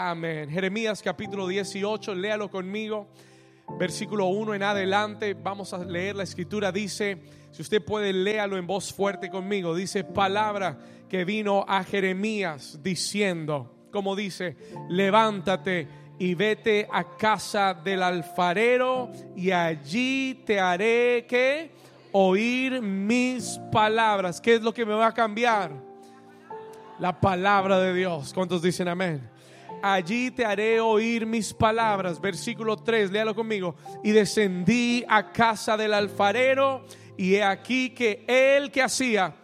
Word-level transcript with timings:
Amén. 0.00 0.48
Jeremías 0.48 1.02
capítulo 1.02 1.48
18, 1.48 2.14
léalo 2.14 2.48
conmigo. 2.48 3.08
Versículo 3.80 4.26
1 4.26 4.54
en 4.54 4.62
adelante, 4.62 5.34
vamos 5.34 5.74
a 5.74 5.78
leer 5.78 6.14
la 6.14 6.22
escritura. 6.22 6.70
Dice, 6.70 7.18
si 7.50 7.62
usted 7.62 7.84
puede, 7.84 8.12
léalo 8.12 8.56
en 8.56 8.64
voz 8.64 8.92
fuerte 8.92 9.28
conmigo. 9.28 9.74
Dice, 9.74 10.04
palabra 10.04 10.78
que 11.08 11.24
vino 11.24 11.64
a 11.66 11.82
Jeremías 11.82 12.78
diciendo, 12.80 13.88
como 13.90 14.14
dice, 14.14 14.56
levántate 14.88 15.88
y 16.16 16.36
vete 16.36 16.86
a 16.92 17.16
casa 17.16 17.74
del 17.74 18.04
alfarero 18.04 19.10
y 19.34 19.50
allí 19.50 20.44
te 20.46 20.60
haré 20.60 21.26
que 21.28 21.72
oír 22.12 22.80
mis 22.80 23.58
palabras. 23.72 24.40
¿Qué 24.40 24.54
es 24.54 24.62
lo 24.62 24.72
que 24.72 24.86
me 24.86 24.94
va 24.94 25.08
a 25.08 25.12
cambiar? 25.12 25.72
La 27.00 27.20
palabra 27.20 27.80
de 27.80 27.92
Dios. 27.94 28.32
¿Cuántos 28.32 28.62
dicen 28.62 28.86
amén? 28.86 29.37
Allí 29.82 30.30
te 30.30 30.44
haré 30.44 30.80
oír 30.80 31.26
mis 31.26 31.52
palabras. 31.52 32.20
Versículo 32.20 32.76
3, 32.76 33.10
léalo 33.10 33.34
conmigo. 33.34 33.74
Y 34.02 34.12
descendí 34.12 35.04
a 35.08 35.32
casa 35.32 35.76
del 35.76 35.94
alfarero 35.94 36.84
y 37.16 37.34
he 37.34 37.42
aquí 37.42 37.90
que 37.90 38.24
él 38.26 38.70
que 38.70 38.82
hacía 38.82 39.34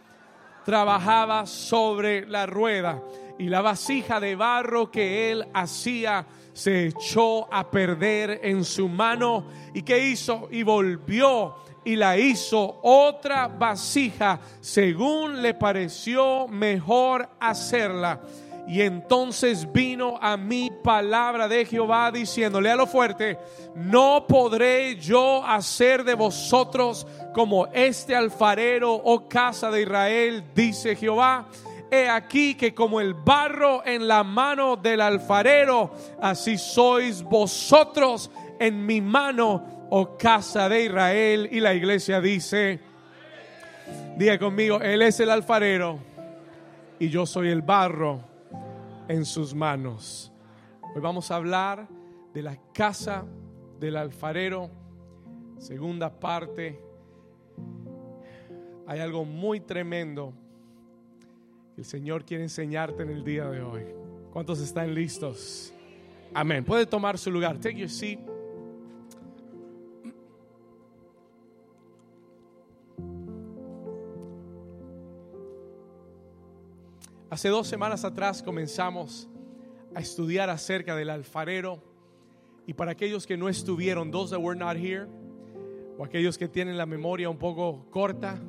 trabajaba 0.64 1.46
sobre 1.46 2.26
la 2.26 2.46
rueda 2.46 3.02
y 3.38 3.48
la 3.48 3.60
vasija 3.60 4.20
de 4.20 4.36
barro 4.36 4.90
que 4.90 5.30
él 5.30 5.46
hacía 5.52 6.26
se 6.52 6.86
echó 6.86 7.52
a 7.52 7.70
perder 7.70 8.40
en 8.42 8.64
su 8.64 8.88
mano. 8.88 9.46
¿Y 9.74 9.82
qué 9.82 10.08
hizo? 10.08 10.48
Y 10.50 10.62
volvió 10.62 11.56
y 11.84 11.96
la 11.96 12.16
hizo 12.16 12.80
otra 12.82 13.48
vasija 13.48 14.40
según 14.60 15.42
le 15.42 15.54
pareció 15.54 16.48
mejor 16.48 17.28
hacerla. 17.40 18.20
Y 18.66 18.80
entonces 18.80 19.70
vino 19.70 20.18
a 20.20 20.36
mí 20.36 20.70
palabra 20.82 21.48
de 21.48 21.66
Jehová 21.66 22.10
diciendo, 22.10 22.60
lo 22.60 22.86
fuerte, 22.86 23.38
no 23.74 24.26
podré 24.26 24.96
yo 24.96 25.44
hacer 25.44 26.02
de 26.02 26.14
vosotros 26.14 27.06
como 27.34 27.66
este 27.68 28.16
alfarero, 28.16 28.94
oh 28.94 29.28
casa 29.28 29.70
de 29.70 29.82
Israel, 29.82 30.44
dice 30.54 30.96
Jehová. 30.96 31.46
He 31.90 32.08
aquí 32.08 32.54
que 32.54 32.74
como 32.74 33.00
el 33.00 33.12
barro 33.12 33.84
en 33.84 34.08
la 34.08 34.24
mano 34.24 34.76
del 34.76 35.02
alfarero, 35.02 35.92
así 36.20 36.56
sois 36.56 37.22
vosotros 37.22 38.30
en 38.58 38.84
mi 38.86 39.02
mano, 39.02 39.86
oh 39.90 40.16
casa 40.16 40.70
de 40.70 40.84
Israel. 40.84 41.48
Y 41.52 41.60
la 41.60 41.74
iglesia 41.74 42.18
dice, 42.22 42.80
diga 44.16 44.38
conmigo, 44.38 44.80
Él 44.80 45.02
es 45.02 45.20
el 45.20 45.28
alfarero 45.28 45.98
y 46.98 47.10
yo 47.10 47.26
soy 47.26 47.50
el 47.50 47.60
barro 47.60 48.33
en 49.08 49.24
sus 49.24 49.54
manos. 49.54 50.32
Hoy 50.94 51.00
vamos 51.00 51.30
a 51.30 51.36
hablar 51.36 51.88
de 52.32 52.42
la 52.42 52.56
casa 52.72 53.24
del 53.78 53.96
alfarero, 53.96 54.70
segunda 55.58 56.18
parte. 56.18 56.80
Hay 58.86 59.00
algo 59.00 59.24
muy 59.24 59.60
tremendo 59.60 60.32
que 61.74 61.80
el 61.80 61.86
Señor 61.86 62.24
quiere 62.24 62.42
enseñarte 62.42 63.02
en 63.02 63.10
el 63.10 63.24
día 63.24 63.48
de 63.48 63.62
hoy. 63.62 63.84
¿Cuántos 64.32 64.60
están 64.60 64.94
listos? 64.94 65.72
Amén. 66.32 66.64
Puede 66.64 66.86
tomar 66.86 67.18
su 67.18 67.30
lugar. 67.30 67.58
Take 67.58 67.78
your 67.78 67.88
seat. 67.88 68.33
Hace 77.30 77.48
dos 77.48 77.66
semanas 77.66 78.04
atrás 78.04 78.42
comenzamos 78.42 79.28
a 79.94 80.00
estudiar 80.00 80.50
acerca 80.50 80.94
del 80.94 81.10
alfarero 81.10 81.82
y 82.66 82.74
para 82.74 82.92
aquellos 82.92 83.26
que 83.26 83.36
no 83.36 83.48
estuvieron, 83.48 84.10
those 84.10 84.30
that 84.30 84.40
were 84.40 84.58
not 84.58 84.76
here, 84.76 85.06
o 85.98 86.04
aquellos 86.04 86.36
que 86.36 86.48
tienen 86.48 86.76
la 86.76 86.86
memoria 86.86 87.28
un 87.28 87.38
poco 87.38 87.86
corta, 87.90 88.40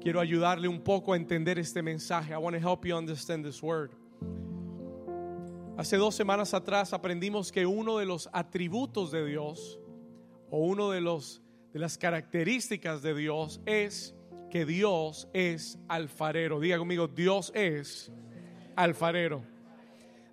quiero 0.00 0.20
ayudarle 0.20 0.68
un 0.68 0.80
poco 0.80 1.12
a 1.12 1.16
entender 1.16 1.58
este 1.58 1.82
mensaje. 1.82 2.32
I 2.32 2.38
want 2.38 2.54
to 2.54 2.60
help 2.60 2.84
you 2.84 2.96
understand 2.96 3.44
this 3.44 3.62
word. 3.62 3.92
Hace 5.76 5.96
dos 5.96 6.14
semanas 6.14 6.52
atrás 6.54 6.92
aprendimos 6.92 7.50
que 7.50 7.66
uno 7.66 7.98
de 7.98 8.06
los 8.06 8.28
atributos 8.32 9.10
de 9.10 9.24
Dios 9.24 9.80
o 10.50 10.58
uno 10.58 10.90
de 10.90 11.00
los 11.00 11.40
de 11.72 11.78
las 11.78 11.96
características 11.96 13.00
de 13.00 13.14
Dios 13.14 13.60
es 13.64 14.14
que 14.52 14.66
Dios 14.66 15.26
es 15.32 15.78
alfarero. 15.88 16.60
Diga 16.60 16.76
conmigo, 16.76 17.08
Dios 17.08 17.50
es 17.54 18.12
alfarero. 18.76 19.42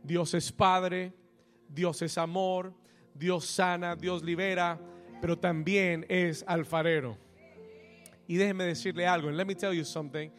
Dios 0.03 0.33
es 0.33 0.51
Padre, 0.51 1.13
Dios 1.69 2.01
es 2.01 2.17
amor, 2.17 2.73
Dios 3.13 3.45
sana, 3.45 3.95
Dios 3.95 4.21
libera, 4.21 4.77
pero 5.21 5.39
también 5.39 6.05
es 6.09 6.43
alfarero. 6.47 7.17
Y 8.27 8.35
déjeme 8.35 8.65
decirle 8.65 9.07
algo, 9.07 9.31
let 9.31 9.45
me 9.45 9.55
tell 9.55 9.71
you 9.71 9.85
something. 9.85 10.29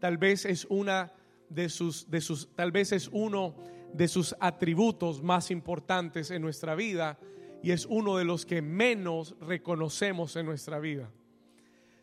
Tal 0.00 0.18
vez 0.18 0.44
es 0.44 0.66
una 0.66 1.10
de 1.48 1.70
sus 1.70 2.10
de 2.10 2.20
sus 2.20 2.54
tal 2.54 2.70
vez 2.72 2.92
es 2.92 3.08
uno 3.10 3.56
de 3.94 4.06
sus 4.08 4.36
atributos 4.38 5.22
más 5.22 5.50
importantes 5.50 6.30
en 6.30 6.42
nuestra 6.42 6.74
vida 6.74 7.18
y 7.62 7.70
es 7.70 7.86
uno 7.86 8.18
de 8.18 8.24
los 8.24 8.44
que 8.44 8.60
menos 8.60 9.34
reconocemos 9.40 10.36
en 10.36 10.44
nuestra 10.44 10.78
vida. 10.78 11.10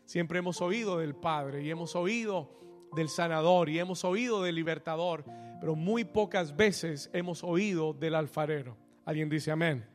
Siempre 0.08 0.38
hemos 0.38 0.62
oído 0.62 0.96
del 0.96 1.14
Padre 1.14 1.62
y 1.62 1.70
hemos 1.70 1.94
oído 1.94 2.48
del 2.96 3.10
sanador 3.10 3.68
y 3.68 3.78
hemos 3.78 4.06
oído 4.06 4.42
del 4.42 4.54
libertador, 4.54 5.22
pero 5.60 5.76
muy 5.76 6.02
pocas 6.02 6.56
veces 6.56 7.10
hemos 7.12 7.44
oído 7.44 7.92
del 7.92 8.14
alfarero. 8.14 8.74
Alguien 9.04 9.28
dice 9.28 9.50
amén. 9.50 9.86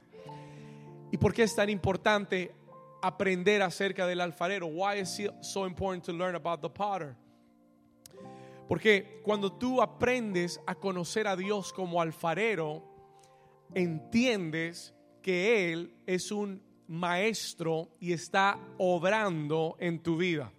¿Y 1.12 1.18
por 1.18 1.34
qué 1.34 1.42
es 1.42 1.56
tan 1.56 1.68
importante 1.68 2.54
aprender 3.02 3.64
acerca 3.64 4.06
del 4.06 4.22
alfarero? 4.22 4.68
Why 4.68 5.00
is 5.00 5.20
it 5.20 5.32
so 5.42 5.66
important 5.66 6.06
to 6.06 6.14
learn 6.14 6.36
about 6.36 6.62
the 6.62 6.70
potter? 6.70 7.16
Porque 8.68 9.20
cuando 9.24 9.52
tú 9.52 9.82
aprendes 9.82 10.62
a 10.68 10.76
conocer 10.76 11.28
a 11.28 11.36
Dios 11.36 11.74
como 11.74 12.00
alfarero, 12.00 12.84
entiendes 13.74 14.94
que 15.24 15.74
Él 15.74 15.96
es 16.06 16.32
un 16.32 16.62
maestro 16.94 17.90
y 18.00 18.14
está 18.14 18.58
obrando 18.78 19.76
en 19.80 20.02
tu 20.02 20.18
vida. 20.18 20.52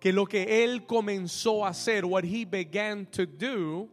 Que 0.00 0.12
lo 0.12 0.26
que 0.26 0.64
Él 0.64 0.84
comenzó 0.86 1.64
a 1.64 1.68
hacer, 1.68 2.04
what 2.04 2.24
He 2.24 2.44
began 2.44 3.06
to 3.06 3.24
do, 3.24 3.88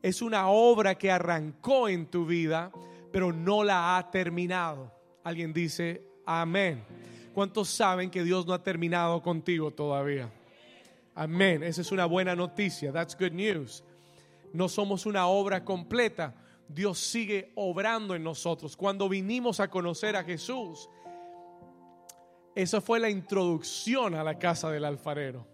es 0.00 0.22
una 0.22 0.48
obra 0.48 0.94
que 0.96 1.10
arrancó 1.10 1.88
en 1.88 2.06
tu 2.06 2.24
vida, 2.24 2.70
pero 3.12 3.32
no 3.32 3.64
la 3.64 3.98
ha 3.98 4.10
terminado. 4.10 4.92
Alguien 5.24 5.52
dice, 5.52 6.02
amén. 6.24 6.84
¿Cuántos 7.34 7.68
saben 7.68 8.10
que 8.10 8.22
Dios 8.22 8.46
no 8.46 8.52
ha 8.52 8.62
terminado 8.62 9.20
contigo 9.20 9.72
todavía? 9.72 10.32
Amén. 11.14 11.64
Esa 11.64 11.80
es 11.80 11.90
una 11.90 12.06
buena 12.06 12.36
noticia. 12.36 12.92
That's 12.92 13.16
good 13.18 13.32
news. 13.32 13.82
No 14.52 14.68
somos 14.68 15.04
una 15.04 15.26
obra 15.26 15.64
completa. 15.64 16.34
Dios 16.68 16.98
sigue 16.98 17.50
obrando 17.54 18.14
en 18.14 18.22
nosotros. 18.22 18.76
Cuando 18.76 19.08
vinimos 19.08 19.58
a 19.58 19.68
conocer 19.68 20.16
a 20.16 20.24
Jesús, 20.24 20.88
esa 22.58 22.80
fue 22.80 22.98
la 22.98 23.08
introducción 23.08 24.16
a 24.16 24.24
la 24.24 24.36
casa 24.36 24.68
del 24.68 24.84
alfarero. 24.84 25.46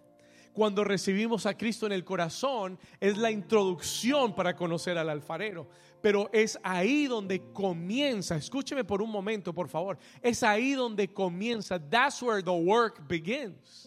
Cuando 0.54 0.84
recibimos 0.84 1.44
a 1.44 1.54
Cristo 1.54 1.84
en 1.84 1.92
el 1.92 2.02
corazón, 2.02 2.78
es 2.98 3.18
la 3.18 3.30
introducción 3.30 4.34
para 4.34 4.56
conocer 4.56 4.96
al 4.96 5.10
alfarero. 5.10 5.68
Pero 6.00 6.30
es 6.32 6.58
ahí 6.62 7.06
donde 7.06 7.52
comienza, 7.52 8.36
escúcheme 8.36 8.84
por 8.84 9.02
un 9.02 9.10
momento, 9.10 9.52
por 9.52 9.68
favor. 9.68 9.98
Es 10.22 10.42
ahí 10.42 10.72
donde 10.72 11.12
comienza. 11.12 11.78
That's 11.78 12.22
where 12.22 12.42
the 12.42 12.50
work 12.50 13.06
begins. 13.06 13.86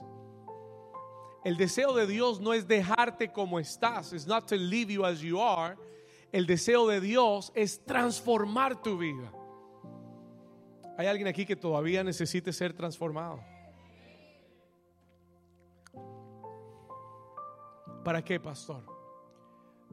El 1.44 1.58
deseo 1.58 1.94
de 1.94 2.06
Dios 2.06 2.40
no 2.40 2.54
es 2.54 2.68
dejarte 2.68 3.32
como 3.32 3.60
estás. 3.60 4.14
It's 4.14 4.28
not 4.28 4.48
to 4.50 4.56
leave 4.56 4.94
you 4.94 5.04
as 5.04 5.22
you 5.22 5.42
are. 5.42 5.76
El 6.32 6.46
deseo 6.46 6.86
de 6.86 7.02
Dios 7.02 7.52
es 7.56 7.84
transformar 7.84 8.80
tu 8.84 8.96
vida. 8.96 9.32
¿Hay 10.98 11.06
alguien 11.06 11.28
aquí 11.28 11.46
que 11.46 11.56
todavía 11.56 12.04
necesite 12.04 12.52
ser 12.52 12.74
transformado? 12.74 13.40
¿Para 18.04 18.24
qué, 18.24 18.40
pastor? 18.40 18.84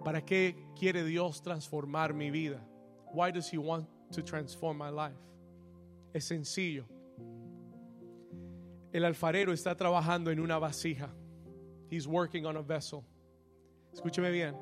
¿Para 0.02 0.24
qué 0.24 0.56
quiere 0.78 1.04
Dios 1.04 1.42
transformar 1.42 2.14
mi 2.14 2.30
vida? 2.30 2.66
Why 3.12 3.30
does 3.30 3.52
he 3.52 3.58
want 3.58 3.86
to 4.12 4.24
transform 4.24 4.78
my 4.78 4.90
life? 4.90 5.18
Es 6.14 6.24
sencillo. 6.24 6.86
El 8.90 9.04
alfarero 9.04 9.52
está 9.52 9.76
trabajando 9.76 10.30
en 10.30 10.40
una 10.40 10.58
vasija. 10.58 11.10
He's 11.90 12.06
working 12.06 12.46
on 12.46 12.56
a 12.56 12.62
vessel. 12.62 13.04
Escúcheme 13.92 14.30
bien. 14.30 14.56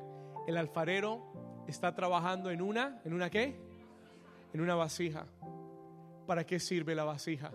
El 0.45 0.57
alfarero 0.57 1.63
está 1.69 1.95
trabajando 1.95 2.51
en 2.51 2.61
una, 2.61 2.99
¿en 3.05 3.13
una 3.13 3.29
qué? 3.29 3.55
En 4.53 4.59
una 4.59 4.75
vasija. 4.75 5.25
¿Para 6.25 6.45
qué 6.45 6.59
sirve 6.59 6.95
la 6.95 7.03
vasija? 7.03 7.51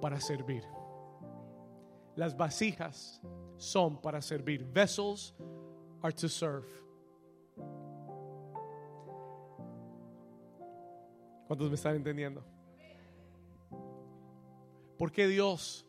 Para 0.00 0.20
servir. 0.20 0.62
Las 2.14 2.36
vasijas 2.36 3.20
son 3.56 4.00
para 4.00 4.20
servir. 4.20 4.64
Vessels 4.64 5.34
are 6.02 6.14
to 6.14 6.28
serve. 6.28 6.66
¿Cuántos 11.46 11.68
me 11.68 11.76
están 11.76 11.96
entendiendo? 11.96 12.44
¿Por 14.98 15.12
qué 15.12 15.28
Dios, 15.28 15.86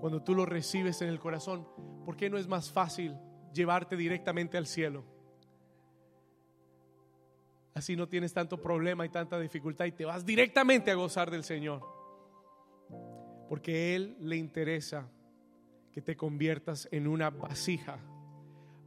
cuando 0.00 0.22
tú 0.22 0.34
lo 0.34 0.46
recibes 0.46 1.02
en 1.02 1.08
el 1.08 1.18
corazón, 1.18 1.68
por 2.04 2.16
qué 2.16 2.30
no 2.30 2.38
es 2.38 2.46
más 2.46 2.70
fácil 2.70 3.16
llevarte 3.52 3.96
directamente 3.96 4.56
al 4.56 4.66
cielo? 4.66 5.04
Así 7.78 7.94
no 7.94 8.08
tienes 8.08 8.32
tanto 8.32 8.60
problema 8.60 9.06
y 9.06 9.08
tanta 9.08 9.38
dificultad 9.38 9.84
y 9.84 9.92
te 9.92 10.04
vas 10.04 10.26
directamente 10.26 10.90
a 10.90 10.96
gozar 10.96 11.30
del 11.30 11.44
Señor. 11.44 11.80
Porque 13.48 13.94
Él 13.94 14.16
le 14.18 14.36
interesa 14.36 15.08
que 15.92 16.02
te 16.02 16.16
conviertas 16.16 16.88
en 16.90 17.06
una 17.06 17.30
vasija 17.30 18.00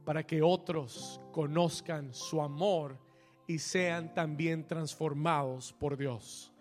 para 0.04 0.26
que 0.26 0.42
otros 0.42 1.22
conozcan 1.32 2.12
su 2.12 2.42
amor 2.42 2.98
y 3.46 3.60
sean 3.60 4.12
también 4.12 4.66
transformados 4.66 5.72
por 5.72 5.96
Dios. 5.96 6.52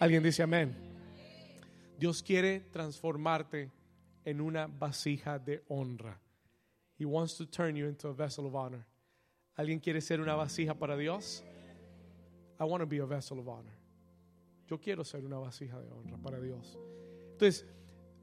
¿Alguien 0.00 0.22
dice 0.22 0.42
amén? 0.42 0.76
Dios 1.98 2.22
quiere 2.22 2.60
transformarte 2.60 3.72
en 4.26 4.42
una 4.42 4.66
vasija 4.66 5.38
de 5.38 5.64
honra. 5.68 6.20
He 6.98 7.06
wants 7.06 7.38
to 7.38 7.46
turn 7.46 7.74
you 7.74 7.86
into 7.86 8.08
a 8.08 8.12
vessel 8.12 8.44
of 8.44 8.54
honor. 8.54 8.84
¿Alguien 9.56 9.80
quiere 9.80 10.02
ser 10.02 10.20
una 10.20 10.34
vasija 10.34 10.74
para 10.74 10.94
Dios? 10.94 11.42
I 12.60 12.64
want 12.64 12.82
to 12.82 12.86
be 12.86 12.98
a 12.98 13.06
vessel 13.06 13.38
of 13.38 13.48
honor. 13.48 13.72
Yo 14.68 14.78
quiero 14.78 15.02
ser 15.02 15.24
una 15.24 15.38
vasija 15.38 15.80
de 15.80 15.90
honra 15.90 16.18
para 16.22 16.38
Dios. 16.38 16.76
Entonces, 17.32 17.64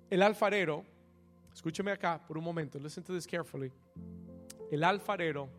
el 0.10 0.22
alfarero, 0.22 0.86
escúcheme 1.54 1.92
acá 1.92 2.22
por 2.26 2.38
un 2.38 2.44
momento, 2.44 2.80
listen 2.80 3.04
to 3.04 3.14
this 3.14 3.26
carefully. 3.26 3.72
El 4.72 4.84
alfarero 4.84 5.50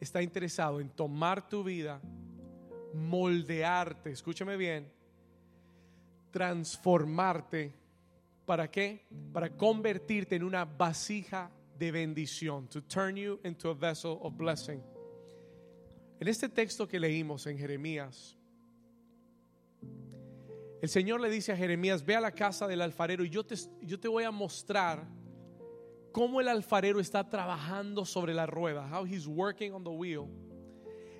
está 0.00 0.22
interesado 0.22 0.80
en 0.80 0.90
tomar 0.90 1.48
tu 1.48 1.64
vida, 1.64 2.00
moldearte, 2.94 4.12
escúchame 4.12 4.56
bien, 4.56 4.88
transformarte. 6.30 7.74
¿Para 8.46 8.70
qué? 8.70 9.04
Para 9.32 9.50
convertirte 9.50 10.36
en 10.36 10.44
una 10.44 10.64
vasija 10.64 11.50
de 11.78 11.90
bendición. 11.90 12.68
To 12.68 12.80
turn 12.82 13.16
you 13.16 13.40
into 13.44 13.68
a 13.68 13.74
vessel 13.74 14.18
of 14.22 14.36
blessing. 14.38 14.80
En 16.20 16.26
este 16.26 16.48
texto 16.48 16.88
que 16.88 16.98
leímos 16.98 17.46
en 17.46 17.56
Jeremías, 17.58 18.36
el 20.80 20.88
Señor 20.88 21.20
le 21.20 21.30
dice 21.30 21.52
a 21.52 21.56
Jeremías, 21.56 22.04
ve 22.04 22.16
a 22.16 22.20
la 22.20 22.32
casa 22.32 22.66
del 22.66 22.80
alfarero 22.80 23.24
y 23.24 23.30
yo 23.30 23.44
te, 23.44 24.08
voy 24.08 24.24
a 24.24 24.30
mostrar 24.30 25.06
cómo 26.12 26.40
el 26.40 26.48
alfarero 26.48 27.00
está 27.00 27.28
trabajando 27.28 28.04
sobre 28.04 28.32
la 28.32 28.46
rueda, 28.46 28.88
how 28.92 29.04
he's 29.04 29.26
working 29.26 29.72
on 29.72 29.82
the 29.82 29.90
wheel. 29.90 30.26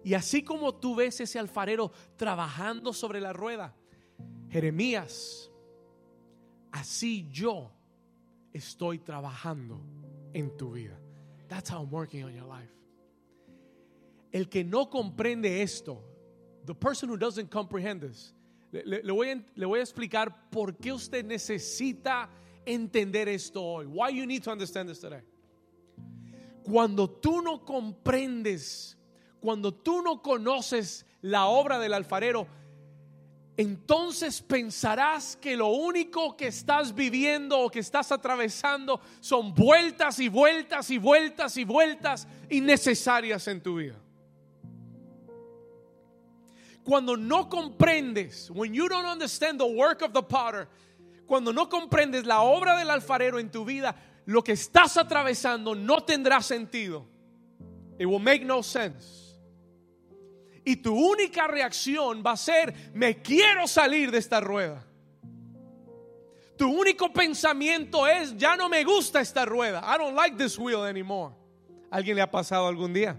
Y 0.05 0.15
así 0.15 0.43
como 0.43 0.75
tú 0.75 0.95
ves 0.95 1.21
ese 1.21 1.39
alfarero 1.39 1.91
trabajando 2.17 2.93
sobre 2.93 3.21
la 3.21 3.33
rueda, 3.33 3.75
Jeremías, 4.49 5.51
así 6.71 7.29
yo 7.31 7.73
estoy 8.53 9.01
trabajando 9.01 9.81
en 10.33 10.57
tu 10.57 10.73
vida. 10.73 10.99
That's 11.49 11.71
how 11.71 11.83
I'm 11.83 11.91
working 11.91 12.25
on 12.25 12.33
your 12.33 12.47
life. 12.47 12.78
El 14.33 14.49
que 14.49 14.63
no 14.63 14.91
comprende 14.91 15.63
esto, 15.63 16.03
the 16.65 16.75
person 16.75 17.09
who 17.09 17.17
doesn't 17.17 17.51
comprehend 17.51 18.03
this, 18.03 18.35
le, 18.73 19.13
voy 19.13 19.31
a, 19.31 19.43
le 19.57 19.67
voy 19.67 19.79
a 19.79 19.83
explicar 19.83 20.51
por 20.51 20.77
qué 20.77 20.93
usted 20.93 21.25
necesita 21.25 22.29
entender 22.67 23.29
esto 23.29 23.63
hoy. 23.63 23.87
Why 23.87 24.11
you 24.11 24.27
need 24.27 24.43
to 24.45 24.51
understand 24.51 24.89
this 24.89 25.01
today. 25.01 25.23
Cuando 26.63 27.09
tú 27.09 27.41
no 27.43 27.65
comprendes, 27.65 28.97
cuando 29.41 29.73
tú 29.73 30.03
no 30.03 30.21
conoces 30.21 31.07
la 31.23 31.47
obra 31.47 31.79
del 31.79 31.95
alfarero, 31.95 32.47
entonces 33.57 34.43
pensarás 34.43 35.35
que 35.37 35.57
lo 35.57 35.69
único 35.69 36.37
que 36.37 36.49
estás 36.49 36.95
viviendo 36.95 37.59
o 37.59 37.71
que 37.71 37.81
estás 37.81 38.13
atravesando 38.13 39.01
son 39.21 39.55
vueltas 39.55 40.21
y 40.21 40.29
vueltas 40.29 40.91
y 40.91 40.99
vueltas 40.99 41.57
y 41.57 41.65
vueltas 41.65 42.29
innecesarias 42.51 43.49
en 43.49 43.63
tu 43.63 43.77
vida 43.77 43.97
cuando 46.89 47.17
no 47.17 47.51
comprendes, 47.51 48.51
when 48.51 48.73
you 48.73 48.89
don't 48.89 49.05
understand 49.05 49.61
the 49.61 49.67
work 49.67 50.01
of 50.01 50.15
the 50.15 50.23
potter, 50.23 50.67
cuando 51.27 51.53
no 51.53 51.69
comprendes 51.69 52.25
la 52.25 52.41
obra 52.41 52.79
del 52.79 52.89
alfarero 52.89 53.39
en 53.39 53.51
tu 53.51 53.67
vida, 53.67 53.95
lo 54.25 54.43
que 54.43 54.55
estás 54.55 54.97
atravesando 54.97 55.75
no 55.75 55.99
tendrá 56.01 56.41
sentido. 56.41 57.05
It 57.99 58.07
will 58.07 58.21
make 58.21 58.43
no 58.43 58.63
sense. 58.63 59.37
Y 60.65 60.77
tu 60.77 60.95
única 60.95 61.47
reacción 61.47 62.23
va 62.25 62.33
a 62.33 62.37
ser, 62.39 62.75
me 62.95 63.21
quiero 63.21 63.67
salir 63.67 64.11
de 64.11 64.17
esta 64.17 64.41
rueda. 64.41 64.83
Tu 66.57 66.67
único 66.67 67.13
pensamiento 67.13 68.07
es, 68.07 68.35
ya 68.39 68.57
no 68.57 68.71
me 68.71 68.83
gusta 68.83 69.21
esta 69.21 69.45
rueda. 69.45 69.83
I 69.85 69.99
don't 69.99 70.17
like 70.17 70.39
this 70.39 70.59
wheel 70.59 70.87
anymore. 70.87 71.35
¿Alguien 71.91 72.17
le 72.17 72.23
ha 72.23 72.31
pasado 72.31 72.67
algún 72.67 72.95
día? 72.95 73.15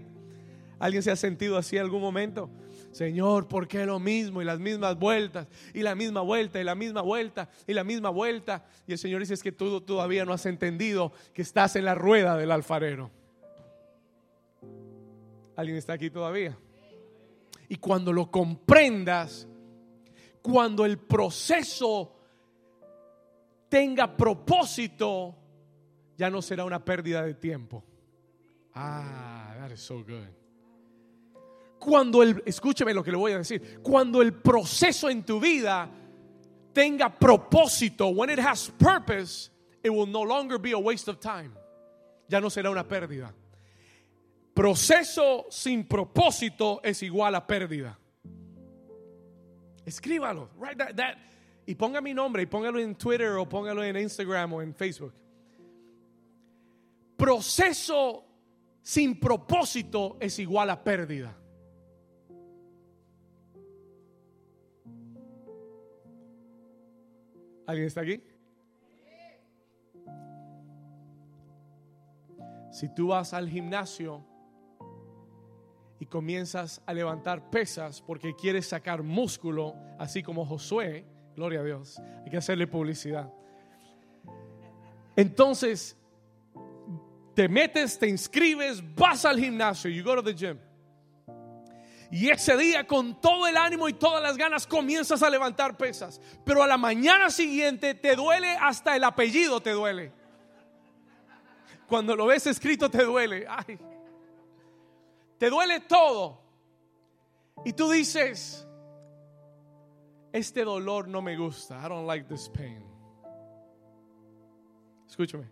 ¿Alguien 0.80 1.04
se 1.04 1.12
ha 1.12 1.16
sentido 1.16 1.56
así 1.56 1.78
algún 1.78 2.00
momento? 2.00 2.50
Señor, 2.92 3.46
¿por 3.46 3.68
qué 3.68 3.86
lo 3.86 4.00
mismo? 4.00 4.42
Y 4.42 4.44
las 4.44 4.58
mismas 4.58 4.98
vueltas, 4.98 5.46
y 5.72 5.82
la 5.82 5.94
misma 5.94 6.22
vuelta, 6.22 6.60
y 6.60 6.64
la 6.64 6.74
misma 6.74 7.02
vuelta, 7.02 7.48
y 7.66 7.72
la 7.72 7.84
misma 7.84 8.10
vuelta. 8.10 8.64
Y 8.86 8.92
el 8.92 8.98
Señor 8.98 9.20
dice, 9.20 9.34
es 9.34 9.42
que 9.42 9.52
tú 9.52 9.80
todavía 9.80 10.24
no 10.24 10.32
has 10.32 10.44
entendido 10.46 11.12
que 11.32 11.42
estás 11.42 11.76
en 11.76 11.84
la 11.84 11.94
rueda 11.94 12.36
del 12.36 12.50
alfarero. 12.50 13.10
¿Alguien 15.54 15.76
está 15.76 15.92
aquí 15.92 16.10
todavía? 16.10 16.58
Y 17.68 17.76
cuando 17.76 18.12
lo 18.12 18.28
comprendas, 18.30 19.46
cuando 20.42 20.84
el 20.84 20.98
proceso 20.98 22.16
tenga 23.68 24.16
propósito, 24.16 25.36
ya 26.16 26.28
no 26.28 26.42
será 26.42 26.64
una 26.64 26.84
pérdida 26.84 27.22
de 27.22 27.34
tiempo. 27.34 27.84
Ah, 28.74 29.54
that 29.60 29.70
is 29.70 29.80
so 29.80 30.02
good 30.02 30.39
cuando 31.80 32.22
el, 32.22 32.42
escúcheme 32.46 32.94
lo 32.94 33.02
que 33.02 33.10
le 33.10 33.16
voy 33.16 33.32
a 33.32 33.38
decir, 33.38 33.80
cuando 33.82 34.20
el 34.22 34.34
proceso 34.34 35.08
en 35.08 35.24
tu 35.24 35.40
vida 35.40 35.90
tenga 36.72 37.08
propósito, 37.08 38.08
when 38.10 38.30
it 38.30 38.38
has 38.38 38.70
purpose, 38.78 39.50
it 39.82 39.90
will 39.90 40.06
no 40.06 40.22
longer 40.22 40.58
be 40.58 40.72
a 40.72 40.78
waste 40.78 41.08
of 41.08 41.18
time. 41.18 41.50
Ya 42.28 42.38
no 42.38 42.48
será 42.48 42.70
una 42.70 42.86
pérdida. 42.86 43.34
Proceso 44.54 45.46
sin 45.50 45.84
propósito 45.84 46.80
es 46.84 47.02
igual 47.02 47.34
a 47.34 47.46
pérdida. 47.46 47.98
Escríbalo, 49.86 50.50
write 50.58 50.76
that, 50.76 50.94
that, 50.96 51.16
y 51.66 51.74
ponga 51.74 52.02
mi 52.02 52.12
nombre 52.12 52.42
y 52.42 52.46
póngalo 52.46 52.78
en 52.78 52.94
Twitter 52.94 53.36
o 53.38 53.48
póngalo 53.48 53.82
en 53.82 53.96
Instagram 53.96 54.52
o 54.52 54.62
en 54.62 54.74
Facebook. 54.74 55.14
Proceso 57.16 58.24
sin 58.82 59.18
propósito 59.18 60.18
es 60.20 60.38
igual 60.38 60.70
a 60.70 60.84
pérdida. 60.84 61.39
¿Alguien 67.70 67.86
está 67.86 68.00
aquí? 68.00 68.20
Si 72.72 72.92
tú 72.92 73.08
vas 73.08 73.32
al 73.32 73.48
gimnasio 73.48 74.24
y 76.00 76.06
comienzas 76.06 76.82
a 76.84 76.92
levantar 76.92 77.48
pesas 77.48 78.02
porque 78.02 78.34
quieres 78.34 78.66
sacar 78.66 79.04
músculo, 79.04 79.76
así 80.00 80.20
como 80.20 80.44
Josué, 80.44 81.06
gloria 81.36 81.60
a 81.60 81.62
Dios, 81.62 82.00
hay 82.24 82.30
que 82.32 82.38
hacerle 82.38 82.66
publicidad. 82.66 83.32
Entonces, 85.14 85.96
te 87.34 87.48
metes, 87.48 88.00
te 88.00 88.08
inscribes, 88.08 88.82
vas 88.96 89.24
al 89.24 89.38
gimnasio, 89.38 89.88
you 89.88 90.02
go 90.02 90.16
to 90.16 90.24
the 90.24 90.34
gym. 90.34 90.58
Y 92.10 92.28
ese 92.28 92.56
día 92.56 92.86
con 92.86 93.20
todo 93.20 93.46
el 93.46 93.56
ánimo 93.56 93.88
y 93.88 93.92
todas 93.92 94.20
las 94.20 94.36
ganas 94.36 94.66
comienzas 94.66 95.22
a 95.22 95.30
levantar 95.30 95.76
pesas. 95.76 96.20
Pero 96.44 96.62
a 96.62 96.66
la 96.66 96.76
mañana 96.76 97.30
siguiente 97.30 97.94
te 97.94 98.16
duele 98.16 98.48
hasta 98.60 98.96
el 98.96 99.04
apellido 99.04 99.60
te 99.60 99.70
duele. 99.70 100.12
Cuando 101.86 102.16
lo 102.16 102.26
ves 102.26 102.46
escrito 102.48 102.90
te 102.90 103.04
duele. 103.04 103.46
Ay. 103.48 103.78
Te 105.38 105.48
duele 105.48 105.80
todo. 105.80 106.40
Y 107.64 107.72
tú 107.74 107.90
dices, 107.90 108.66
este 110.32 110.64
dolor 110.64 111.06
no 111.06 111.22
me 111.22 111.36
gusta. 111.36 111.80
I 111.84 111.88
don't 111.88 112.06
like 112.06 112.26
this 112.26 112.48
pain. 112.48 112.84
Escúchame. 115.08 115.46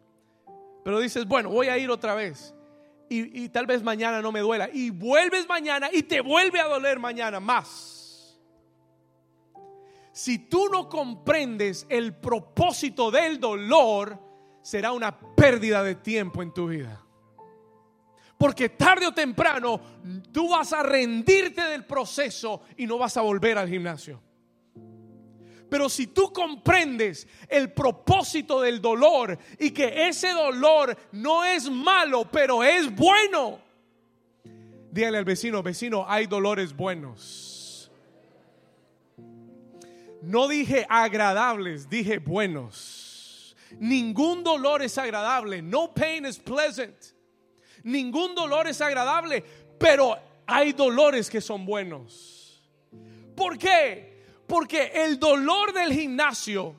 Pero 0.82 0.98
dices, 0.98 1.24
bueno, 1.26 1.50
voy 1.50 1.68
a 1.68 1.78
ir 1.78 1.90
otra 1.90 2.14
vez 2.14 2.54
y, 3.08 3.48
tal 3.48 3.66
vez 3.66 3.82
mañana 3.82 4.20
no 4.20 4.32
me 4.32 4.40
duela. 4.40 4.68
Y 4.72 4.90
vuelves 4.90 5.48
mañana 5.48 5.88
y 5.92 6.02
te 6.02 6.20
vuelve 6.20 6.60
a 6.60 6.66
doler 6.66 6.98
mañana 6.98 7.40
más. 7.40 8.38
Si 10.12 10.38
tú 10.38 10.68
no 10.68 10.88
comprendes 10.88 11.86
el 11.88 12.14
propósito 12.14 13.10
del 13.10 13.38
dolor, 13.38 14.18
será 14.62 14.92
una 14.92 15.18
pérdida 15.18 15.82
de 15.82 15.94
tiempo 15.94 16.42
en 16.42 16.52
tu 16.52 16.68
vida. 16.68 17.00
Porque 18.36 18.68
tarde 18.68 19.06
o 19.06 19.12
temprano 19.12 19.80
tú 20.32 20.50
vas 20.50 20.72
a 20.72 20.82
rendirte 20.82 21.62
del 21.62 21.84
proceso 21.84 22.62
y 22.76 22.86
no 22.86 22.98
vas 22.98 23.16
a 23.16 23.22
volver 23.22 23.58
al 23.58 23.68
gimnasio. 23.68 24.22
Pero 25.68 25.88
si 25.88 26.06
tú 26.06 26.32
comprendes 26.32 27.26
el 27.48 27.72
propósito 27.72 28.60
del 28.60 28.80
dolor 28.80 29.38
y 29.58 29.70
que 29.70 30.08
ese 30.08 30.30
dolor 30.30 30.96
no 31.12 31.44
es 31.44 31.70
malo, 31.70 32.26
pero 32.30 32.62
es 32.62 32.94
bueno, 32.94 33.58
dígale 34.90 35.18
al 35.18 35.24
vecino, 35.24 35.62
vecino, 35.62 36.04
hay 36.08 36.26
dolores 36.26 36.74
buenos. 36.74 37.90
No 40.22 40.48
dije 40.48 40.86
agradables, 40.88 41.88
dije 41.88 42.18
buenos. 42.18 43.56
Ningún 43.78 44.42
dolor 44.42 44.82
es 44.82 44.96
agradable. 44.98 45.62
No 45.62 45.92
pain 45.92 46.26
is 46.26 46.38
pleasant. 46.38 46.96
Ningún 47.84 48.34
dolor 48.34 48.66
es 48.66 48.80
agradable, 48.80 49.44
pero 49.78 50.16
hay 50.46 50.72
dolores 50.72 51.30
que 51.30 51.40
son 51.40 51.64
buenos. 51.64 52.68
¿Por 53.36 53.56
qué? 53.56 54.07
Porque 54.48 54.90
el 54.94 55.20
dolor 55.20 55.74
del 55.74 55.92
gimnasio 55.92 56.74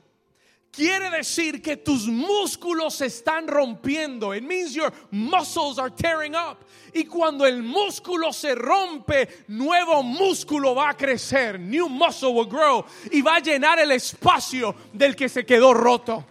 quiere 0.72 1.08
decir 1.08 1.62
que 1.62 1.76
tus 1.76 2.06
músculos 2.08 2.96
se 2.96 3.06
están 3.06 3.46
rompiendo. 3.46 4.34
It 4.34 4.42
means 4.42 4.74
your 4.74 4.92
muscles 5.12 5.78
are 5.78 5.90
tearing 5.90 6.34
up. 6.34 6.58
Y 6.92 7.04
cuando 7.04 7.46
el 7.46 7.62
músculo 7.62 8.32
se 8.32 8.56
rompe, 8.56 9.44
nuevo 9.46 10.02
músculo 10.02 10.74
va 10.74 10.90
a 10.90 10.96
crecer. 10.96 11.60
New 11.60 11.88
muscle 11.88 12.32
will 12.32 12.48
grow. 12.48 12.84
Y 13.12 13.22
va 13.22 13.36
a 13.36 13.40
llenar 13.40 13.78
el 13.78 13.92
espacio 13.92 14.74
del 14.92 15.14
que 15.14 15.28
se 15.28 15.46
quedó 15.46 15.72
roto. 15.72 16.26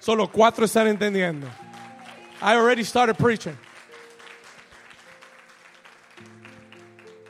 Solo 0.00 0.30
cuatro 0.32 0.64
están 0.64 0.86
entendiendo. 0.86 1.46
I 2.40 2.54
already 2.54 2.82
started 2.82 3.16
preaching. 3.16 3.56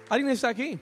¿Alguien 0.09 0.31
está 0.31 0.49
aquí? 0.51 0.79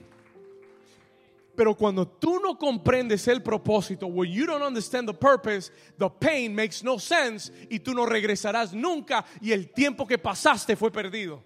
Pero 1.55 1.75
cuando 1.75 2.07
tú 2.07 2.39
no 2.39 2.57
comprendes 2.57 3.27
el 3.27 3.43
propósito, 3.43 4.07
when 4.07 4.31
you 4.31 4.45
don't 4.45 4.63
understand 4.63 5.07
the 5.07 5.13
purpose, 5.13 5.71
the 5.99 6.09
pain 6.09 6.55
makes 6.55 6.83
no 6.83 6.97
sense 6.97 7.51
y 7.69 7.79
tú 7.79 7.93
no 7.93 8.05
regresarás 8.05 8.73
nunca 8.73 9.23
y 9.39 9.51
el 9.51 9.71
tiempo 9.71 10.07
que 10.07 10.17
pasaste 10.17 10.75
fue 10.75 10.91
perdido. 10.91 11.43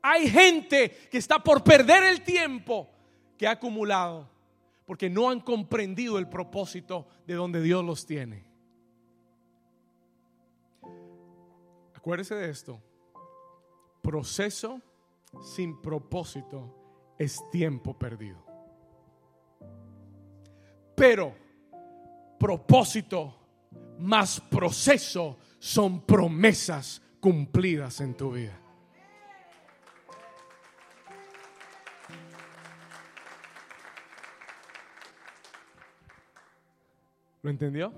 Hay 0.00 0.30
gente 0.30 1.08
que 1.10 1.18
está 1.18 1.38
por 1.38 1.62
perder 1.62 2.04
el 2.04 2.22
tiempo 2.22 2.88
que 3.36 3.46
ha 3.46 3.52
acumulado 3.52 4.30
porque 4.86 5.10
no 5.10 5.28
han 5.28 5.40
comprendido 5.40 6.18
el 6.18 6.28
propósito 6.28 7.06
de 7.26 7.34
donde 7.34 7.60
Dios 7.60 7.84
los 7.84 8.06
tiene. 8.06 8.46
Acuérdese 11.92 12.36
de 12.36 12.48
esto. 12.48 12.80
Proceso 14.00 14.80
sin 15.42 15.82
propósito 15.82 16.72
es 17.18 17.40
tiempo 17.50 17.98
perdido. 17.98 18.46
Pero 20.96 21.34
propósito 22.38 23.34
más 23.98 24.40
proceso 24.40 25.38
son 25.58 26.06
promesas 26.06 27.02
cumplidas 27.20 28.00
en 28.00 28.14
tu 28.14 28.32
vida. 28.32 28.58
¿Lo 37.42 37.50
entendió? 37.50 37.92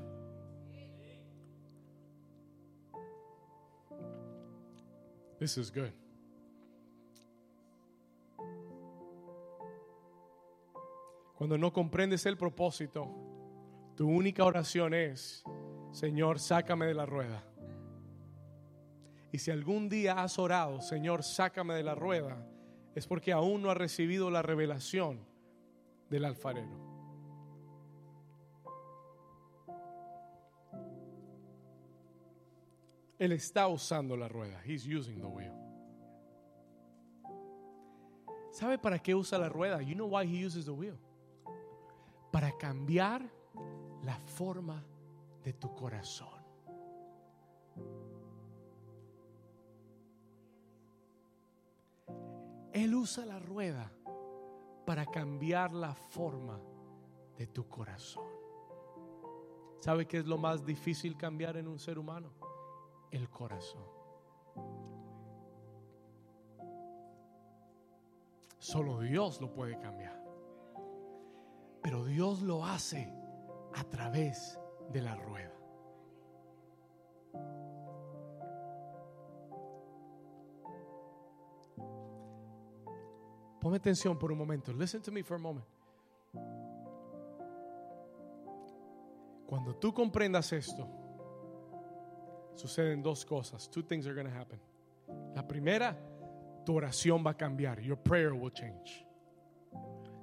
This 5.38 5.56
is 5.56 5.70
good. 5.70 5.92
Cuando 11.38 11.56
no 11.56 11.72
comprendes 11.72 12.26
el 12.26 12.36
propósito, 12.36 13.06
tu 13.94 14.08
única 14.08 14.44
oración 14.44 14.92
es, 14.92 15.44
Señor, 15.92 16.40
sácame 16.40 16.86
de 16.86 16.94
la 16.94 17.06
rueda. 17.06 17.44
Y 19.30 19.38
si 19.38 19.52
algún 19.52 19.88
día 19.88 20.20
has 20.20 20.36
orado, 20.36 20.80
Señor, 20.80 21.22
sácame 21.22 21.74
de 21.74 21.84
la 21.84 21.94
rueda, 21.94 22.44
es 22.96 23.06
porque 23.06 23.30
aún 23.30 23.62
no 23.62 23.70
has 23.70 23.76
recibido 23.76 24.32
la 24.32 24.42
revelación 24.42 25.20
del 26.10 26.24
alfarero. 26.24 26.76
Él 33.16 33.30
está 33.30 33.68
usando 33.68 34.16
la 34.16 34.26
rueda. 34.26 34.60
He's 34.66 34.84
using 34.84 35.20
the 35.20 35.26
wheel. 35.28 35.54
¿Sabe 38.50 38.76
para 38.76 38.98
qué 38.98 39.14
usa 39.14 39.38
la 39.38 39.48
rueda? 39.48 39.80
You 39.82 39.94
know 39.94 40.08
why 40.08 40.26
he 40.26 40.44
uses 40.44 40.64
the 40.64 40.72
wheel. 40.72 40.98
Para 42.30 42.56
cambiar 42.56 43.22
la 44.02 44.18
forma 44.18 44.84
de 45.42 45.52
tu 45.54 45.74
corazón. 45.74 46.28
Él 52.72 52.94
usa 52.94 53.24
la 53.26 53.38
rueda 53.38 53.90
para 54.86 55.06
cambiar 55.06 55.72
la 55.72 55.94
forma 55.94 56.60
de 57.36 57.46
tu 57.46 57.68
corazón. 57.68 58.28
¿Sabe 59.80 60.06
qué 60.06 60.18
es 60.18 60.26
lo 60.26 60.38
más 60.38 60.64
difícil 60.64 61.16
cambiar 61.16 61.56
en 61.56 61.68
un 61.68 61.78
ser 61.78 61.98
humano? 61.98 62.30
el 63.10 63.28
corazón. 63.30 63.84
Solo 68.58 69.00
Dios 69.00 69.40
lo 69.40 69.52
puede 69.52 69.78
cambiar. 69.78 70.17
Pero 71.82 72.04
Dios 72.04 72.42
lo 72.42 72.64
hace 72.64 73.12
a 73.74 73.84
través 73.84 74.58
de 74.92 75.02
la 75.02 75.14
rueda. 75.14 75.54
Ponme 83.60 83.76
atención 83.76 84.18
por 84.18 84.30
un 84.32 84.38
momento. 84.38 84.72
Listen 84.72 85.02
to 85.02 85.10
me 85.10 85.22
for 85.22 85.36
a 85.36 85.40
moment. 85.40 85.66
Cuando 89.46 89.74
tú 89.76 89.92
comprendas 89.92 90.52
esto, 90.52 90.86
suceden 92.54 93.02
dos 93.02 93.24
cosas. 93.24 93.68
Two 93.70 93.82
things 93.82 94.06
are 94.06 94.14
going 94.14 94.26
to 94.26 94.38
happen. 94.38 94.60
La 95.34 95.46
primera, 95.46 95.96
tu 96.64 96.74
oración 96.76 97.24
va 97.24 97.30
a 97.30 97.36
cambiar. 97.36 97.80
Your 97.80 97.96
prayer 97.96 98.34
will 98.34 98.52
change. 98.52 99.07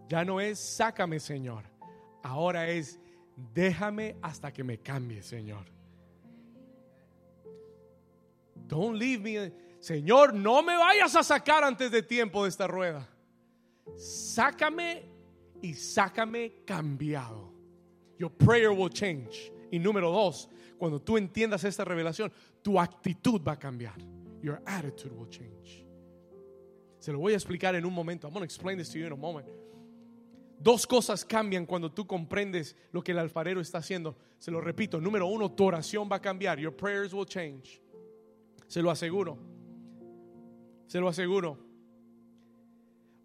Ya 0.07 0.23
no 0.23 0.39
es 0.39 0.59
sácame, 0.59 1.19
Señor. 1.19 1.63
Ahora 2.23 2.67
es 2.69 2.99
déjame 3.53 4.17
hasta 4.21 4.51
que 4.51 4.63
me 4.63 4.79
cambie, 4.79 5.21
Señor. 5.21 5.65
Don't 8.67 8.97
leave 8.97 9.21
me. 9.21 9.53
Señor, 9.79 10.33
no 10.33 10.63
me 10.63 10.75
vayas 10.75 11.15
a 11.15 11.23
sacar 11.23 11.63
antes 11.63 11.91
de 11.91 12.01
tiempo 12.01 12.43
de 12.43 12.49
esta 12.49 12.65
rueda. 12.65 13.07
Sácame 13.95 15.03
y 15.61 15.73
sácame 15.73 16.63
cambiado. 16.65 17.53
Your 18.17 18.31
prayer 18.31 18.71
will 18.71 18.89
change. 18.89 19.51
Y 19.71 19.77
número 19.77 20.11
dos, 20.11 20.49
cuando 20.77 20.99
tú 21.01 21.17
entiendas 21.17 21.63
esta 21.63 21.83
revelación, 21.83 22.31
tu 22.61 22.79
actitud 22.79 23.41
va 23.45 23.53
a 23.53 23.59
cambiar. 23.59 23.95
Your 24.41 24.61
attitude 24.65 25.13
will 25.13 25.29
change. 25.29 25.85
Se 26.99 27.11
lo 27.11 27.19
voy 27.19 27.33
a 27.33 27.35
explicar 27.35 27.75
en 27.75 27.85
un 27.85 27.93
momento. 27.93 28.27
I'm 28.27 28.33
going 28.33 28.41
to 28.41 28.45
explain 28.45 28.77
this 28.77 28.89
to 28.89 28.97
you 28.97 29.05
in 29.05 29.11
a 29.11 29.15
moment. 29.15 29.47
Dos 30.59 30.87
cosas 30.87 31.25
cambian 31.25 31.65
cuando 31.65 31.91
tú 31.91 32.07
comprendes 32.07 32.75
lo 32.91 33.03
que 33.03 33.11
el 33.11 33.19
alfarero 33.19 33.61
está 33.61 33.79
haciendo. 33.79 34.15
Se 34.39 34.51
lo 34.51 34.61
repito. 34.61 34.99
Número 34.99 35.27
uno, 35.27 35.51
tu 35.51 35.65
oración 35.65 36.09
va 36.11 36.17
a 36.17 36.21
cambiar. 36.21 36.59
Your 36.59 36.75
prayers 36.75 37.13
will 37.13 37.25
change. 37.25 37.81
Se 38.67 38.81
lo 38.81 38.89
aseguro. 38.89 39.37
Se 40.87 40.99
lo 40.99 41.07
aseguro. 41.07 41.57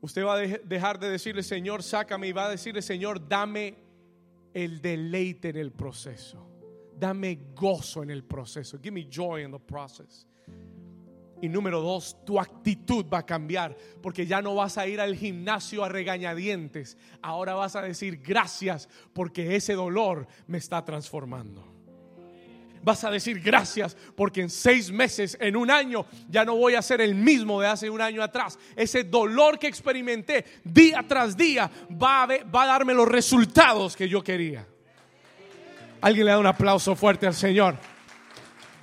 Usted 0.01 0.25
va 0.25 0.35
a 0.35 0.39
dejar 0.39 0.99
de 0.99 1.11
decirle, 1.11 1.43
Señor, 1.43 1.83
sácame, 1.83 2.29
y 2.29 2.33
va 2.33 2.47
a 2.47 2.51
decirle, 2.51 2.81
Señor, 2.81 3.29
dame 3.29 3.77
el 4.55 4.81
deleite 4.81 5.51
en 5.51 5.57
el 5.57 5.73
proceso. 5.73 6.47
Dame 6.99 7.39
gozo 7.55 8.03
en 8.03 8.11
el 8.11 8.25
proceso. 8.25 8.79
Give 8.79 8.93
me 8.93 9.09
joy 9.11 9.45
in 9.45 9.53
the 9.53 9.59
process. 9.59 10.27
Y 11.43 11.49
número 11.49 11.81
dos, 11.81 12.17
tu 12.25 12.39
actitud 12.39 13.07
va 13.13 13.19
a 13.19 13.27
cambiar 13.27 13.77
porque 14.03 14.27
ya 14.27 14.43
no 14.43 14.55
vas 14.55 14.77
a 14.77 14.87
ir 14.87 15.01
al 15.01 15.17
gimnasio 15.17 15.85
a 15.85 15.89
regañadientes. 15.89 16.99
Ahora 17.23 17.55
vas 17.55 17.77
a 17.77 17.83
decir 17.83 18.21
gracias 18.23 18.89
porque 19.13 19.57
ese 19.57 19.75
dolor 19.75 20.27
me 20.47 20.59
está 20.59 20.85
transformando. 20.85 21.67
Vas 22.83 23.05
a 23.05 23.11
decir 23.11 23.41
gracias 23.41 23.97
porque 24.17 24.41
en 24.41 24.51
seis 24.51 24.91
meses, 24.91 25.37
en 25.41 25.57
un 25.57 25.71
año, 25.71 26.07
ya 26.29 26.45
no 26.45 26.57
voy 26.57 26.75
a 26.75 26.83
ser 26.83 27.01
el 27.01 27.15
mismo 27.15 27.61
de 27.61 27.69
hace 27.69 27.91
un 27.91 28.01
año 28.01 28.23
atrás. 28.23 28.59
Ese 28.75 29.05
dolor 29.05 29.59
que 29.59 29.67
experimenté 29.67 30.45
día 30.65 31.05
tras 31.07 31.37
día 31.37 31.71
va 31.91 32.23
a, 32.23 32.27
va 32.45 32.63
a 32.63 32.67
darme 32.67 32.95
los 32.95 33.09
resultados 33.09 33.97
que 33.97 34.09
yo 34.09 34.23
quería. 34.23 34.67
Alguien 36.01 36.27
le 36.27 36.33
da 36.33 36.39
un 36.39 36.47
aplauso 36.47 36.97
fuerte 36.97 37.27
al 37.27 37.35
Señor. 37.35 37.77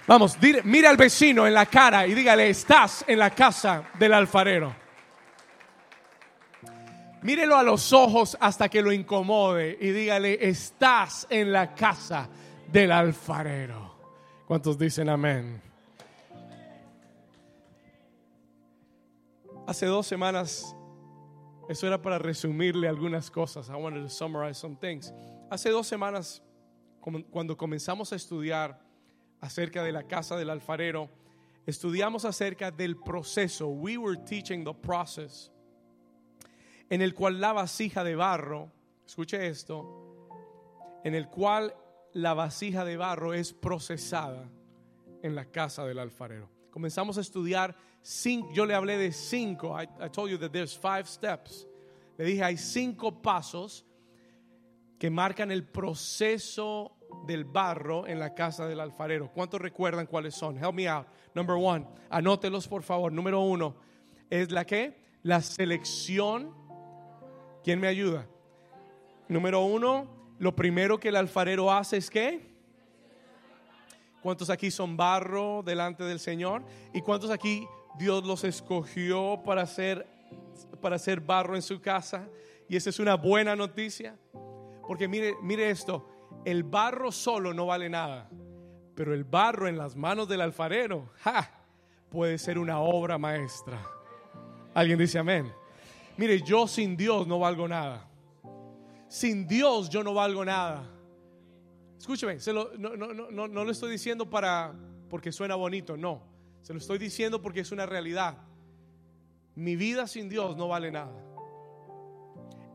Vamos, 0.07 0.37
mira 0.63 0.89
al 0.89 0.95
vecino 0.95 1.45
en 1.45 1.53
la 1.53 1.65
cara 1.65 2.07
y 2.07 2.13
dígale, 2.13 2.49
estás 2.49 3.03
en 3.09 3.19
la 3.19 3.29
casa 3.31 3.89
del 3.99 4.13
alfarero. 4.13 4.73
Mírelo 7.23 7.57
a 7.57 7.63
los 7.63 7.91
ojos 7.91 8.37
hasta 8.39 8.69
que 8.69 8.81
lo 8.81 8.93
incomode 8.93 9.77
y 9.81 9.91
dígale, 9.91 10.47
estás 10.47 11.27
en 11.29 11.51
la 11.51 11.75
casa 11.75 12.29
del 12.71 12.93
alfarero. 12.93 13.97
¿Cuántos 14.47 14.77
dicen 14.77 15.09
amén? 15.09 15.61
Hace 19.67 19.87
dos 19.87 20.07
semanas, 20.07 20.73
eso 21.67 21.85
era 21.85 22.01
para 22.01 22.17
resumirle 22.17 22.87
algunas 22.87 23.29
cosas. 23.29 23.67
I 23.67 23.73
wanted 23.73 24.03
to 24.03 24.09
summarize 24.09 24.57
some 24.57 24.77
things. 24.77 25.13
Hace 25.51 25.69
dos 25.69 25.85
semanas, 25.85 26.41
cuando 27.29 27.57
comenzamos 27.57 28.13
a 28.13 28.15
estudiar 28.15 28.86
acerca 29.41 29.83
de 29.83 29.91
la 29.91 30.03
casa 30.03 30.35
del 30.35 30.49
alfarero, 30.49 31.09
estudiamos 31.65 32.25
acerca 32.25 32.71
del 32.71 32.97
proceso. 32.97 33.67
We 33.67 33.97
were 33.97 34.17
teaching 34.17 34.63
the 34.63 34.73
process. 34.73 35.51
En 36.89 37.01
el 37.01 37.13
cual 37.13 37.39
la 37.41 37.53
vasija 37.53 38.03
de 38.03 38.15
barro, 38.15 38.71
escuche 39.05 39.47
esto, 39.47 40.29
en 41.03 41.15
el 41.15 41.27
cual 41.27 41.75
la 42.13 42.33
vasija 42.33 42.85
de 42.85 42.97
barro 42.97 43.33
es 43.33 43.53
procesada 43.53 44.49
en 45.21 45.35
la 45.35 45.45
casa 45.45 45.85
del 45.85 45.99
alfarero. 45.99 46.49
Comenzamos 46.71 47.17
a 47.17 47.21
estudiar 47.21 47.75
cinco, 48.01 48.51
yo 48.53 48.65
le 48.65 48.73
hablé 48.73 48.97
de 48.97 49.11
cinco. 49.11 49.75
I, 49.79 49.87
I 50.03 50.09
told 50.09 50.29
you 50.29 50.37
that 50.37 50.51
there's 50.51 50.77
five 50.77 51.07
steps. 51.07 51.67
Le 52.17 52.25
dije, 52.25 52.43
hay 52.43 52.57
cinco 52.57 53.21
pasos 53.21 53.85
que 54.97 55.09
marcan 55.09 55.51
el 55.51 55.63
proceso 55.63 56.96
del 57.25 57.45
barro 57.45 58.07
en 58.07 58.19
la 58.19 58.33
casa 58.33 58.67
del 58.67 58.79
alfarero. 58.79 59.31
¿Cuántos 59.31 59.61
recuerdan 59.61 60.05
cuáles 60.07 60.35
son? 60.35 60.57
Help 60.57 60.73
me 60.73 60.87
out. 60.87 61.07
Number 61.33 61.55
one, 61.55 61.85
anótelos 62.09 62.67
por 62.67 62.83
favor. 62.83 63.11
Número 63.11 63.41
uno, 63.41 63.75
es 64.29 64.51
la 64.51 64.65
que? 64.65 64.97
La 65.23 65.41
selección. 65.41 66.53
¿Quién 67.63 67.79
me 67.79 67.87
ayuda? 67.87 68.27
Número 69.27 69.61
uno, 69.61 70.07
lo 70.39 70.55
primero 70.55 70.99
que 70.99 71.09
el 71.09 71.15
alfarero 71.15 71.71
hace 71.71 71.97
es 71.97 72.09
que. 72.09 72.47
¿Cuántos 74.21 74.49
aquí 74.49 74.71
son 74.71 74.97
barro 74.97 75.63
delante 75.63 76.03
del 76.03 76.19
Señor? 76.19 76.63
¿Y 76.93 77.01
cuántos 77.01 77.29
aquí 77.29 77.67
Dios 77.97 78.25
los 78.25 78.43
escogió 78.43 79.41
para 79.45 79.61
hacer, 79.61 80.07
para 80.81 80.95
hacer 80.95 81.21
barro 81.21 81.55
en 81.55 81.61
su 81.61 81.79
casa? 81.81 82.27
Y 82.67 82.75
esa 82.75 82.89
es 82.89 82.99
una 82.99 83.15
buena 83.15 83.55
noticia. 83.55 84.17
Porque 84.85 85.07
mire, 85.07 85.35
mire 85.41 85.69
esto, 85.69 86.07
el 86.45 86.63
barro 86.63 87.11
solo 87.11 87.53
no 87.53 87.65
vale 87.65 87.89
nada, 87.89 88.29
pero 88.95 89.13
el 89.13 89.23
barro 89.23 89.67
en 89.67 89.77
las 89.77 89.95
manos 89.95 90.27
del 90.27 90.41
alfarero 90.41 91.09
puede 92.09 92.37
ser 92.37 92.57
una 92.57 92.79
obra 92.79 93.17
maestra. 93.17 93.79
¿Alguien 94.73 94.97
dice 94.97 95.19
amén? 95.19 95.51
Mire, 96.17 96.41
yo 96.41 96.67
sin 96.67 96.97
Dios 96.97 97.27
no 97.27 97.39
valgo 97.39 97.67
nada. 97.67 98.07
Sin 99.07 99.47
Dios 99.47 99.89
yo 99.89 100.03
no 100.03 100.13
valgo 100.13 100.43
nada. 100.43 100.83
Escúcheme, 101.97 102.37
no, 102.53 102.95
no, 102.95 103.47
no 103.47 103.63
lo 103.63 103.71
estoy 103.71 103.91
diciendo 103.91 104.29
para 104.29 104.73
porque 105.09 105.31
suena 105.31 105.55
bonito, 105.55 105.97
no. 105.97 106.21
Se 106.61 106.73
lo 106.73 106.79
estoy 106.79 106.97
diciendo 106.97 107.41
porque 107.41 107.61
es 107.61 107.71
una 107.71 107.85
realidad. 107.85 108.37
Mi 109.55 109.75
vida 109.75 110.07
sin 110.07 110.29
Dios 110.29 110.57
no 110.57 110.67
vale 110.67 110.91
nada. 110.91 111.13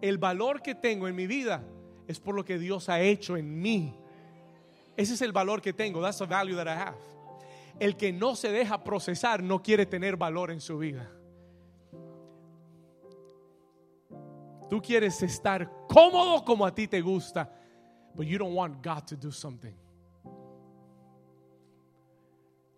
El 0.00 0.19
valor 0.19 0.62
que 0.62 0.75
tengo 0.75 1.07
en 1.07 1.14
mi 1.14 1.26
vida 1.26 1.64
es 2.09 2.19
por 2.19 2.35
lo 2.35 2.45
que 2.45 2.59
Dios 2.59 2.89
ha 2.89 3.01
hecho 3.01 3.37
en 3.37 3.61
mí. 3.61 3.95
Ese 4.97 5.15
es 5.15 5.23
el 5.23 5.33
valor 5.33 5.61
que 5.61 5.73
tengo. 5.73 6.01
That's 6.01 6.19
the 6.19 6.27
value 6.27 6.57
that 6.57 6.67
I 6.67 6.79
have. 6.79 6.97
El 7.79 7.97
que 7.97 8.13
no 8.13 8.37
se 8.37 8.51
deja 8.51 8.85
procesar 8.85 9.43
no 9.43 9.63
quiere 9.63 9.87
tener 9.87 10.17
valor 10.17 10.51
en 10.51 10.61
su 10.61 10.79
vida. 10.79 11.11
Tú 14.69 14.81
quieres 14.81 15.23
estar 15.23 15.71
cómodo 15.89 16.45
como 16.45 16.65
a 16.65 16.75
ti 16.75 16.89
te 16.89 17.01
gusta, 17.01 17.51
but 18.15 18.27
you 18.27 18.38
don't 18.38 18.55
want 18.55 18.83
God 18.83 19.05
to 19.07 19.17
do 19.17 19.31
something. 19.31 19.75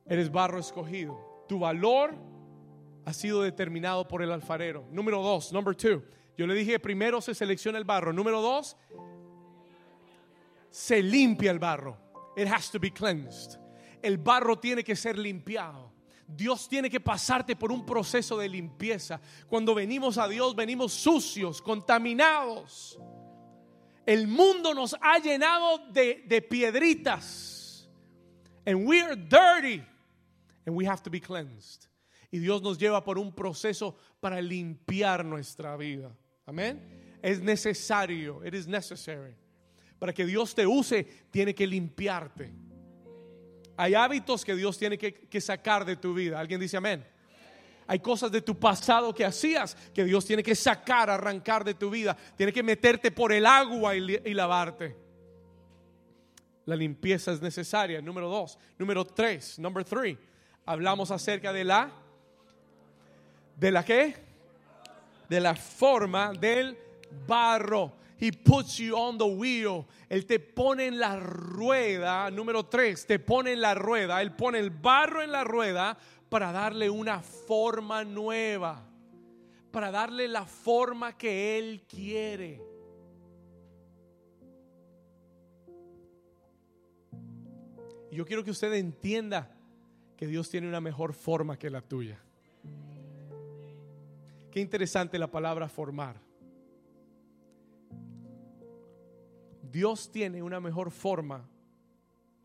Eres 0.07 0.31
barro 0.31 0.59
escogido. 0.59 1.17
Tu 1.49 1.59
valor 1.59 2.15
ha 3.05 3.13
sido 3.13 3.43
determinado 3.43 4.07
por 4.09 4.23
el 4.23 4.33
alfarero. 4.33 4.85
Número 4.91 5.23
dos, 5.23 5.53
number 5.53 5.75
two. 5.75 6.03
Yo 6.37 6.47
le 6.47 6.55
dije 6.55 6.79
primero 6.79 7.21
se 7.21 7.35
selecciona 7.35 7.79
el 7.79 7.85
barro. 7.85 8.13
Número 8.13 8.41
dos, 8.41 8.77
se 10.75 11.01
limpia 11.01 11.53
el 11.53 11.61
barro. 11.61 11.97
It 12.37 12.49
has 12.49 12.69
to 12.73 12.81
be 12.81 12.91
cleansed. 12.91 13.61
El 14.03 14.19
barro 14.19 14.59
tiene 14.59 14.83
que 14.83 14.97
ser 14.97 15.17
limpiado. 15.17 15.93
Dios 16.27 16.69
tiene 16.69 16.91
que 16.91 16.99
pasarte 16.99 17.55
por 17.55 17.71
un 17.71 17.87
proceso 17.87 18.37
de 18.39 18.49
limpieza. 18.49 19.21
Cuando 19.47 19.73
venimos 19.73 20.19
a 20.19 20.27
Dios, 20.27 20.57
venimos 20.57 20.93
sucios, 20.93 21.63
contaminados. 21.63 22.99
El 24.05 24.27
mundo 24.27 24.75
nos 24.75 24.97
ha 25.01 25.21
llenado 25.21 25.79
de, 25.93 26.25
de 26.27 26.43
piedritas. 26.43 27.89
And 28.67 28.85
we 28.85 29.01
are 29.01 29.15
dirty. 29.15 29.81
And 30.67 30.75
we 30.75 30.87
have 30.87 31.05
to 31.05 31.11
be 31.11 31.21
cleansed. 31.21 31.87
Y 32.33 32.39
Dios 32.39 32.63
nos 32.63 32.79
lleva 32.79 33.05
por 33.05 33.17
un 33.17 33.33
proceso 33.33 33.97
para 34.21 34.43
limpiar 34.43 35.25
nuestra 35.25 35.77
vida. 35.77 36.11
Amén. 36.47 36.83
Es 37.23 37.41
necesario. 37.41 38.45
It 38.45 38.55
is 38.55 38.67
necessary. 38.67 39.37
Para 40.05 40.13
que 40.13 40.27
Dios 40.27 40.55
te 40.55 40.67
use, 40.67 41.03
tiene 41.31 41.55
que 41.55 41.67
limpiarte. 41.67 42.53
Hay 43.75 43.95
hábitos 43.95 44.45
que 44.45 44.55
Dios 44.55 44.77
tiene 44.77 44.99
que, 44.99 45.41
sacar 45.41 45.83
de 45.87 45.97
tu 45.97 46.13
vida. 46.13 46.39
¿Alguien 46.39 46.61
dice 46.61 46.77
amén? 46.77 47.03
Hay 47.87 48.01
cosas 48.01 48.31
de 48.31 48.43
tu 48.43 48.55
pasado 48.61 49.15
que 49.15 49.25
hacías 49.25 49.75
que 49.95 50.05
Dios 50.05 50.27
tiene 50.27 50.43
que 50.43 50.55
sacar, 50.55 51.09
arrancar 51.09 51.65
de 51.65 51.73
tu 51.73 51.89
vida. 51.89 52.15
Tiene 52.37 52.53
que 52.53 52.63
meterte 52.63 53.13
por 53.13 53.33
el 53.33 53.47
agua 53.47 53.97
y, 53.97 54.21
y 54.27 54.35
lavarte. 54.35 54.95
La 56.67 56.77
limpieza 56.77 57.33
es 57.33 57.41
necesaria. 57.41 58.03
Número 58.03 58.29
dos. 58.29 58.59
Número 58.79 59.07
tres. 59.07 59.59
Number 59.59 59.87
three. 59.87 60.19
Hablamos 60.67 61.11
acerca 61.11 61.51
de 61.51 61.65
la. 61.65 61.91
¿De 63.57 63.71
la 63.71 63.83
qué? 63.83 64.17
De 65.31 65.41
la 65.41 65.55
forma 65.55 66.35
del 66.35 66.77
barro. 67.27 68.04
He 68.17 68.31
puts 68.31 68.79
you 68.79 68.97
on 68.97 69.19
the 69.19 69.25
wheel. 69.25 69.87
Él 70.09 70.25
te 70.27 70.39
pone 70.39 70.87
en 70.87 70.99
la 70.99 71.19
rueda. 71.19 72.31
Número 72.31 72.65
tres, 72.67 73.07
te 73.07 73.19
pone 73.19 73.53
en 73.53 73.61
la 73.61 73.75
rueda. 73.75 74.23
Él 74.23 74.35
pone 74.35 74.59
el 74.59 74.71
barro 74.71 75.23
en 75.23 75.33
la 75.33 75.43
rueda 75.43 75.99
para 76.29 76.53
darle 76.53 76.89
una 76.89 77.21
forma 77.21 78.05
nueva. 78.05 78.89
Para 79.73 79.91
darle 79.91 80.29
la 80.29 80.47
forma 80.47 81.17
que 81.17 81.59
Él 81.59 81.83
quiere. 81.89 82.63
Yo 88.13 88.25
quiero 88.25 88.45
que 88.45 88.53
usted 88.53 88.73
entienda 88.75 89.51
que 90.17 90.29
Dios 90.29 90.49
tiene 90.49 90.69
una 90.69 90.81
mejor 90.81 91.15
forma 91.15 91.59
que 91.59 91.69
la 91.69 91.81
tuya. 91.81 92.23
Qué 94.53 94.61
interesante 94.61 95.19
la 95.19 95.29
palabra 95.29 95.69
formar. 95.69 96.24
Dios 99.75 100.13
tiene 100.13 100.41
una 100.41 100.61
mejor 100.61 100.93
forma 100.93 101.51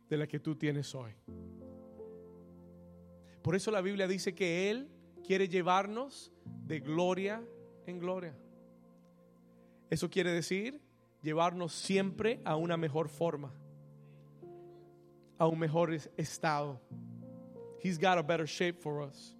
de 0.09 0.17
la 0.17 0.25
que 0.25 0.39
tú 0.39 0.55
tienes 0.55 0.95
hoy. 0.95 1.11
Por 3.43 3.53
eso 3.53 3.69
la 3.69 3.81
Biblia 3.81 4.07
dice 4.07 4.33
que 4.33 4.71
Él 4.71 4.89
quiere 5.23 5.47
llevarnos 5.47 6.31
de 6.65 6.79
gloria 6.79 7.43
en 7.85 7.99
gloria. 7.99 8.35
Eso 9.91 10.09
quiere 10.09 10.31
decir 10.31 10.81
llevarnos 11.21 11.71
siempre 11.71 12.41
a 12.45 12.55
una 12.55 12.77
mejor 12.77 13.09
forma, 13.09 13.53
a 15.37 15.45
un 15.45 15.59
mejor 15.59 15.93
estado. 16.17 16.81
He's 17.83 17.99
got 17.99 18.17
a 18.17 18.23
better 18.23 18.47
shape 18.47 18.79
for 18.81 19.07
us. 19.07 19.37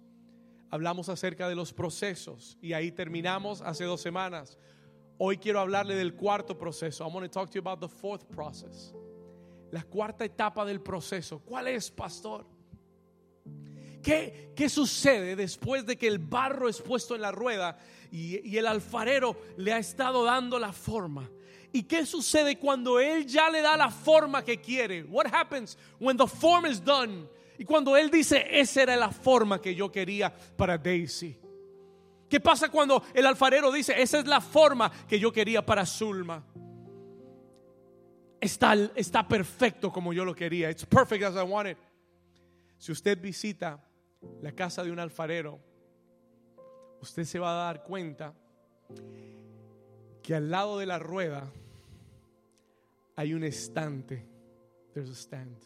Hablamos 0.70 1.08
acerca 1.08 1.48
de 1.48 1.56
los 1.56 1.72
procesos 1.72 2.56
y 2.62 2.72
ahí 2.72 2.92
terminamos 2.92 3.60
hace 3.62 3.82
dos 3.82 4.00
semanas 4.00 4.56
Hoy 5.22 5.36
quiero 5.36 5.60
hablarle 5.60 5.94
del 5.96 6.14
cuarto 6.14 6.56
proceso. 6.56 7.04
I'm 7.04 7.12
going 7.12 7.24
to 7.24 7.28
talk 7.28 7.50
to 7.50 7.54
you 7.54 7.60
about 7.60 7.78
the 7.78 7.88
fourth 7.88 8.26
process. 8.30 8.94
La 9.70 9.82
cuarta 9.82 10.24
etapa 10.24 10.64
del 10.64 10.80
proceso. 10.80 11.42
¿Cuál 11.44 11.68
es, 11.68 11.90
pastor? 11.90 12.46
¿Qué, 14.02 14.52
¿Qué, 14.56 14.70
sucede 14.70 15.36
después 15.36 15.84
de 15.84 15.96
que 15.96 16.06
el 16.06 16.18
barro 16.18 16.70
es 16.70 16.80
puesto 16.80 17.14
en 17.14 17.20
la 17.20 17.32
rueda 17.32 17.76
y, 18.10 18.40
y 18.48 18.56
el 18.56 18.66
alfarero 18.66 19.36
le 19.58 19.74
ha 19.74 19.78
estado 19.78 20.24
dando 20.24 20.58
la 20.58 20.72
forma? 20.72 21.28
¿Y 21.70 21.82
qué 21.82 22.06
sucede 22.06 22.58
cuando 22.58 22.98
él 22.98 23.26
ya 23.26 23.50
le 23.50 23.60
da 23.60 23.76
la 23.76 23.90
forma 23.90 24.42
que 24.42 24.58
quiere? 24.58 25.02
What 25.02 25.26
happens 25.26 25.76
when 25.98 26.16
the 26.16 26.26
form 26.26 26.64
is 26.64 26.82
done? 26.82 27.28
Y 27.58 27.66
cuando 27.66 27.94
él 27.94 28.10
dice, 28.10 28.46
esa 28.50 28.84
era 28.84 28.96
la 28.96 29.10
forma 29.10 29.60
que 29.60 29.74
yo 29.74 29.92
quería 29.92 30.34
para 30.56 30.78
Daisy. 30.78 31.36
¿Qué 32.30 32.38
pasa 32.38 32.70
cuando 32.70 33.02
el 33.12 33.26
alfarero 33.26 33.72
dice, 33.72 34.00
esa 34.00 34.20
es 34.20 34.26
la 34.26 34.40
forma 34.40 34.88
que 35.08 35.18
yo 35.18 35.32
quería 35.32 35.66
para 35.66 35.84
Zulma? 35.84 36.44
Está, 38.40 38.74
está 38.94 39.26
perfecto 39.26 39.90
como 39.90 40.12
yo 40.12 40.24
lo 40.24 40.32
quería. 40.32 40.70
It's 40.70 40.86
perfect 40.86 41.24
as 41.24 41.34
I 41.34 41.42
wanted. 41.42 41.76
Si 42.78 42.92
usted 42.92 43.20
visita 43.20 43.84
la 44.40 44.52
casa 44.52 44.84
de 44.84 44.92
un 44.92 45.00
alfarero, 45.00 45.58
usted 47.02 47.24
se 47.24 47.40
va 47.40 47.50
a 47.50 47.64
dar 47.64 47.82
cuenta 47.82 48.32
que 50.22 50.34
al 50.36 50.50
lado 50.50 50.78
de 50.78 50.86
la 50.86 51.00
rueda 51.00 51.50
hay 53.16 53.34
un 53.34 53.42
estante. 53.42 54.24
There's 54.94 55.10
a 55.10 55.14
stand. 55.14 55.56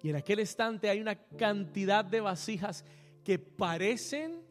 Y 0.00 0.10
en 0.10 0.16
aquel 0.16 0.38
estante 0.38 0.88
hay 0.88 1.00
una 1.00 1.16
cantidad 1.16 2.04
de 2.04 2.20
vasijas 2.20 2.84
que 3.24 3.38
parecen, 3.38 4.43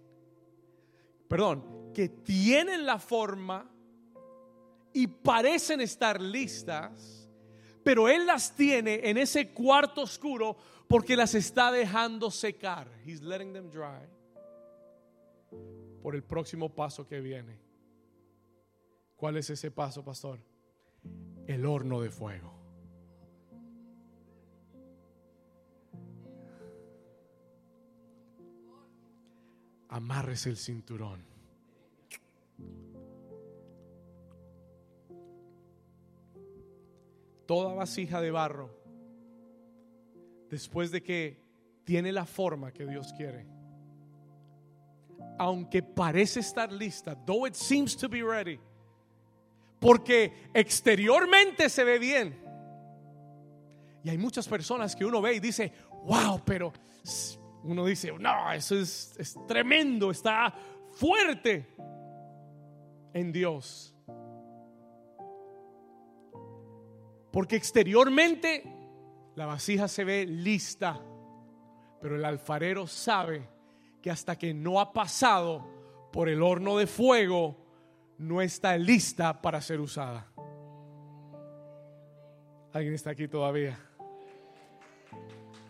perdón, 1.33 1.91
que 1.95 2.09
tienen 2.09 2.85
la 2.85 2.99
forma 2.99 3.67
y 4.93 5.07
parecen 5.07 5.81
estar 5.81 6.21
listas, 6.21 7.27
pero 7.83 8.07
Él 8.07 8.27
las 8.27 8.55
tiene 8.55 9.09
en 9.09 9.17
ese 9.17 9.51
cuarto 9.51 10.01
oscuro 10.01 10.55
porque 10.87 11.15
las 11.15 11.33
está 11.33 11.71
dejando 11.71 12.29
secar. 12.29 12.87
He's 13.03 13.23
letting 13.23 13.51
them 13.51 13.71
dry 13.71 14.07
por 16.03 16.13
el 16.13 16.21
próximo 16.21 16.69
paso 16.69 17.07
que 17.07 17.19
viene. 17.19 17.59
¿Cuál 19.15 19.37
es 19.37 19.49
ese 19.49 19.71
paso, 19.71 20.05
pastor? 20.05 20.39
El 21.47 21.65
horno 21.65 21.99
de 21.99 22.11
fuego. 22.11 22.52
Amarres 29.93 30.47
el 30.47 30.57
cinturón. 30.57 31.23
Toda 37.45 37.75
vasija 37.75 38.19
de 38.19 38.31
barro, 38.31 38.71
después 40.49 40.89
de 40.89 41.03
que 41.03 41.39
tiene 41.83 42.11
la 42.11 42.25
forma 42.25 42.71
que 42.71 42.87
Dios 42.87 43.13
quiere, 43.13 43.45
aunque 45.37 45.83
parece 45.83 46.39
estar 46.39 46.71
lista, 46.71 47.15
though 47.25 47.45
it 47.45 47.53
seems 47.53 47.95
to 47.95 48.09
be 48.09 48.23
ready, 48.23 48.59
porque 49.79 50.49
exteriormente 50.55 51.69
se 51.69 51.83
ve 51.83 51.99
bien. 51.99 52.35
Y 54.03 54.09
hay 54.09 54.17
muchas 54.17 54.47
personas 54.47 54.95
que 54.95 55.05
uno 55.05 55.21
ve 55.21 55.35
y 55.35 55.39
dice, 55.39 55.71
wow, 56.03 56.41
pero 56.43 56.73
uno 57.63 57.85
dice, 57.85 58.11
no, 58.19 58.51
eso 58.51 58.75
es, 58.75 59.15
es 59.17 59.37
tremendo, 59.47 60.11
está 60.11 60.53
fuerte 60.91 61.67
en 63.13 63.31
Dios. 63.31 63.95
Porque 67.31 67.55
exteriormente 67.55 68.63
la 69.35 69.45
vasija 69.45 69.87
se 69.87 70.03
ve 70.03 70.25
lista, 70.25 71.01
pero 72.01 72.15
el 72.15 72.25
alfarero 72.25 72.85
sabe 72.85 73.47
que 74.01 74.11
hasta 74.11 74.37
que 74.37 74.53
no 74.53 74.79
ha 74.79 74.93
pasado 74.93 75.65
por 76.11 76.29
el 76.29 76.43
horno 76.43 76.77
de 76.77 76.85
fuego, 76.85 77.57
no 78.17 78.41
está 78.41 78.77
lista 78.77 79.41
para 79.41 79.61
ser 79.61 79.79
usada. 79.79 80.27
¿Alguien 82.71 82.93
está 82.93 83.11
aquí 83.11 83.27
todavía? 83.27 83.79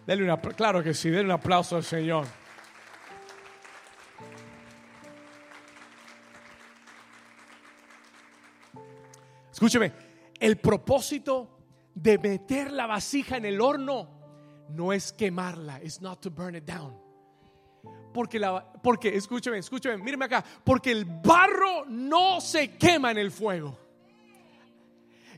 Denle 0.06 0.26
una, 0.26 0.38
claro 0.39 0.84
que 0.84 0.94
sí, 0.94 1.10
denle 1.10 1.26
un 1.26 1.32
aplauso 1.32 1.78
al 1.78 1.84
Señor. 1.84 2.26
Escúcheme, 9.52 9.94
el 10.39 10.58
propósito 10.58 11.58
de 11.96 12.18
meter 12.18 12.72
la 12.72 12.86
vasija 12.86 13.38
en 13.38 13.46
el 13.46 13.62
horno 13.62 14.10
no 14.70 14.92
es 14.92 15.13
quemarla, 15.13 15.80
es 15.82 16.02
not 16.02 16.20
to 16.20 16.30
burn 16.30 16.56
it 16.56 16.66
down. 16.66 17.02
Porque, 18.13 18.39
la, 18.39 18.74
porque, 18.82 19.16
escúcheme, 19.16 19.60
escúcheme, 19.60 19.98
míreme 19.98 20.26
acá, 20.26 20.44
porque 20.63 20.92
el 20.92 21.06
barro 21.06 21.86
no 21.88 22.42
se 22.42 22.76
quema 22.78 23.12
en 23.12 23.20
el 23.20 23.32
fuego. 23.32 23.83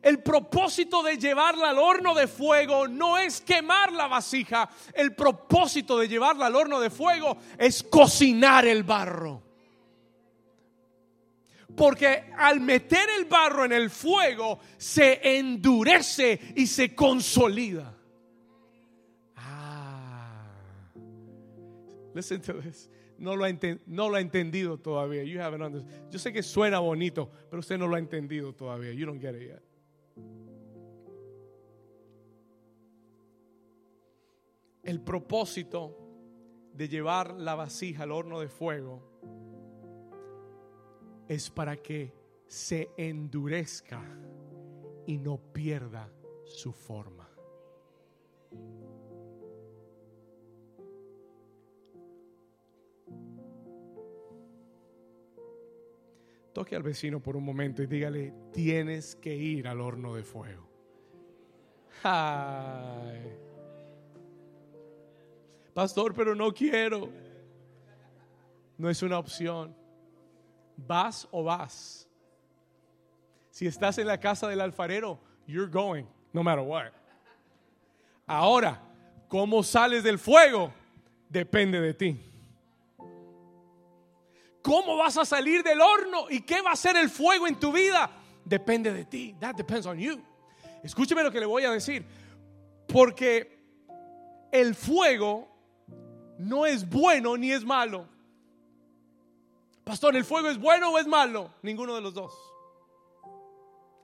El 0.01 0.21
propósito 0.21 1.01
de 1.03 1.17
llevarla 1.17 1.69
al 1.69 1.77
horno 1.77 2.13
de 2.13 2.27
fuego 2.27 2.87
no 2.87 3.17
es 3.17 3.41
quemar 3.41 3.91
la 3.91 4.07
vasija. 4.07 4.69
El 4.93 5.15
propósito 5.15 5.97
de 5.97 6.07
llevarla 6.07 6.47
al 6.47 6.55
horno 6.55 6.79
de 6.79 6.89
fuego 6.89 7.37
es 7.57 7.83
cocinar 7.83 8.65
el 8.65 8.83
barro. 8.83 9.41
Porque 11.75 12.31
al 12.37 12.61
meter 12.61 13.07
el 13.17 13.25
barro 13.25 13.65
en 13.65 13.73
el 13.73 13.89
fuego 13.89 14.59
se 14.77 15.37
endurece 15.37 16.39
y 16.55 16.67
se 16.67 16.95
consolida. 16.95 17.93
Ah. 19.35 20.47
Listen 22.13 22.41
to 22.41 22.53
this. 22.61 22.89
No 23.17 23.35
lo, 23.35 23.45
ha 23.45 24.19
entendido 24.19 24.77
todavía. 24.77 25.23
You 25.23 25.39
Yo 26.11 26.19
sé 26.19 26.33
que 26.33 26.43
suena 26.43 26.79
bonito, 26.79 27.31
pero 27.49 27.59
usted 27.61 27.77
no 27.77 27.87
lo 27.87 27.95
ha 27.95 27.99
entendido 27.99 28.53
todavía. 28.53 28.91
You 28.91 29.05
don't 29.05 29.21
get 29.21 29.35
it 29.35 29.47
yet. 29.47 29.64
El 34.83 35.01
propósito 35.01 35.97
de 36.73 36.87
llevar 36.87 37.33
la 37.33 37.55
vasija 37.55 38.03
al 38.03 38.11
horno 38.11 38.39
de 38.39 38.49
fuego 38.49 39.01
es 41.27 41.49
para 41.49 41.77
que 41.77 42.13
se 42.45 42.91
endurezca 42.97 44.03
y 45.07 45.17
no 45.17 45.37
pierda 45.37 46.09
su 46.45 46.71
forma. 46.71 47.27
Toque 56.55 56.73
al 56.73 56.83
vecino 56.83 57.21
por 57.21 57.35
un 57.35 57.43
momento 57.43 57.83
y 57.83 57.85
dígale, 57.85 58.33
tienes 58.53 59.17
que 59.17 59.35
ir 59.35 59.67
al 59.67 59.81
horno 59.81 60.15
de 60.15 60.23
fuego. 60.23 60.65
Ay. 62.01 63.37
Pastor, 65.73 66.13
pero 66.13 66.33
no 66.33 66.53
quiero. 66.53 67.09
No 68.77 68.89
es 68.89 69.03
una 69.03 69.19
opción. 69.19 69.75
¿Vas 70.77 71.27
o 71.29 71.43
vas? 71.43 72.07
Si 73.49 73.67
estás 73.67 73.97
en 73.97 74.07
la 74.07 74.17
casa 74.17 74.47
del 74.47 74.61
alfarero, 74.61 75.19
you're 75.45 75.69
going, 75.69 76.05
no 76.31 76.41
matter 76.41 76.63
what. 76.63 76.93
Ahora, 78.25 78.81
¿cómo 79.27 79.61
sales 79.61 80.05
del 80.05 80.17
fuego? 80.17 80.71
Depende 81.27 81.81
de 81.81 81.93
ti. 81.93 82.34
¿Cómo 84.65 84.97
vas 84.97 85.15
a 85.15 85.25
salir 85.25 85.61
del 85.61 85.79
horno 85.79 86.25
y 86.27 86.41
qué 86.41 86.59
va 86.59 86.71
a 86.71 86.75
ser 86.75 86.97
el 86.97 87.11
fuego 87.11 87.45
en 87.45 87.59
tu 87.59 87.71
vida? 87.71 88.09
Depende 88.43 88.91
de 88.91 89.05
ti. 89.05 89.35
That 89.39 89.53
depends 89.53 89.85
on 89.85 89.99
you. 89.99 90.19
Escúcheme 90.81 91.21
lo 91.21 91.31
que 91.31 91.39
le 91.39 91.45
voy 91.45 91.65
a 91.65 91.69
decir. 91.69 92.03
Porque 92.87 93.59
el 94.51 94.73
fuego 94.73 95.47
no 96.39 96.65
es 96.65 96.89
bueno 96.89 97.37
ni 97.37 97.51
es 97.51 97.63
malo. 97.63 98.07
Pastor, 99.83 100.15
¿el 100.15 100.25
fuego 100.25 100.49
es 100.49 100.57
bueno 100.57 100.89
o 100.89 100.97
es 100.97 101.05
malo? 101.05 101.53
Ninguno 101.61 101.93
de 101.93 102.01
los 102.01 102.15
dos. 102.15 102.33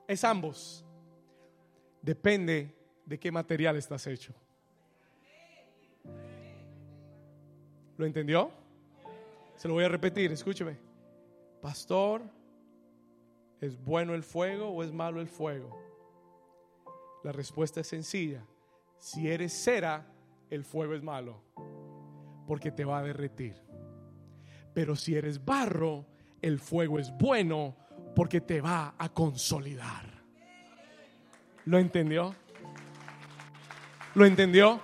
Es 0.06 0.22
ambos. 0.22 0.84
Depende 2.00 2.72
de 3.04 3.18
qué 3.18 3.32
material 3.32 3.76
estás 3.76 4.06
hecho. 4.06 4.32
¿Lo 7.96 8.06
entendió? 8.06 8.61
Se 9.62 9.68
lo 9.68 9.74
voy 9.74 9.84
a 9.84 9.88
repetir, 9.88 10.32
escúcheme. 10.32 10.76
Pastor, 11.60 12.20
¿es 13.60 13.80
bueno 13.80 14.12
el 14.12 14.24
fuego 14.24 14.70
o 14.70 14.82
es 14.82 14.92
malo 14.92 15.20
el 15.20 15.28
fuego? 15.28 15.80
La 17.22 17.30
respuesta 17.30 17.78
es 17.78 17.86
sencilla. 17.86 18.44
Si 18.98 19.30
eres 19.30 19.52
cera, 19.52 20.04
el 20.50 20.64
fuego 20.64 20.94
es 20.94 21.04
malo 21.04 21.44
porque 22.44 22.72
te 22.72 22.84
va 22.84 22.98
a 22.98 23.02
derretir. 23.04 23.54
Pero 24.74 24.96
si 24.96 25.14
eres 25.14 25.44
barro, 25.44 26.06
el 26.40 26.58
fuego 26.58 26.98
es 26.98 27.16
bueno 27.16 27.76
porque 28.16 28.40
te 28.40 28.60
va 28.60 28.96
a 28.98 29.10
consolidar. 29.10 30.24
¿Lo 31.66 31.78
entendió? 31.78 32.34
¿Lo 34.16 34.26
entendió? 34.26 34.80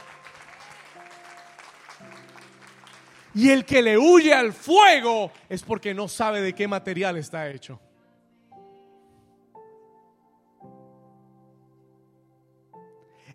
Y 3.38 3.50
el 3.50 3.64
que 3.64 3.82
le 3.82 3.96
huye 3.96 4.34
al 4.34 4.52
fuego 4.52 5.30
es 5.48 5.62
porque 5.62 5.94
no 5.94 6.08
sabe 6.08 6.40
de 6.40 6.56
qué 6.56 6.66
material 6.66 7.16
está 7.16 7.48
hecho. 7.48 7.78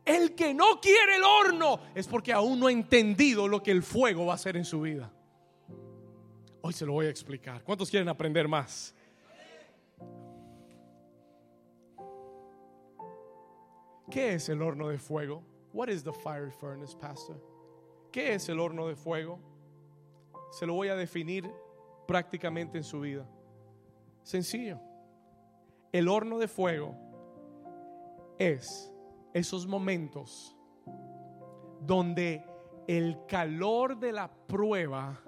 El 0.03 0.35
que 0.35 0.53
no 0.53 0.81
quiere 0.81 1.15
el 1.15 1.23
horno 1.23 1.79
es 1.95 2.05
porque 2.05 2.33
aún 2.33 2.59
no 2.59 2.67
ha 2.67 2.71
entendido 2.73 3.47
lo 3.47 3.63
que 3.63 3.71
el 3.71 3.81
fuego 3.81 4.25
va 4.25 4.33
a 4.33 4.35
hacer 4.35 4.57
en 4.57 4.65
su 4.65 4.81
vida. 4.81 5.09
Hoy 6.59 6.73
se 6.73 6.85
lo 6.85 6.91
voy 6.91 7.05
a 7.05 7.09
explicar. 7.09 7.63
¿Cuántos 7.63 7.89
quieren 7.89 8.09
aprender 8.09 8.49
más? 8.49 8.93
¿Qué 14.11 14.33
es 14.33 14.49
el 14.49 14.61
horno 14.61 14.89
de 14.89 14.97
fuego? 14.97 15.41
What 15.71 15.87
is 15.87 16.03
the 16.03 16.11
fire 16.11 16.51
furnace, 16.51 16.93
pastor? 16.97 17.41
¿Qué 18.11 18.33
es 18.33 18.49
el 18.49 18.59
horno 18.59 18.85
de 18.89 18.97
fuego? 18.97 19.52
Se 20.53 20.67
lo 20.67 20.75
voy 20.75 20.89
a 20.89 20.95
definir 20.95 21.51
prácticamente 22.05 22.77
en 22.77 22.83
su 22.83 22.99
vida. 22.99 23.27
Sencillo. 24.21 24.79
El 25.91 26.07
horno 26.07 26.37
de 26.37 26.47
fuego 26.47 26.95
es 28.37 28.93
esos 29.33 29.65
momentos 29.65 30.55
donde 31.81 32.45
el 32.87 33.25
calor 33.27 33.97
de 33.97 34.11
la 34.11 34.31
prueba 34.31 35.19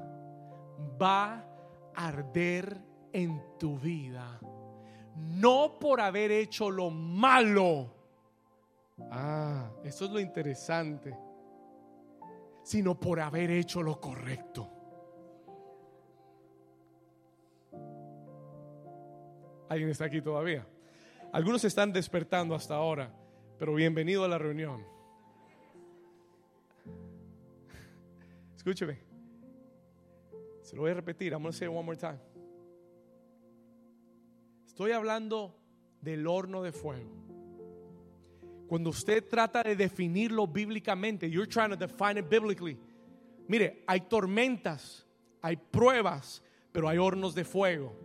va 1.02 1.44
a 1.96 2.08
arder 2.08 2.80
en 3.12 3.58
tu 3.58 3.80
vida. 3.80 4.40
No 5.16 5.80
por 5.80 6.02
haber 6.02 6.30
hecho 6.30 6.70
lo 6.70 6.92
malo. 6.92 7.92
Ah, 9.10 9.72
eso 9.84 10.06
es 10.06 10.12
lo 10.12 10.20
interesante. 10.20 11.18
Sino 12.62 13.00
por 13.00 13.20
haber 13.20 13.50
hecho 13.50 13.82
lo 13.82 14.00
correcto. 14.00 14.75
¿Alguien 19.68 19.90
está 19.90 20.06
aquí 20.06 20.22
todavía? 20.22 20.66
Algunos 21.32 21.64
están 21.64 21.92
despertando 21.92 22.54
hasta 22.54 22.76
ahora, 22.76 23.12
pero 23.58 23.74
bienvenido 23.74 24.24
a 24.24 24.28
la 24.28 24.38
reunión. 24.38 24.86
Escúcheme. 28.56 29.00
Se 30.62 30.76
lo 30.76 30.84
voy 30.84 30.92
a 30.92 30.96
repetir. 30.96 31.34
I'm 31.34 31.42
going 31.42 31.52
to 31.52 31.58
say 31.58 31.68
it 31.68 31.74
one 31.74 31.86
more 31.86 31.98
time. 31.98 32.20
Estoy 34.66 34.92
hablando 34.92 35.56
del 36.02 36.28
horno 36.28 36.62
de 36.64 36.72
fuego. 36.72 37.10
Cuando 38.68 38.90
usted 38.90 39.24
trata 39.28 39.64
de 39.64 39.76
definirlo 39.76 40.48
bíblicamente, 40.48 41.30
you're 41.30 41.48
trying 41.48 41.70
to 41.70 41.76
define 41.76 42.20
it 42.20 42.30
biblically. 42.30 42.78
Mire, 43.48 43.84
hay 43.88 44.02
tormentas, 44.02 45.06
hay 45.42 45.56
pruebas, 45.56 46.42
pero 46.72 46.88
hay 46.90 46.98
hornos 46.98 47.36
de 47.36 47.44
fuego. 47.44 47.96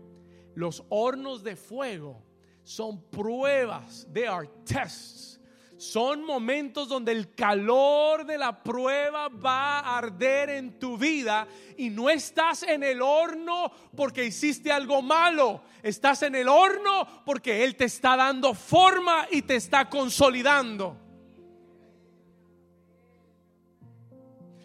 Los 0.55 0.85
hornos 0.89 1.43
de 1.43 1.57
fuego 1.57 2.23
son 2.63 3.03
pruebas, 3.11 4.07
they 4.13 4.25
are 4.25 4.49
tests. 4.65 5.31
Son 5.81 6.23
momentos 6.25 6.89
donde 6.89 7.11
el 7.11 7.35
calor 7.35 8.27
de 8.27 8.37
la 8.37 8.63
prueba 8.63 9.29
va 9.29 9.79
a 9.79 9.97
arder 9.97 10.51
en 10.51 10.79
tu 10.79 10.99
vida 10.99 11.49
y 11.79 11.89
no 11.89 12.11
estás 12.11 12.65
en 12.65 12.83
el 12.83 13.01
horno 13.01 13.73
porque 13.97 14.27
hiciste 14.27 14.71
algo 14.71 15.01
malo. 15.01 15.63
Estás 15.83 16.23
en 16.23 16.35
el 16.35 16.49
horno 16.49 17.25
porque 17.25 17.65
Él 17.65 17.77
te 17.77 17.87
está 17.87 18.15
dando 18.15 18.53
forma 18.53 19.27
y 19.31 19.41
te 19.41 19.57
está 19.57 19.89
consolidando. 19.89 20.99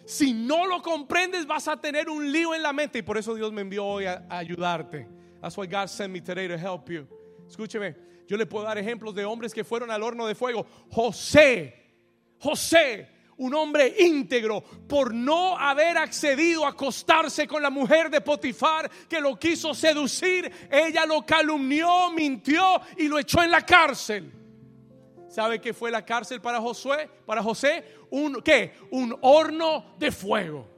Si 0.05 0.33
no 0.33 0.67
lo 0.67 0.81
comprendes 0.81 1.47
vas 1.47 1.69
a 1.69 1.79
tener 1.79 2.09
un 2.09 2.29
lío 2.29 2.53
en 2.53 2.61
la 2.61 2.73
mente 2.73 2.99
y 2.99 3.01
por 3.03 3.17
eso 3.17 3.33
Dios 3.35 3.53
me 3.53 3.61
envió 3.61 3.85
hoy 3.85 4.05
a, 4.05 4.25
ayudarte. 4.29 5.07
That's 5.45 5.57
why 5.57 5.67
God 5.67 5.91
sent 5.91 6.11
me 6.11 6.21
today 6.21 6.47
to 6.47 6.57
help 6.57 6.89
you. 6.89 7.07
Escúcheme, 7.47 7.93
yo 8.27 8.35
le 8.35 8.47
puedo 8.47 8.65
dar 8.65 8.79
ejemplos 8.79 9.13
de 9.13 9.23
hombres 9.25 9.53
que 9.53 9.63
fueron 9.63 9.91
al 9.91 10.01
horno 10.01 10.25
de 10.25 10.33
fuego. 10.33 10.65
José, 10.89 11.71
José, 12.39 13.07
un 13.37 13.53
hombre 13.53 13.93
íntegro, 13.99 14.61
por 14.87 15.13
no 15.13 15.55
haber 15.55 15.99
accedido 15.99 16.65
a 16.65 16.69
acostarse 16.69 17.45
con 17.47 17.61
la 17.61 17.69
mujer 17.69 18.09
de 18.09 18.21
Potifar 18.21 18.89
que 19.07 19.21
lo 19.21 19.37
quiso 19.37 19.75
seducir, 19.75 20.51
ella 20.71 21.05
lo 21.05 21.23
calumnió, 21.23 22.09
mintió 22.09 22.81
y 22.97 23.07
lo 23.07 23.19
echó 23.19 23.43
en 23.43 23.51
la 23.51 23.61
cárcel. 23.61 24.33
¿Sabe 25.29 25.61
qué 25.61 25.75
fue 25.75 25.91
la 25.91 26.03
cárcel 26.03 26.41
para 26.41 26.59
Josué? 26.59 27.07
Para 27.23 27.43
José, 27.43 27.85
un 28.09 28.41
qué? 28.41 28.73
Un 28.89 29.15
horno 29.21 29.93
de 29.99 30.11
fuego. 30.11 30.74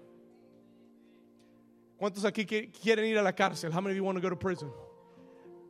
¿Cuántos 1.97 2.25
aquí 2.25 2.45
quieren 2.45 3.05
ir 3.05 3.17
a 3.17 3.23
la 3.23 3.33
cárcel? 3.33 3.71
How 3.71 3.81
many 3.81 3.93
of 3.93 3.97
you 3.97 4.03
want 4.03 4.17
to 4.17 4.21
go 4.21 4.29
to 4.29 4.36
prison? 4.36 4.71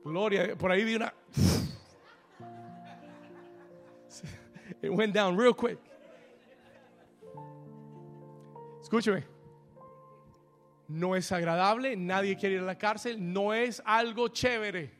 Gloria, 0.04 0.58
por 0.58 0.72
ahí 0.72 0.84
vi 0.84 0.96
una. 0.96 1.14
It 4.82 4.92
went 4.92 5.14
down 5.14 5.38
real 5.38 5.54
quick. 5.54 5.78
Escúcheme. 8.82 9.24
No 10.90 11.16
es 11.16 11.32
agradable, 11.32 11.96
nadie 11.98 12.38
quiere 12.38 12.56
ir 12.56 12.62
a 12.62 12.66
la 12.66 12.76
cárcel, 12.76 13.18
no 13.20 13.54
es 13.54 13.82
algo 13.86 14.30
chévere. 14.30 14.92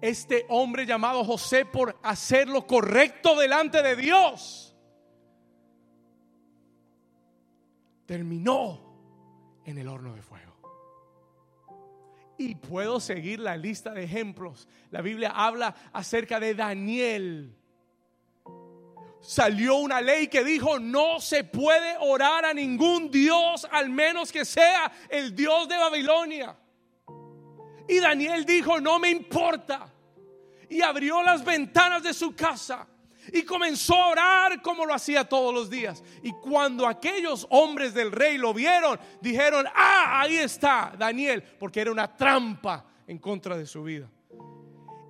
Este 0.00 0.46
hombre 0.48 0.86
llamado 0.86 1.24
José 1.24 1.64
por 1.64 1.96
hacer 2.02 2.48
lo 2.48 2.66
correcto 2.66 3.38
delante 3.38 3.82
de 3.82 3.96
Dios 3.96 4.66
terminó 8.06 8.85
en 9.66 9.78
el 9.78 9.88
horno 9.88 10.14
de 10.14 10.22
fuego. 10.22 10.54
Y 12.38 12.54
puedo 12.54 13.00
seguir 13.00 13.40
la 13.40 13.56
lista 13.56 13.92
de 13.92 14.04
ejemplos. 14.04 14.68
La 14.90 15.02
Biblia 15.02 15.32
habla 15.34 15.74
acerca 15.92 16.38
de 16.38 16.54
Daniel. 16.54 17.54
Salió 19.20 19.76
una 19.76 20.00
ley 20.00 20.28
que 20.28 20.44
dijo, 20.44 20.78
no 20.78 21.20
se 21.20 21.44
puede 21.44 21.96
orar 22.00 22.44
a 22.44 22.54
ningún 22.54 23.10
Dios 23.10 23.66
al 23.70 23.90
menos 23.90 24.30
que 24.30 24.44
sea 24.44 24.92
el 25.08 25.34
Dios 25.34 25.68
de 25.68 25.76
Babilonia. 25.76 26.56
Y 27.88 27.98
Daniel 27.98 28.44
dijo, 28.44 28.80
no 28.80 28.98
me 28.98 29.10
importa. 29.10 29.92
Y 30.68 30.82
abrió 30.82 31.22
las 31.22 31.44
ventanas 31.44 32.02
de 32.02 32.14
su 32.14 32.34
casa 32.34 32.86
y 33.32 33.42
comenzó 33.42 33.94
a 33.94 34.08
orar 34.08 34.62
como 34.62 34.84
lo 34.86 34.94
hacía 34.94 35.28
todos 35.28 35.52
los 35.52 35.70
días. 35.70 36.02
Y 36.22 36.32
cuando 36.32 36.86
aquellos 36.86 37.46
hombres 37.50 37.94
del 37.94 38.12
rey 38.12 38.38
lo 38.38 38.52
vieron, 38.54 38.98
dijeron, 39.20 39.66
ah, 39.74 40.20
ahí 40.20 40.36
está 40.36 40.94
Daniel, 40.98 41.42
porque 41.58 41.80
era 41.80 41.92
una 41.92 42.16
trampa 42.16 42.84
en 43.06 43.18
contra 43.18 43.56
de 43.56 43.66
su 43.66 43.82
vida. 43.82 44.10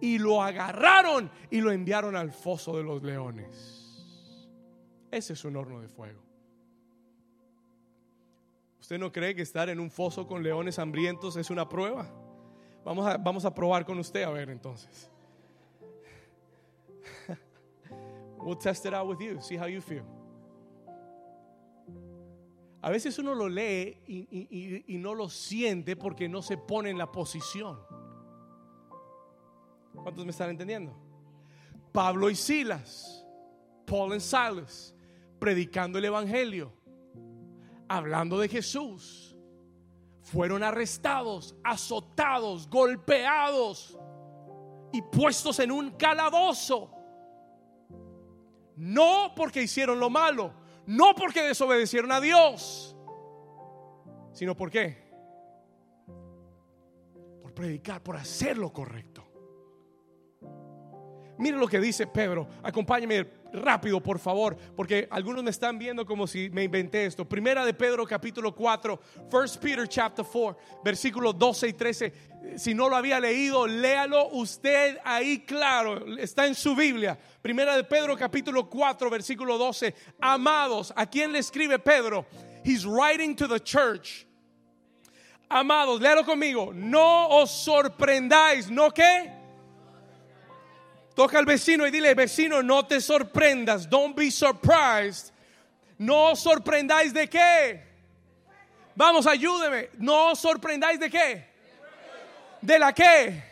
Y 0.00 0.18
lo 0.18 0.42
agarraron 0.42 1.30
y 1.50 1.60
lo 1.60 1.72
enviaron 1.72 2.16
al 2.16 2.32
foso 2.32 2.76
de 2.76 2.82
los 2.82 3.02
leones. 3.02 3.76
Ese 5.10 5.32
es 5.32 5.44
un 5.44 5.56
horno 5.56 5.80
de 5.80 5.88
fuego. 5.88 6.22
¿Usted 8.80 8.98
no 8.98 9.10
cree 9.10 9.34
que 9.34 9.42
estar 9.42 9.68
en 9.68 9.80
un 9.80 9.90
foso 9.90 10.26
con 10.26 10.42
leones 10.42 10.78
hambrientos 10.78 11.36
es 11.36 11.50
una 11.50 11.68
prueba? 11.68 12.08
Vamos 12.84 13.06
a, 13.06 13.16
vamos 13.16 13.44
a 13.44 13.52
probar 13.52 13.84
con 13.84 13.98
usted 13.98 14.22
a 14.22 14.30
ver 14.30 14.50
entonces. 14.50 15.10
We'll 18.46 18.54
test 18.54 18.86
it 18.86 18.94
out 18.94 19.08
with 19.08 19.20
you, 19.20 19.40
see 19.40 19.56
how 19.56 19.66
you 19.66 19.80
feel. 19.80 20.04
A 22.80 22.92
veces 22.92 23.18
uno 23.18 23.34
lo 23.34 23.48
lee 23.48 23.98
y, 24.06 24.84
y, 24.86 24.98
no 24.98 25.14
lo 25.14 25.28
siente 25.28 25.96
porque 25.96 26.28
no 26.28 26.42
se 26.42 26.56
pone 26.56 26.90
en 26.90 26.96
la 26.96 27.10
posición. 27.10 27.76
¿Cuántos 29.96 30.24
me 30.24 30.30
están 30.30 30.50
entendiendo? 30.50 30.96
Pablo 31.90 32.30
y 32.30 32.36
Silas, 32.36 33.26
Paul 33.84 34.14
y 34.14 34.20
Silas, 34.20 34.94
predicando 35.40 35.98
el 35.98 36.04
Evangelio, 36.04 36.72
hablando 37.88 38.38
de 38.38 38.46
Jesús, 38.46 39.36
fueron 40.22 40.62
arrestados, 40.62 41.56
azotados, 41.64 42.70
golpeados 42.70 43.98
y 44.92 45.02
puestos 45.02 45.58
en 45.58 45.72
un 45.72 45.90
calabozo. 45.90 46.95
No 48.76 49.32
porque 49.34 49.62
hicieron 49.62 49.98
lo 49.98 50.10
malo, 50.10 50.52
no 50.86 51.14
porque 51.14 51.42
desobedecieron 51.42 52.12
a 52.12 52.20
Dios, 52.20 52.96
sino 54.32 54.54
por 54.54 54.70
qué? 54.70 55.06
Por 57.40 57.54
predicar, 57.54 58.02
por 58.02 58.16
hacer 58.16 58.58
lo 58.58 58.72
correcto. 58.72 59.26
Mire 61.38 61.56
lo 61.56 61.66
que 61.68 61.80
dice 61.80 62.06
Pedro. 62.06 62.48
Acompáñeme 62.62 63.24
rápido, 63.52 64.00
por 64.02 64.18
favor, 64.18 64.56
porque 64.76 65.06
algunos 65.10 65.42
me 65.42 65.50
están 65.50 65.78
viendo 65.78 66.04
como 66.04 66.26
si 66.26 66.50
me 66.50 66.64
inventé 66.64 67.06
esto. 67.06 67.28
Primera 67.28 67.64
de 67.64 67.74
Pedro, 67.74 68.06
capítulo 68.06 68.54
4, 68.54 69.00
First 69.30 69.62
Peter, 69.62 69.88
chapter 69.88 70.24
4, 70.24 70.58
versículos 70.84 71.38
12 71.38 71.68
y 71.68 71.72
13. 71.72 72.12
Si 72.56 72.74
no 72.74 72.88
lo 72.88 72.96
había 72.96 73.18
leído, 73.18 73.66
léalo 73.66 74.28
usted 74.28 74.98
ahí 75.04 75.40
claro. 75.40 76.16
Está 76.18 76.46
en 76.46 76.54
su 76.54 76.74
Biblia. 76.76 77.18
Primera 77.42 77.76
de 77.76 77.84
Pedro, 77.84 78.16
capítulo 78.16 78.68
4, 78.68 79.10
versículo 79.10 79.58
12. 79.58 79.94
Amados, 80.20 80.92
¿a 80.96 81.06
quién 81.06 81.32
le 81.32 81.40
escribe 81.40 81.78
Pedro? 81.78 82.26
He's 82.64 82.84
writing 82.84 83.34
to 83.36 83.48
the 83.48 83.60
church. 83.60 84.26
Amados, 85.48 86.00
léalo 86.00 86.24
conmigo. 86.24 86.72
No 86.74 87.28
os 87.28 87.50
sorprendáis, 87.50 88.68
¿no 88.68 88.90
qué? 88.90 89.35
Toca 91.16 91.38
al 91.38 91.46
vecino 91.46 91.86
y 91.86 91.90
dile, 91.90 92.14
vecino, 92.14 92.62
no 92.62 92.86
te 92.86 93.00
sorprendas. 93.00 93.88
Don't 93.88 94.14
be 94.14 94.30
surprised. 94.30 95.32
No 95.96 96.32
os 96.32 96.40
sorprendáis 96.40 97.14
de 97.14 97.26
qué. 97.26 97.82
Vamos, 98.94 99.26
ayúdeme. 99.26 99.88
No 99.96 100.32
os 100.32 100.38
sorprendáis 100.38 101.00
de 101.00 101.08
qué. 101.08 101.46
¿De 102.60 102.78
la 102.78 102.92
qué? 102.92 103.42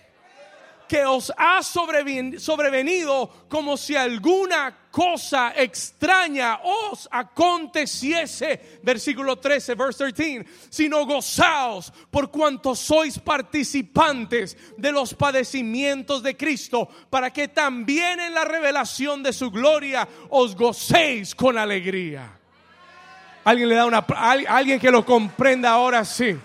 Que 0.89 1.05
os 1.05 1.33
ha 1.37 1.63
sobrevenido 1.63 3.47
como 3.49 3.77
si 3.77 3.97
alguna 3.97 4.77
cosa 4.91 5.53
extraña 5.57 6.61
os 6.63 7.09
aconteciese. 7.11 8.81
Versículo 8.83 9.37
13, 9.37 9.75
verse 9.75 10.13
13. 10.13 10.45
Sino 10.71 11.05
gozaos 11.05 11.93
por 12.11 12.31
cuanto 12.31 12.75
sois 12.75 13.19
participantes 13.19 14.57
de 14.77 14.93
los 14.93 15.15
padecimientos 15.15 16.23
de 16.23 16.37
Cristo, 16.37 16.89
para 17.11 17.31
que 17.31 17.49
también 17.49 18.21
en 18.21 18.35
la 18.35 18.45
revelación 18.45 19.23
de 19.23 19.33
su 19.33 19.51
gloria 19.51 20.07
os 20.31 20.55
gocéis 20.55 21.35
con 21.35 21.59
alegría. 21.59 22.39
Alguien 23.45 23.69
le 23.69 23.75
da 23.75 23.87
una 23.87 23.99
alguien 24.49 24.81
que 24.81 24.91
lo 24.91 25.05
comprenda 25.05 25.71
ahora 25.71 26.05
sí. 26.05 26.37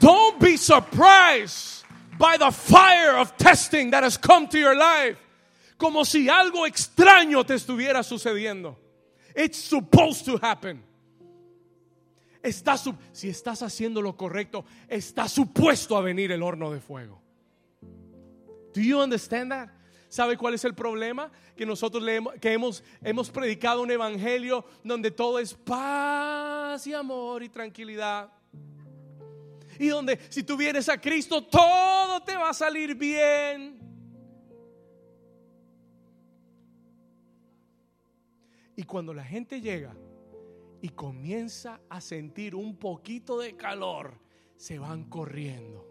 Don't 0.00 0.38
be 0.40 0.56
surprised 0.56 1.84
by 2.18 2.36
the 2.36 2.50
fire 2.50 3.16
of 3.16 3.36
testing 3.36 3.90
that 3.90 4.02
has 4.02 4.16
come 4.16 4.48
to 4.48 4.58
your 4.58 4.76
life. 4.76 5.18
Como 5.78 6.04
si 6.04 6.28
algo 6.28 6.66
extraño 6.66 7.46
te 7.46 7.54
estuviera 7.54 8.02
sucediendo. 8.02 8.76
It's 9.34 9.58
supposed 9.58 10.24
to 10.26 10.38
happen. 10.38 10.82
Si 13.12 13.28
estás 13.28 13.62
haciendo 13.62 14.00
lo 14.00 14.16
correcto, 14.16 14.64
está 14.88 15.28
supuesto 15.28 15.96
a 15.96 16.00
venir 16.00 16.30
el 16.30 16.42
horno 16.42 16.70
de 16.70 16.80
fuego. 16.80 17.20
Do 18.72 18.80
you 18.80 19.00
understand 19.00 19.50
that? 19.50 19.68
¿Sabe 20.08 20.36
cuál 20.36 20.54
es 20.54 20.64
el 20.64 20.72
problema? 20.72 21.30
Que 21.56 21.66
nosotros 21.66 22.02
leemos, 22.02 22.34
que 22.40 22.52
hemos 22.52 23.30
predicado 23.30 23.82
un 23.82 23.90
evangelio 23.90 24.64
donde 24.84 25.10
todo 25.10 25.40
es 25.40 25.54
paz 25.54 26.86
y 26.86 26.94
amor 26.94 27.42
y 27.42 27.48
tranquilidad 27.48 28.30
y 29.78 29.88
donde 29.88 30.18
si 30.28 30.42
tú 30.42 30.56
vienes 30.56 30.88
a 30.88 31.00
Cristo 31.00 31.44
todo 31.44 32.22
te 32.22 32.36
va 32.36 32.50
a 32.50 32.54
salir 32.54 32.94
bien. 32.94 33.86
Y 38.76 38.82
cuando 38.82 39.14
la 39.14 39.24
gente 39.24 39.60
llega 39.60 39.96
y 40.82 40.90
comienza 40.90 41.80
a 41.88 42.00
sentir 42.00 42.54
un 42.54 42.76
poquito 42.76 43.38
de 43.38 43.56
calor, 43.56 44.18
se 44.56 44.78
van 44.78 45.04
corriendo. 45.04 45.86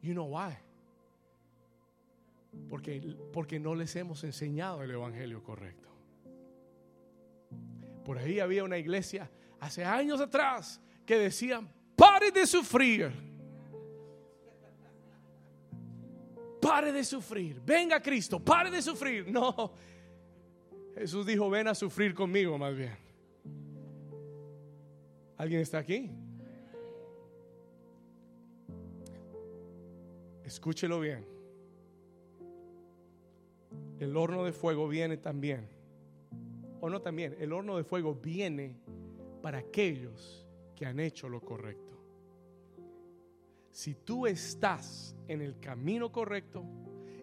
You 0.00 0.12
know 0.12 0.26
why? 0.26 0.54
Porque, 2.68 3.16
porque 3.32 3.58
no 3.58 3.74
les 3.74 3.94
hemos 3.96 4.22
enseñado 4.24 4.82
el 4.82 4.90
evangelio 4.90 5.42
correcto. 5.42 5.88
Por 8.04 8.18
ahí 8.18 8.40
había 8.40 8.64
una 8.64 8.78
iglesia 8.78 9.30
hace 9.60 9.84
años 9.84 10.20
atrás 10.20 10.80
que 11.06 11.16
decían, 11.16 11.72
Pare 12.02 12.32
de 12.32 12.44
sufrir. 12.44 13.12
Pare 16.60 16.90
de 16.90 17.04
sufrir. 17.04 17.60
Venga 17.64 18.02
Cristo, 18.02 18.40
pare 18.40 18.72
de 18.72 18.82
sufrir. 18.82 19.30
No. 19.30 19.72
Jesús 20.96 21.24
dijo, 21.24 21.48
ven 21.48 21.68
a 21.68 21.76
sufrir 21.76 22.12
conmigo 22.12 22.58
más 22.58 22.74
bien. 22.74 22.96
¿Alguien 25.36 25.60
está 25.60 25.78
aquí? 25.78 26.10
Escúchelo 30.44 30.98
bien. 30.98 31.24
El 34.00 34.16
horno 34.16 34.44
de 34.44 34.52
fuego 34.52 34.88
viene 34.88 35.18
también. 35.18 35.68
O 36.80 36.90
no 36.90 37.00
también, 37.00 37.36
el 37.38 37.52
horno 37.52 37.76
de 37.76 37.84
fuego 37.84 38.12
viene 38.12 38.74
para 39.40 39.58
aquellos 39.58 40.44
que 40.74 40.84
han 40.84 40.98
hecho 40.98 41.28
lo 41.28 41.40
correcto 41.40 41.91
si 43.72 43.94
tú 43.94 44.26
estás 44.26 45.16
en 45.26 45.40
el 45.40 45.58
camino 45.58 46.12
correcto 46.12 46.64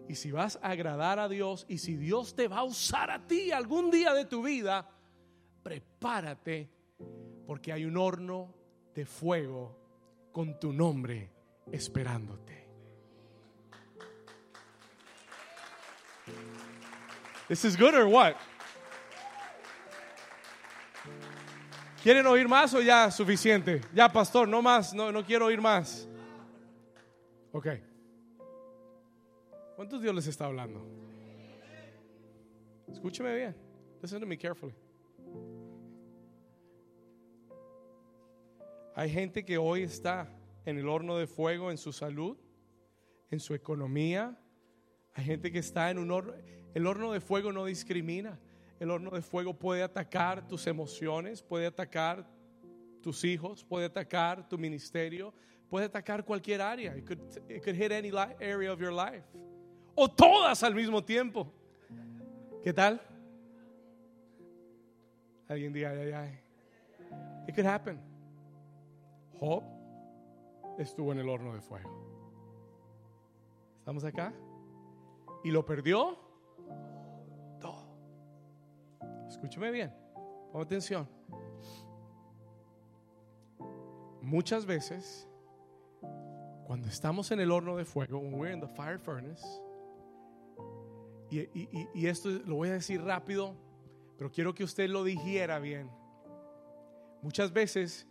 y 0.08 0.16
si 0.16 0.32
vas 0.32 0.58
a 0.60 0.70
agradar 0.70 1.20
a 1.20 1.28
Dios 1.28 1.64
y 1.68 1.78
si 1.78 1.96
Dios 1.96 2.34
te 2.34 2.48
va 2.48 2.58
a 2.58 2.64
usar 2.64 3.10
a 3.10 3.26
ti 3.26 3.52
algún 3.52 3.90
día 3.90 4.12
de 4.12 4.24
tu 4.24 4.42
vida, 4.42 4.90
prepárate 5.62 6.68
porque 7.46 7.72
hay 7.72 7.84
un 7.84 7.96
horno 7.96 8.52
de 8.94 9.06
fuego 9.06 9.78
con 10.32 10.58
tu 10.58 10.72
nombre 10.72 11.30
esperándote. 11.70 12.68
This 17.48 17.64
is 17.64 17.76
good 17.76 17.94
or 17.94 18.06
what? 18.06 18.34
¿Quieren 22.02 22.26
oír 22.26 22.48
más 22.48 22.72
o 22.74 22.80
ya 22.80 23.10
suficiente? 23.10 23.82
Ya, 23.92 24.10
pastor, 24.10 24.48
no 24.48 24.62
más, 24.62 24.94
no, 24.94 25.12
no 25.12 25.24
quiero 25.24 25.46
oír 25.46 25.60
más. 25.60 26.09
Ok. 27.52 27.66
¿Cuántos 29.74 30.00
Dios 30.00 30.14
les 30.14 30.26
está 30.28 30.46
hablando? 30.46 30.86
Escúcheme 32.86 33.34
bien. 33.34 33.56
Listen 34.00 34.20
to 34.20 34.26
me 34.26 34.38
carefully. 34.38 34.74
Hay 38.94 39.10
gente 39.10 39.44
que 39.44 39.58
hoy 39.58 39.82
está 39.82 40.32
en 40.64 40.78
el 40.78 40.88
horno 40.88 41.16
de 41.16 41.26
fuego 41.26 41.70
en 41.70 41.78
su 41.78 41.92
salud, 41.92 42.36
en 43.30 43.40
su 43.40 43.54
economía. 43.54 44.38
Hay 45.14 45.24
gente 45.24 45.50
que 45.50 45.58
está 45.58 45.90
en 45.90 45.98
un 45.98 46.10
horno. 46.10 46.34
El 46.74 46.86
horno 46.86 47.12
de 47.12 47.20
fuego 47.20 47.52
no 47.52 47.64
discrimina. 47.64 48.38
El 48.78 48.90
horno 48.90 49.10
de 49.10 49.22
fuego 49.22 49.58
puede 49.58 49.82
atacar 49.82 50.46
tus 50.46 50.66
emociones, 50.66 51.42
puede 51.42 51.66
atacar 51.66 52.30
tus 53.02 53.24
hijos, 53.24 53.64
puede 53.64 53.86
atacar 53.86 54.48
tu 54.48 54.56
ministerio, 54.56 55.34
Puede 55.70 55.86
atacar 55.86 56.24
cualquier 56.24 56.60
área. 56.60 56.96
It 56.96 57.06
could, 57.06 57.20
it 57.48 57.62
could 57.62 57.76
hit 57.76 57.92
any 57.92 58.10
area 58.40 58.72
of 58.72 58.80
your 58.80 58.92
life. 58.92 59.24
O 59.94 60.08
todas 60.08 60.64
al 60.64 60.74
mismo 60.74 61.00
tiempo. 61.02 61.46
¿Qué 62.64 62.72
tal? 62.72 63.00
Alguien 65.48 65.72
diga, 65.72 65.90
ay, 65.90 66.12
ay. 66.12 66.40
It 67.46 67.54
could 67.54 67.66
happen. 67.66 68.00
Job 69.38 69.62
estuvo 70.76 71.12
en 71.12 71.20
el 71.20 71.28
horno 71.28 71.54
de 71.54 71.60
fuego. 71.60 71.88
¿Estamos 73.78 74.04
acá? 74.04 74.32
¿Y 75.44 75.52
lo 75.52 75.64
perdió? 75.64 76.18
Todo. 77.60 77.96
Escúcheme 79.28 79.70
bien. 79.70 79.94
Pon 80.52 80.62
atención. 80.62 81.08
Muchas 84.20 84.66
veces 84.66 85.29
cuando 86.70 86.86
estamos 86.86 87.32
en 87.32 87.40
el 87.40 87.50
horno 87.50 87.76
de 87.76 87.84
fuego, 87.84 88.20
when 88.20 88.32
we're 88.32 88.54
in 88.54 88.60
the 88.60 88.68
fire 88.68 88.96
furnace, 88.96 89.44
y, 91.28 91.40
y, 91.92 92.06
esto 92.06 92.28
lo 92.46 92.54
voy 92.54 92.68
a 92.68 92.74
decir 92.74 93.02
rápido, 93.02 93.56
pero 94.16 94.30
quiero 94.30 94.54
que 94.54 94.62
usted 94.62 94.88
lo 94.88 95.02
dijera 95.02 95.58
bien. 95.58 95.90
Muchas 97.22 97.52
veces, 97.52 98.06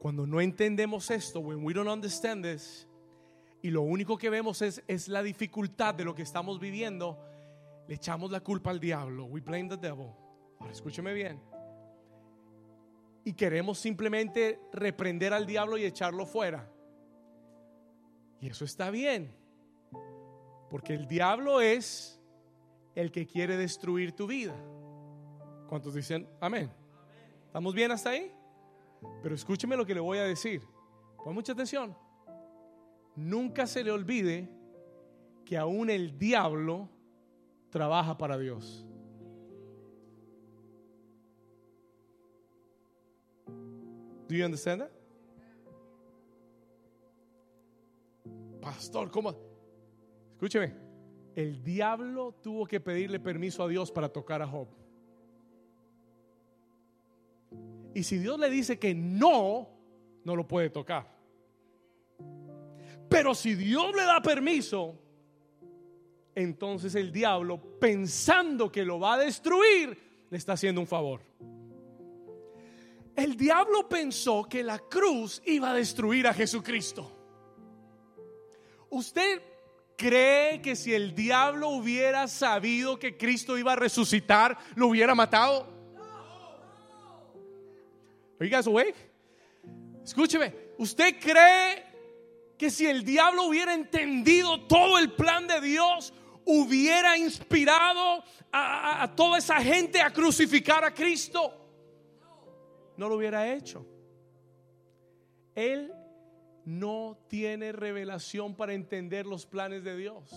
cuando 0.00 0.26
no 0.26 0.40
entendemos 0.40 1.08
esto, 1.12 1.38
when 1.38 1.64
we 1.64 1.72
don't 1.72 1.88
understand 1.88 2.44
this, 2.44 2.88
y 3.62 3.70
lo 3.70 3.82
único 3.82 4.18
que 4.18 4.28
vemos 4.28 4.60
es, 4.60 4.82
es 4.88 5.06
la 5.06 5.22
dificultad 5.22 5.94
de 5.94 6.04
lo 6.04 6.16
que 6.16 6.22
estamos 6.22 6.58
viviendo, 6.58 7.16
le 7.86 7.94
echamos 7.94 8.32
la 8.32 8.40
culpa 8.40 8.70
al 8.70 8.80
diablo. 8.80 9.26
We 9.26 9.40
blame 9.40 9.68
the 9.68 9.76
devil. 9.76 10.10
Ahora 10.58 10.72
escúcheme 10.72 11.14
bien. 11.14 11.40
Y 13.22 13.34
queremos 13.34 13.78
simplemente 13.78 14.58
reprender 14.72 15.32
al 15.32 15.46
diablo 15.46 15.78
y 15.78 15.84
echarlo 15.84 16.26
fuera. 16.26 16.73
Y 18.40 18.48
eso 18.48 18.64
está 18.64 18.90
bien. 18.90 19.34
Porque 20.70 20.94
el 20.94 21.06
diablo 21.06 21.60
es 21.60 22.20
el 22.94 23.10
que 23.10 23.26
quiere 23.26 23.56
destruir 23.56 24.12
tu 24.12 24.26
vida. 24.26 24.54
¿Cuántos 25.68 25.94
dicen 25.94 26.28
amén? 26.40 26.70
¿Estamos 27.46 27.74
bien 27.74 27.90
hasta 27.92 28.10
ahí? 28.10 28.32
Pero 29.22 29.34
escúcheme 29.34 29.76
lo 29.76 29.86
que 29.86 29.94
le 29.94 30.00
voy 30.00 30.18
a 30.18 30.24
decir. 30.24 30.62
Pon 31.22 31.34
mucha 31.34 31.52
atención. 31.52 31.96
Nunca 33.16 33.66
se 33.66 33.84
le 33.84 33.90
olvide 33.90 34.48
que 35.44 35.56
aún 35.56 35.90
el 35.90 36.18
diablo 36.18 36.88
trabaja 37.70 38.16
para 38.18 38.38
Dios. 38.38 38.84
Do 44.28 44.34
you 44.34 44.44
understand 44.44 44.82
that? 44.82 45.03
Pastor, 48.64 49.10
¿cómo? 49.10 49.34
Escúcheme, 50.32 50.74
el 51.36 51.62
diablo 51.62 52.32
tuvo 52.42 52.66
que 52.66 52.80
pedirle 52.80 53.20
permiso 53.20 53.62
a 53.62 53.68
Dios 53.68 53.92
para 53.92 54.08
tocar 54.08 54.40
a 54.40 54.46
Job. 54.46 54.68
Y 57.94 58.02
si 58.02 58.18
Dios 58.18 58.38
le 58.38 58.48
dice 58.48 58.78
que 58.78 58.94
no, 58.94 59.68
no 60.24 60.34
lo 60.34 60.48
puede 60.48 60.70
tocar. 60.70 61.14
Pero 63.08 63.34
si 63.34 63.54
Dios 63.54 63.94
le 63.94 64.02
da 64.02 64.20
permiso, 64.22 64.98
entonces 66.34 66.94
el 66.94 67.12
diablo, 67.12 67.78
pensando 67.78 68.72
que 68.72 68.84
lo 68.84 68.98
va 68.98 69.14
a 69.14 69.18
destruir, 69.18 70.26
le 70.30 70.38
está 70.38 70.54
haciendo 70.54 70.80
un 70.80 70.86
favor. 70.86 71.20
El 73.14 73.36
diablo 73.36 73.88
pensó 73.88 74.48
que 74.48 74.64
la 74.64 74.78
cruz 74.78 75.42
iba 75.44 75.70
a 75.70 75.74
destruir 75.74 76.26
a 76.26 76.32
Jesucristo. 76.34 77.23
¿Usted 78.94 79.42
cree 79.96 80.62
que 80.62 80.76
si 80.76 80.94
el 80.94 81.16
diablo 81.16 81.70
hubiera 81.70 82.28
sabido 82.28 82.96
que 82.96 83.16
Cristo 83.16 83.58
iba 83.58 83.72
a 83.72 83.76
resucitar, 83.76 84.56
lo 84.76 84.86
hubiera 84.86 85.16
matado? 85.16 85.66
Are 88.38 88.48
you 88.48 88.54
guys 88.54 88.68
awake? 88.68 88.94
Escúcheme, 90.04 90.54
¿usted 90.78 91.18
cree 91.18 91.84
que 92.56 92.70
si 92.70 92.86
el 92.86 93.04
diablo 93.04 93.46
hubiera 93.46 93.74
entendido 93.74 94.64
todo 94.68 94.96
el 95.00 95.10
plan 95.10 95.48
de 95.48 95.60
Dios, 95.60 96.14
hubiera 96.44 97.18
inspirado 97.18 98.22
a, 98.52 99.02
a 99.02 99.16
toda 99.16 99.38
esa 99.38 99.60
gente 99.60 100.00
a 100.00 100.12
crucificar 100.12 100.84
a 100.84 100.94
Cristo? 100.94 101.52
No 102.96 103.08
lo 103.08 103.16
hubiera 103.16 103.52
hecho. 103.52 103.84
Él 105.56 105.92
no 106.64 107.18
tiene 107.28 107.72
revelación 107.72 108.54
para 108.54 108.72
entender 108.72 109.26
los 109.26 109.46
planes 109.46 109.84
de 109.84 109.96
Dios. 109.96 110.30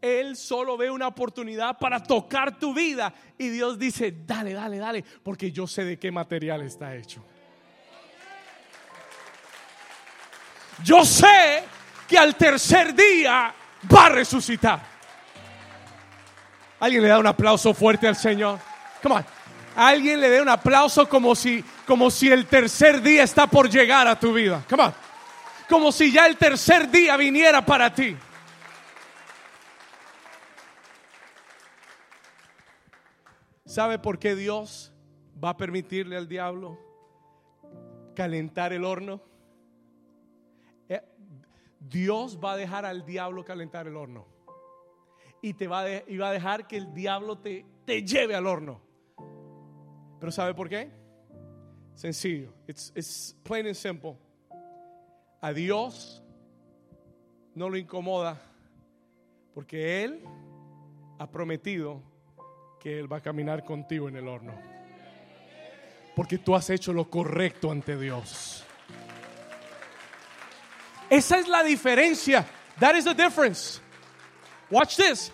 Él 0.00 0.36
solo 0.36 0.76
ve 0.76 0.90
una 0.90 1.08
oportunidad 1.08 1.78
para 1.78 2.02
tocar 2.02 2.58
tu 2.58 2.74
vida 2.74 3.12
y 3.38 3.48
Dios 3.48 3.78
dice, 3.78 4.14
dale, 4.26 4.52
dale, 4.52 4.78
dale, 4.78 5.04
porque 5.22 5.50
yo 5.50 5.66
sé 5.66 5.84
de 5.84 5.98
qué 5.98 6.12
material 6.12 6.62
está 6.62 6.94
hecho. 6.94 7.24
Yo 10.84 11.04
sé 11.04 11.64
que 12.06 12.18
al 12.18 12.36
tercer 12.36 12.94
día 12.94 13.54
va 13.92 14.06
a 14.06 14.08
resucitar. 14.10 14.82
Alguien 16.78 17.02
le 17.02 17.08
da 17.08 17.18
un 17.18 17.26
aplauso 17.26 17.72
fuerte 17.72 18.06
al 18.06 18.16
Señor. 18.16 18.58
Come 19.02 19.16
on. 19.16 19.24
Alguien 19.76 20.22
le 20.22 20.30
dé 20.30 20.40
un 20.40 20.48
aplauso 20.48 21.06
como 21.06 21.34
si, 21.34 21.62
como 21.86 22.10
si 22.10 22.30
el 22.30 22.46
tercer 22.46 23.02
día 23.02 23.22
está 23.22 23.46
por 23.46 23.68
llegar 23.68 24.08
a 24.08 24.18
tu 24.18 24.32
vida. 24.32 24.64
Come 24.70 24.84
on. 24.84 24.94
Como 25.68 25.92
si 25.92 26.10
ya 26.10 26.26
el 26.26 26.38
tercer 26.38 26.90
día 26.90 27.14
viniera 27.18 27.64
para 27.64 27.94
ti. 27.94 28.16
¿Sabe 33.66 33.98
por 33.98 34.18
qué 34.18 34.34
Dios 34.34 34.94
va 35.42 35.50
a 35.50 35.56
permitirle 35.58 36.16
al 36.16 36.26
diablo 36.26 36.78
calentar 38.14 38.72
el 38.72 38.84
horno? 38.84 39.20
Eh, 40.88 41.02
Dios 41.80 42.38
va 42.42 42.52
a 42.52 42.56
dejar 42.56 42.86
al 42.86 43.04
diablo 43.04 43.44
calentar 43.44 43.86
el 43.86 43.96
horno. 43.96 44.26
Y 45.42 45.52
te 45.52 45.68
va, 45.68 45.82
a 45.82 45.88
y 46.08 46.16
va 46.16 46.30
a 46.30 46.32
dejar 46.32 46.66
que 46.66 46.78
el 46.78 46.94
diablo 46.94 47.36
te, 47.36 47.66
te 47.84 48.02
lleve 48.02 48.34
al 48.34 48.46
horno. 48.46 48.85
Pero 50.18 50.32
¿sabe 50.32 50.54
por 50.54 50.68
qué? 50.68 50.90
Sencillo. 51.94 52.52
It's, 52.66 53.34
plain 53.42 53.66
and 53.66 53.74
simple. 53.74 54.16
A 55.40 55.52
Dios 55.52 56.22
no 57.54 57.68
lo 57.68 57.76
incomoda 57.76 58.40
porque 59.54 60.04
Él 60.04 60.22
ha 61.18 61.30
prometido 61.30 62.02
que 62.80 62.98
Él 62.98 63.10
va 63.10 63.18
a 63.18 63.20
caminar 63.20 63.64
contigo 63.64 64.08
en 64.08 64.16
el 64.16 64.28
horno. 64.28 64.52
Porque 66.14 66.38
tú 66.38 66.54
has 66.54 66.68
hecho 66.70 66.92
lo 66.92 67.08
correcto 67.08 67.70
ante 67.70 67.96
Dios. 67.98 68.64
Esa 71.08 71.38
es 71.38 71.48
la 71.48 71.62
diferencia. 71.62 72.46
That 72.80 72.94
is 72.96 73.04
the 73.04 73.14
difference. 73.14 73.80
Watch 74.70 74.96
this. 74.96 75.32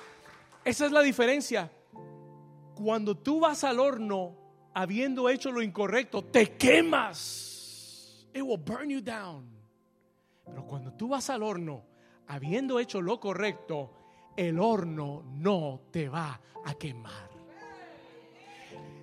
Esa 0.64 0.87
es 0.87 0.93
la 0.93 1.03
diferencia. 1.03 1.70
Cuando 2.74 3.16
tú 3.16 3.41
vas 3.41 3.64
al 3.64 3.80
horno 3.80 4.41
habiendo 4.74 5.28
hecho 5.28 5.50
lo 5.50 5.62
incorrecto, 5.62 6.22
te 6.22 6.56
quemas. 6.56 8.26
It 8.34 8.42
will 8.42 8.58
burn 8.58 8.90
you 8.90 9.00
down. 9.00 9.46
Pero 10.44 10.66
cuando 10.66 10.92
tú 10.92 11.08
vas 11.08 11.30
al 11.30 11.42
horno 11.42 11.84
habiendo 12.28 12.78
hecho 12.78 13.00
lo 13.00 13.20
correcto, 13.20 13.92
el 14.36 14.58
horno 14.58 15.22
no 15.34 15.82
te 15.90 16.08
va 16.08 16.40
a 16.64 16.74
quemar. 16.74 17.30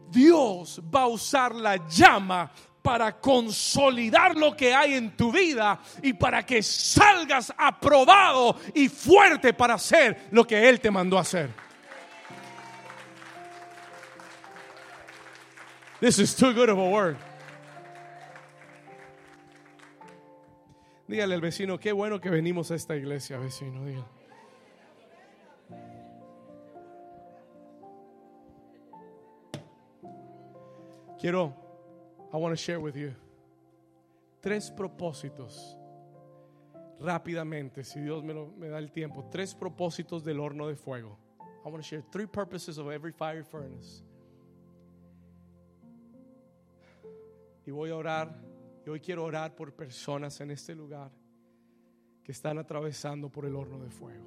Dios 0.09 0.81
va 0.93 1.03
a 1.03 1.07
usar 1.07 1.53
la 1.53 1.87
llama 1.87 2.51
para 2.81 3.19
consolidar 3.19 4.35
lo 4.35 4.55
que 4.55 4.73
hay 4.73 4.95
en 4.95 5.15
tu 5.15 5.31
vida 5.31 5.79
y 6.01 6.13
para 6.13 6.43
que 6.45 6.63
salgas 6.63 7.53
aprobado 7.55 8.55
y 8.73 8.89
fuerte 8.89 9.53
para 9.53 9.75
hacer 9.75 10.29
lo 10.31 10.45
que 10.47 10.67
Él 10.67 10.79
te 10.79 10.89
mandó 10.89 11.17
a 11.17 11.21
hacer. 11.21 11.68
This 15.99 16.17
is 16.17 16.33
too 16.33 16.53
good 16.53 16.69
of 16.69 16.77
a 16.77 16.89
word. 16.89 17.17
Dígale 21.09 21.33
al 21.33 21.41
vecino, 21.41 21.77
qué 21.79 21.91
bueno 21.91 22.21
que 22.21 22.29
venimos 22.29 22.71
a 22.71 22.75
esta 22.75 22.95
iglesia, 22.95 23.37
vecino. 23.37 23.81
Quiero, 31.19 31.53
I 32.31 32.37
want 32.37 32.55
to 32.55 32.63
share 32.63 32.79
with 32.79 32.95
you 32.95 33.13
tres 34.41 34.71
propósitos 34.71 35.75
rápidamente, 37.01 37.83
si 37.83 37.99
Dios 37.99 38.23
me, 38.23 38.33
lo, 38.33 38.53
me 38.57 38.69
da 38.69 38.77
el 38.77 38.91
tiempo, 38.91 39.27
tres 39.29 39.53
propósitos 39.53 40.23
del 40.23 40.39
horno 40.39 40.67
de 40.67 40.75
fuego. 40.75 41.17
I 41.65 41.69
want 41.69 41.83
to 41.83 41.87
share 41.87 42.03
three 42.11 42.25
purposes 42.25 42.77
of 42.77 42.89
every 42.89 43.11
fire 43.11 43.43
furnace. 43.43 44.03
Y 47.69 47.71
voy 47.71 47.91
a 47.91 47.97
orar, 47.97 48.35
y 48.83 48.89
hoy 48.89 48.99
quiero 48.99 49.23
orar 49.23 49.55
por 49.55 49.71
personas 49.75 50.41
en 50.41 50.49
este 50.49 50.73
lugar 50.73 51.11
que 52.23 52.31
están 52.31 52.57
atravesando 52.57 53.29
por 53.29 53.45
el 53.45 53.55
horno 53.55 53.77
de 53.77 53.91
fuego. 53.91 54.25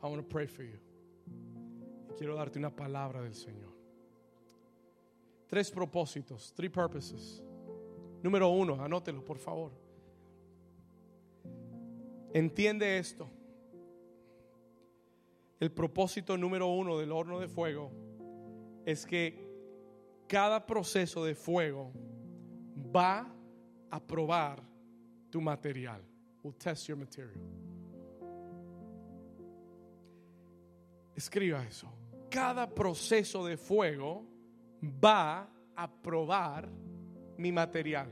I 0.00 0.06
want 0.06 0.22
to 0.22 0.28
pray 0.28 0.46
for 0.46 0.64
you. 0.64 0.78
Y 2.08 2.12
quiero 2.16 2.36
darte 2.36 2.60
una 2.60 2.70
palabra 2.70 3.22
del 3.22 3.34
Señor. 3.34 3.72
Tres 5.48 5.68
propósitos, 5.68 6.54
three 6.54 6.68
purposes. 6.68 7.42
Número 8.22 8.48
uno, 8.50 8.80
anótelo 8.80 9.24
por 9.24 9.38
favor. 9.38 9.72
Entiende 12.32 12.98
esto. 12.98 13.28
El 15.58 15.72
propósito 15.72 16.38
número 16.38 16.68
uno 16.68 16.96
del 16.98 17.10
horno 17.10 17.40
de 17.40 17.48
fuego 17.48 17.90
es 18.86 19.04
que 19.04 19.43
cada 20.34 20.66
proceso 20.66 21.24
de 21.24 21.36
fuego 21.36 21.92
va 22.92 23.32
a 23.88 24.00
probar 24.00 24.60
tu 25.30 25.40
material. 25.40 26.02
Will 26.42 26.56
test 26.56 26.88
your 26.88 26.98
material. 26.98 27.40
Escriba 31.14 31.62
eso. 31.62 31.86
Cada 32.28 32.66
proceso 32.66 33.46
de 33.46 33.56
fuego 33.56 34.26
va 34.82 35.48
a 35.76 35.86
probar 35.86 36.68
mi 37.38 37.52
material. 37.52 38.08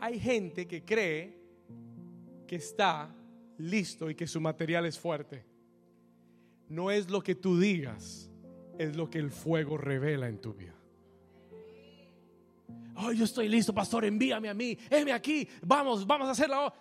Hay 0.00 0.18
gente 0.18 0.66
que 0.66 0.84
cree 0.84 1.38
que 2.44 2.56
está 2.56 3.14
listo 3.58 4.10
y 4.10 4.16
que 4.16 4.26
su 4.26 4.40
material 4.40 4.86
es 4.86 4.98
fuerte. 4.98 5.44
No 6.68 6.90
es 6.90 7.08
lo 7.08 7.22
que 7.22 7.36
tú 7.36 7.56
digas, 7.56 8.31
es 8.82 8.96
lo 8.96 9.08
que 9.08 9.18
el 9.18 9.30
fuego 9.30 9.76
revela 9.76 10.28
en 10.28 10.38
tu 10.38 10.54
vida. 10.54 10.74
Oh, 12.96 13.12
yo 13.12 13.24
estoy 13.24 13.48
listo, 13.48 13.72
pastor, 13.72 14.04
envíame 14.04 14.48
a 14.48 14.54
mí, 14.54 14.76
heme 14.90 15.12
aquí, 15.12 15.48
vamos, 15.62 16.06
vamos 16.06 16.28
a 16.28 16.32
hacerlo. 16.32 16.72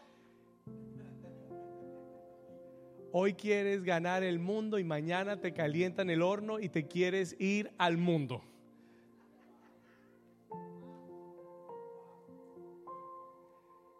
Hoy 3.13 3.33
quieres 3.33 3.83
ganar 3.83 4.23
el 4.23 4.39
mundo 4.39 4.79
y 4.79 4.83
mañana 4.83 5.39
te 5.39 5.53
calientan 5.53 6.09
el 6.09 6.21
horno 6.21 6.59
y 6.59 6.69
te 6.69 6.87
quieres 6.87 7.35
ir 7.39 7.71
al 7.77 7.97
mundo. 7.97 8.41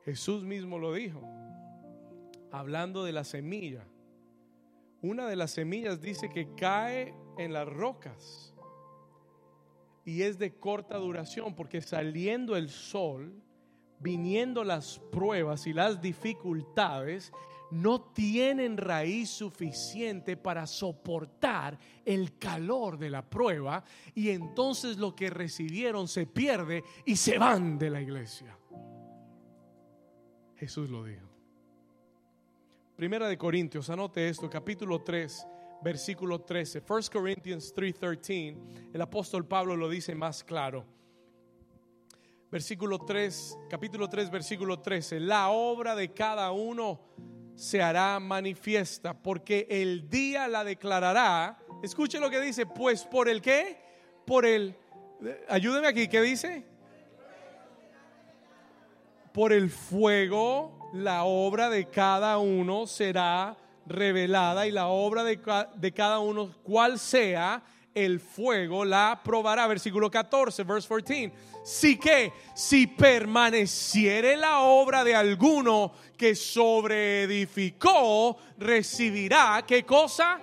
Jesús 0.05 0.43
mismo 0.43 0.79
lo 0.79 0.93
dijo, 0.93 1.21
hablando 2.51 3.03
de 3.03 3.11
la 3.11 3.23
semilla. 3.23 3.85
Una 5.01 5.27
de 5.27 5.35
las 5.35 5.51
semillas 5.51 6.01
dice 6.01 6.29
que 6.29 6.53
cae 6.55 7.13
en 7.37 7.53
las 7.53 7.67
rocas 7.67 8.53
y 10.03 10.23
es 10.23 10.37
de 10.39 10.55
corta 10.55 10.97
duración 10.97 11.55
porque 11.55 11.81
saliendo 11.81 12.55
el 12.55 12.69
sol, 12.69 13.33
viniendo 13.99 14.63
las 14.63 14.99
pruebas 15.11 15.67
y 15.67 15.73
las 15.73 16.01
dificultades, 16.01 17.31
no 17.71 18.01
tienen 18.01 18.75
raíz 18.77 19.29
suficiente 19.29 20.35
para 20.35 20.67
soportar 20.67 21.77
el 22.03 22.37
calor 22.37 22.97
de 22.97 23.09
la 23.09 23.29
prueba 23.29 23.83
y 24.13 24.29
entonces 24.29 24.97
lo 24.97 25.15
que 25.15 25.29
recibieron 25.29 26.07
se 26.07 26.25
pierde 26.25 26.83
y 27.05 27.15
se 27.15 27.37
van 27.37 27.77
de 27.77 27.89
la 27.89 28.01
iglesia. 28.01 28.57
Jesús 30.57 30.89
lo 30.89 31.03
dijo. 31.05 31.27
Primera 32.97 33.27
de 33.27 33.37
Corintios, 33.37 33.89
anote 33.89 34.27
esto, 34.27 34.49
capítulo 34.49 35.01
3, 35.01 35.47
versículo 35.81 36.41
13. 36.41 36.81
1 36.87 36.99
Corinthians 37.11 37.73
3:13, 37.73 38.57
el 38.93 39.01
apóstol 39.01 39.45
Pablo 39.47 39.75
lo 39.75 39.89
dice 39.89 40.15
más 40.15 40.43
claro. 40.43 40.85
versículo 42.51 42.99
3, 42.99 43.57
capítulo 43.69 44.09
3, 44.09 44.29
versículo 44.29 44.79
13. 44.79 45.21
La 45.21 45.49
obra 45.49 45.95
de 45.95 46.11
cada 46.11 46.51
uno 46.51 46.99
se 47.55 47.81
hará 47.81 48.19
manifiesta, 48.19 49.13
porque 49.13 49.67
el 49.69 50.09
día 50.09 50.47
la 50.49 50.63
declarará. 50.63 51.57
Escuche 51.81 52.19
lo 52.19 52.29
que 52.29 52.41
dice, 52.41 52.65
pues 52.65 53.05
por 53.05 53.29
el 53.29 53.41
qué? 53.41 53.77
Por 54.25 54.45
el, 54.45 54.75
ayúdeme 55.47 55.87
aquí, 55.87 56.07
¿qué 56.07 56.21
dice? 56.21 56.65
Por 59.31 59.53
el 59.53 59.69
fuego 59.69 60.89
la 60.93 61.23
obra 61.23 61.69
de 61.69 61.85
cada 61.85 62.37
uno 62.37 62.85
será 62.85 63.55
revelada 63.85 64.67
y 64.67 64.71
la 64.71 64.87
obra 64.87 65.23
de, 65.23 65.39
de 65.75 65.91
cada 65.91 66.19
uno, 66.19 66.53
cual 66.63 66.99
sea, 66.99 67.63
el 67.93 68.19
fuego 68.19 68.83
la 68.85 69.21
probará. 69.23 69.67
Versículo 69.67 70.09
14, 70.09 70.63
verse 70.63 70.87
14. 70.87 71.31
Si 71.63 71.97
que, 71.97 72.33
si 72.55 72.87
permaneciere 72.87 74.35
la 74.35 74.61
obra 74.61 75.03
de 75.03 75.13
alguno 75.15 75.91
que 76.17 76.33
sobreedificó, 76.35 78.35
recibirá, 78.57 79.63
¿qué 79.67 79.85
cosa? 79.85 80.39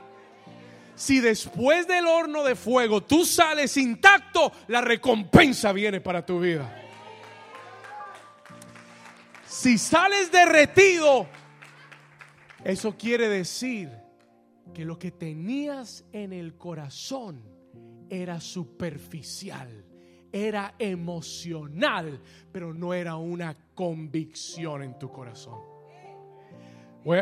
Si 0.95 1.19
después 1.21 1.89
del 1.89 2.07
horno 2.07 2.45
de 2.45 2.57
fuego 2.57 3.03
tú 3.03 3.25
sales 3.25 3.77
intacto, 3.77 4.53
la 4.69 4.81
recompensa 4.81 5.73
viene 5.73 6.01
para 6.01 6.25
tu 6.25 6.39
vida. 6.41 6.73
Si 9.47 9.77
sales 9.79 10.31
derretido, 10.31 11.27
eso 12.65 12.97
quiere 12.97 13.29
decir 13.29 13.91
que 14.75 14.85
lo 14.85 14.99
que 14.99 15.11
tenías 15.11 16.05
en 16.13 16.33
el 16.33 16.57
corazón 16.57 17.43
era 18.11 18.41
superficial, 18.41 19.85
era 20.33 20.75
emocional, 20.79 22.21
pero 22.53 22.75
no 22.75 22.93
era 22.95 23.17
una 23.17 23.55
convicción 23.75 24.83
en 24.83 24.99
tu 24.99 25.11
corazón. 25.11 25.61
Voy 27.05 27.19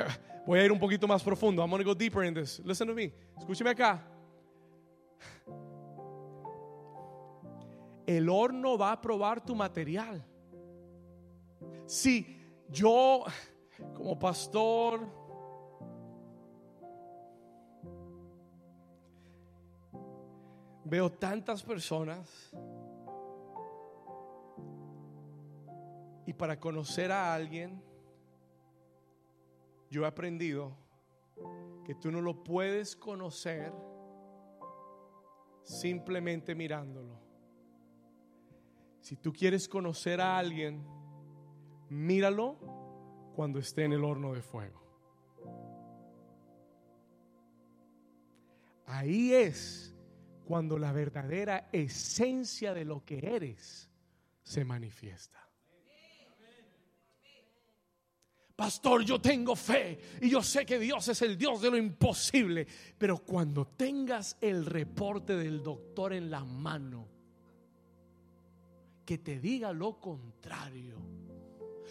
a, 0.58 0.64
ir 0.64 0.72
un 0.72 0.78
poquito 0.78 1.06
más 1.06 1.22
profundo. 1.22 1.62
I'm 1.62 1.70
going 1.70 1.82
to 1.82 1.84
go 1.84 1.94
deeper 1.94 2.24
in 2.24 2.34
this. 2.34 2.60
Listen 2.64 2.88
to 2.88 2.94
me. 2.94 3.12
Escúcheme 3.38 3.70
acá. 3.70 4.02
El 8.06 8.28
horno 8.28 8.78
va 8.78 8.92
a 8.92 9.00
probar 9.00 9.44
tu 9.44 9.54
material. 9.54 10.24
Si 11.86 12.26
yo, 12.68 13.24
como 13.94 14.18
pastor, 14.18 15.00
veo 20.88 21.10
tantas 21.10 21.64
personas 21.64 22.52
y 26.24 26.32
para 26.32 26.60
conocer 26.60 27.10
a 27.10 27.34
alguien, 27.34 27.82
yo 29.90 30.04
he 30.04 30.06
aprendido 30.06 30.76
que 31.84 31.94
tú 31.94 32.12
no 32.12 32.20
lo 32.20 32.44
puedes 32.44 32.94
conocer 32.94 33.72
simplemente 35.64 36.54
mirándolo. 36.54 37.20
Si 39.00 39.16
tú 39.16 39.32
quieres 39.32 39.68
conocer 39.68 40.20
a 40.20 40.38
alguien, 40.38 40.86
míralo 41.88 42.56
cuando 43.34 43.58
esté 43.58 43.84
en 43.84 43.92
el 43.92 44.04
horno 44.04 44.32
de 44.32 44.42
fuego. 44.42 44.82
Ahí 48.86 49.32
es 49.32 49.95
cuando 50.46 50.78
la 50.78 50.92
verdadera 50.92 51.68
esencia 51.72 52.72
de 52.72 52.84
lo 52.84 53.04
que 53.04 53.18
eres 53.18 53.90
se 54.44 54.64
manifiesta. 54.64 55.40
Pastor, 58.54 59.04
yo 59.04 59.20
tengo 59.20 59.56
fe 59.56 59.98
y 60.20 60.30
yo 60.30 60.40
sé 60.42 60.64
que 60.64 60.78
Dios 60.78 61.08
es 61.08 61.20
el 61.22 61.36
Dios 61.36 61.60
de 61.60 61.70
lo 61.70 61.76
imposible, 61.76 62.64
pero 62.96 63.18
cuando 63.18 63.66
tengas 63.66 64.38
el 64.40 64.64
reporte 64.64 65.36
del 65.36 65.64
doctor 65.64 66.12
en 66.12 66.30
la 66.30 66.44
mano, 66.44 67.08
que 69.04 69.18
te 69.18 69.40
diga 69.40 69.72
lo 69.72 69.98
contrario. 69.98 70.96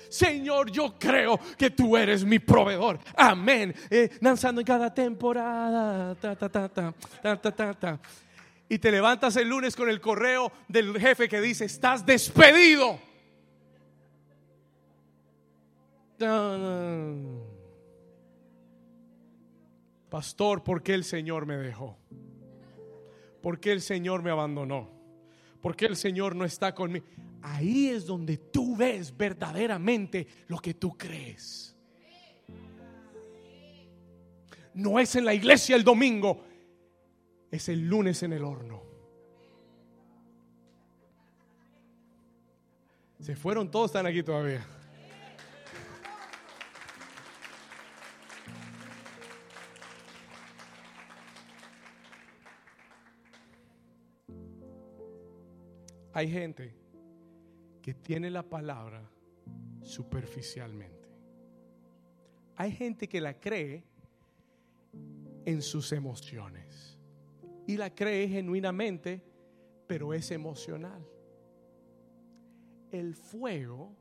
Señor, 0.09 0.71
yo 0.71 0.97
creo 0.97 1.37
que 1.57 1.71
tú 1.71 1.97
eres 1.97 2.23
mi 2.23 2.39
proveedor. 2.39 2.99
Amén. 3.17 3.75
Eh, 3.89 4.17
lanzando 4.21 4.61
en 4.61 4.65
cada 4.65 4.93
temporada. 4.93 6.15
Ta, 6.15 6.35
ta, 6.35 6.49
ta, 6.49 7.99
y 8.67 8.79
te 8.79 8.91
levantas 8.91 9.35
el 9.35 9.49
lunes 9.49 9.75
con 9.75 9.89
el 9.89 10.01
correo 10.01 10.51
del 10.67 10.99
jefe 10.99 11.29
que 11.29 11.41
dice, 11.41 11.65
estás 11.65 12.05
despedido. 12.05 12.99
Pastor, 20.09 20.63
¿por 20.63 20.81
qué 20.81 20.93
el 20.93 21.03
Señor 21.03 21.45
me 21.45 21.57
dejó? 21.57 21.97
¿Por 23.41 23.59
qué 23.59 23.71
el 23.71 23.81
Señor 23.81 24.23
me 24.23 24.31
abandonó? 24.31 24.89
¿Por 25.61 25.75
qué 25.75 25.85
el 25.85 25.95
Señor 25.95 26.35
no 26.35 26.45
está 26.45 26.73
conmigo? 26.73 27.05
Ahí 27.41 27.89
es 27.89 28.05
donde 28.05 28.37
tú 28.37 28.75
ves 28.75 29.15
verdaderamente 29.15 30.27
lo 30.47 30.57
que 30.57 30.73
tú 30.73 30.97
crees. 30.97 31.75
No 34.73 34.99
es 34.99 35.15
en 35.15 35.25
la 35.25 35.33
iglesia 35.33 35.75
el 35.75 35.83
domingo, 35.83 36.43
es 37.55 37.69
el 37.69 37.87
lunes 37.87 38.21
en 38.23 38.33
el 38.33 38.43
horno. 38.43 38.83
Se 43.19 43.35
fueron 43.35 43.71
todos, 43.71 43.89
están 43.89 44.05
aquí 44.05 44.21
todavía. 44.21 44.65
Hay 56.13 56.29
gente 56.29 56.75
que 57.81 57.93
tiene 57.93 58.29
la 58.29 58.43
palabra 58.43 59.09
superficialmente. 59.81 61.09
Hay 62.55 62.71
gente 62.71 63.09
que 63.09 63.19
la 63.19 63.39
cree 63.39 63.83
en 65.45 65.61
sus 65.61 65.91
emociones 65.91 66.64
y 67.67 67.77
la 67.77 67.93
cree 67.93 68.27
genuinamente, 68.27 69.21
pero 69.87 70.13
es 70.13 70.31
emocional. 70.31 71.05
El 72.91 73.15
fuego 73.15 73.95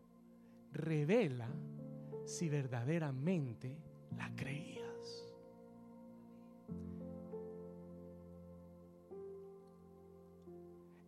revela 0.72 1.48
si 2.24 2.48
verdaderamente 2.48 3.78
la 4.16 4.34
creías. 4.34 5.34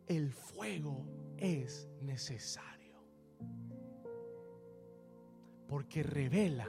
El 0.06 0.32
fuego 0.32 1.04
es 1.36 1.88
necesario 2.00 2.76
porque 5.68 6.02
revela 6.02 6.68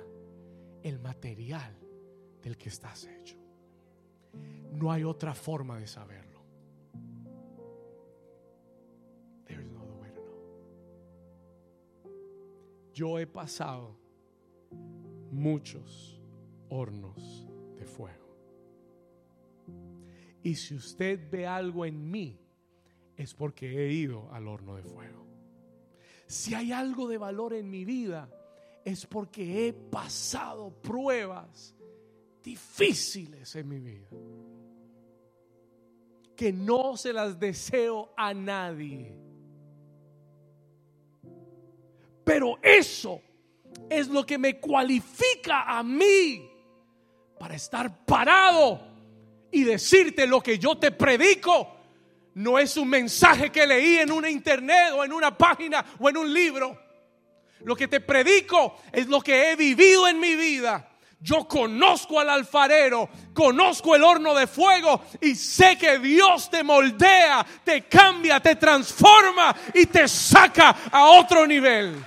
el 0.83 0.99
material 0.99 1.77
del 2.41 2.57
que 2.57 2.69
estás 2.69 3.05
hecho. 3.05 3.46
No 4.73 4.91
hay 4.91 5.03
otra 5.03 5.33
forma 5.33 5.79
de 5.79 5.87
saberlo. 5.87 6.27
Yo 12.97 13.19
he 13.19 13.27
pasado 13.27 13.95
muchos 15.29 16.19
hornos 16.67 17.47
de 17.75 17.85
fuego. 17.85 18.35
Y 20.41 20.55
si 20.55 20.73
usted 20.73 21.29
ve 21.29 21.45
algo 21.45 21.85
en 21.85 22.09
mí, 22.09 22.39
es 23.15 23.35
porque 23.35 23.85
he 23.85 23.93
ido 23.93 24.33
al 24.33 24.47
horno 24.47 24.75
de 24.75 24.81
fuego. 24.81 25.27
Si 26.25 26.55
hay 26.55 26.71
algo 26.71 27.07
de 27.07 27.19
valor 27.19 27.53
en 27.53 27.69
mi 27.69 27.85
vida, 27.85 28.31
es 28.83 29.05
porque 29.05 29.67
he 29.67 29.73
pasado 29.73 30.71
pruebas 30.81 31.75
difíciles 32.43 33.55
en 33.55 33.67
mi 33.67 33.79
vida 33.79 34.07
que 36.37 36.53
no 36.53 36.95
se 36.95 37.11
las 37.11 37.37
deseo 37.37 38.13
a 38.15 38.33
nadie. 38.33 39.13
Pero 42.23 42.59
eso 42.61 43.21
es 43.89 44.07
lo 44.07 44.25
que 44.25 44.37
me 44.37 44.59
cualifica 44.59 45.63
a 45.63 45.81
mí 45.81 46.49
para 47.39 47.55
estar 47.55 48.05
parado 48.05 48.79
y 49.51 49.63
decirte 49.63 50.27
lo 50.27 50.41
que 50.41 50.59
yo 50.59 50.77
te 50.77 50.91
predico. 50.91 51.75
No 52.35 52.59
es 52.59 52.77
un 52.77 52.87
mensaje 52.87 53.51
que 53.51 53.65
leí 53.65 53.97
en 53.97 54.11
una 54.11 54.29
internet 54.29 54.93
o 54.93 55.03
en 55.03 55.11
una 55.11 55.35
página 55.35 55.83
o 55.99 56.07
en 56.07 56.17
un 56.17 56.31
libro. 56.31 56.79
Lo 57.61 57.75
que 57.75 57.87
te 57.87 57.99
predico 57.99 58.77
es 58.91 59.07
lo 59.07 59.21
que 59.21 59.51
he 59.51 59.55
vivido 59.55 60.07
en 60.07 60.19
mi 60.19 60.35
vida 60.35 60.96
Yo 61.19 61.47
conozco 61.47 62.19
al 62.19 62.29
alfarero, 62.29 63.09
conozco 63.33 63.95
el 63.95 64.03
horno 64.03 64.35
de 64.35 64.45
fuego 64.45 65.01
y 65.19 65.33
sé 65.33 65.75
que 65.75 65.97
Dios 65.97 66.49
te 66.49 66.63
moldea, 66.63 67.45
te 67.63 67.87
cambia, 67.87 68.39
te 68.39 68.55
transforma 68.55 69.55
y 69.73 69.87
te 69.87 70.07
saca 70.07 70.75
a 70.91 71.05
otro 71.05 71.47
nivel. 71.47 72.05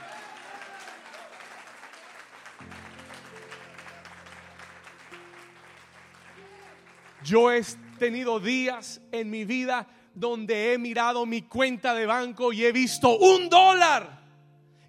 Yo 7.24 7.52
he 7.52 7.62
tenido 7.98 8.38
días 8.38 9.00
en 9.10 9.28
mi 9.28 9.44
vida 9.44 9.86
donde 10.14 10.72
he 10.72 10.78
mirado 10.78 11.26
mi 11.26 11.42
cuenta 11.42 11.94
de 11.94 12.06
banco 12.06 12.52
y 12.52 12.64
he 12.64 12.72
visto 12.72 13.18
un 13.18 13.48
dólar. 13.48 14.19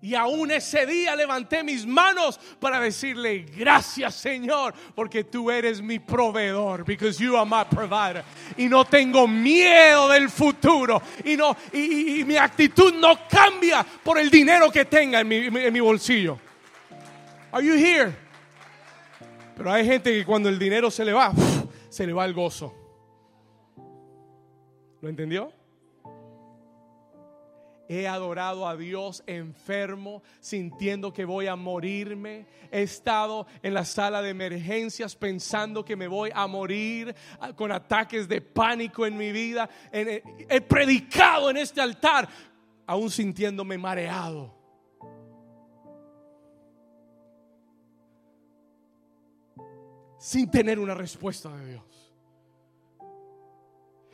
Y 0.04 0.16
aún 0.16 0.49
ese 0.49 0.88
día 0.88 1.16
levanté 1.16 1.64
mis 1.64 1.86
manos 1.86 2.39
para 2.60 2.80
decirle, 2.80 3.45
gracias 3.56 4.16
Señor, 4.16 4.74
porque 4.95 5.24
tú 5.24 5.52
eres 5.52 5.80
mi 5.80 5.99
proveedor, 5.99 6.84
because 6.84 7.24
you 7.24 7.38
are 7.38 7.45
my 7.47 7.64
provider. 7.70 8.24
Y 8.58 8.68
no 8.68 8.84
tengo 8.84 9.28
miedo 9.28 10.10
del 10.10 10.30
futuro. 10.30 11.02
Y, 11.24 11.38
no, 11.38 11.56
y, 11.72 12.24
mi 12.26 12.36
actitud 12.36 12.93
no 12.95 13.28
cambia 13.30 13.86
por 14.04 14.18
el 14.18 14.32
dinero 14.32 14.72
que 14.72 14.86
tenga 14.86 15.20
en 15.20 15.28
mi, 15.28 15.36
en 15.36 15.72
mi 15.72 15.80
bolsillo. 15.80 16.39
Are 17.52 17.64
you 17.64 17.74
here? 17.74 18.12
Pero 19.56 19.72
hay 19.72 19.86
gente 19.86 20.12
que 20.12 20.26
cuando 20.26 20.49
el 20.49 20.58
dinero 20.58 20.89
se 20.89 21.06
le 21.06 21.14
va, 21.14 21.32
se 21.89 22.08
le 22.08 22.14
va 22.14 22.26
el 22.26 22.34
gozo. 22.34 22.74
¿Lo 25.02 25.10
entendió? 25.10 25.61
He 27.94 28.08
adorado 28.08 28.66
a 28.70 28.78
Dios 28.78 29.22
enfermo, 29.28 30.24
sintiendo 30.39 31.12
que 31.12 31.26
voy 31.26 31.48
a 31.48 31.58
morirme. 31.58 32.46
He 32.72 32.84
estado 32.84 33.48
en 33.62 33.74
la 33.74 33.84
sala 33.84 34.22
de 34.22 34.30
emergencias 34.30 35.14
pensando 35.14 35.84
que 35.84 35.98
me 35.98 36.08
voy 36.08 36.32
a 36.34 36.48
morir 36.48 37.14
ah, 37.42 37.52
con 37.54 37.70
ataques 37.70 38.30
de 38.30 38.39
pánico 38.39 39.06
en 39.06 39.18
mi 39.18 39.34
vida. 39.34 39.70
Eh, 39.92 40.24
he 40.48 40.62
predicado 40.62 41.50
en 41.50 41.58
este 41.58 41.82
altar, 41.82 42.30
aún 42.88 43.12
sintiéndome 43.12 43.78
mareado. 43.78 44.56
Sin 50.18 50.50
tener 50.50 50.80
una 50.80 50.94
respuesta 50.94 51.54
de 51.58 51.72
Dios. 51.72 51.91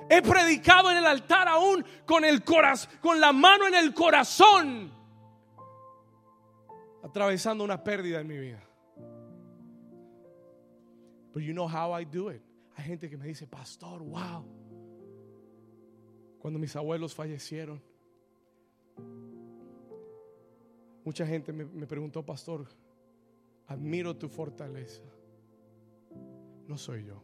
He 0.09 0.21
predicado 0.21 0.89
en 0.89 0.97
el 0.97 1.05
altar 1.05 1.47
aún 1.47 1.83
con 2.05 2.23
el 2.23 2.43
corazón, 2.43 2.91
con 3.01 3.19
la 3.19 3.33
mano 3.33 3.67
en 3.67 3.75
el 3.75 3.93
corazón, 3.93 4.91
atravesando 7.03 7.63
una 7.63 7.83
pérdida 7.83 8.21
en 8.21 8.27
mi 8.27 8.37
vida. 8.37 8.63
But 11.33 11.43
you 11.43 11.53
know 11.53 11.67
how 11.67 11.93
I 11.93 12.05
do 12.05 12.29
it. 12.31 12.41
Hay 12.75 12.85
gente 12.85 13.09
que 13.09 13.17
me 13.17 13.27
dice, 13.27 13.47
pastor, 13.47 14.01
wow. 14.01 14.45
Cuando 16.39 16.59
mis 16.59 16.75
abuelos 16.75 17.13
fallecieron, 17.13 17.81
mucha 21.03 21.25
gente 21.25 21.51
me, 21.51 21.65
me 21.65 21.85
preguntó, 21.85 22.25
pastor, 22.25 22.67
admiro 23.67 24.15
tu 24.15 24.29
fortaleza. 24.29 25.03
No 26.67 26.77
soy 26.77 27.05
yo 27.05 27.23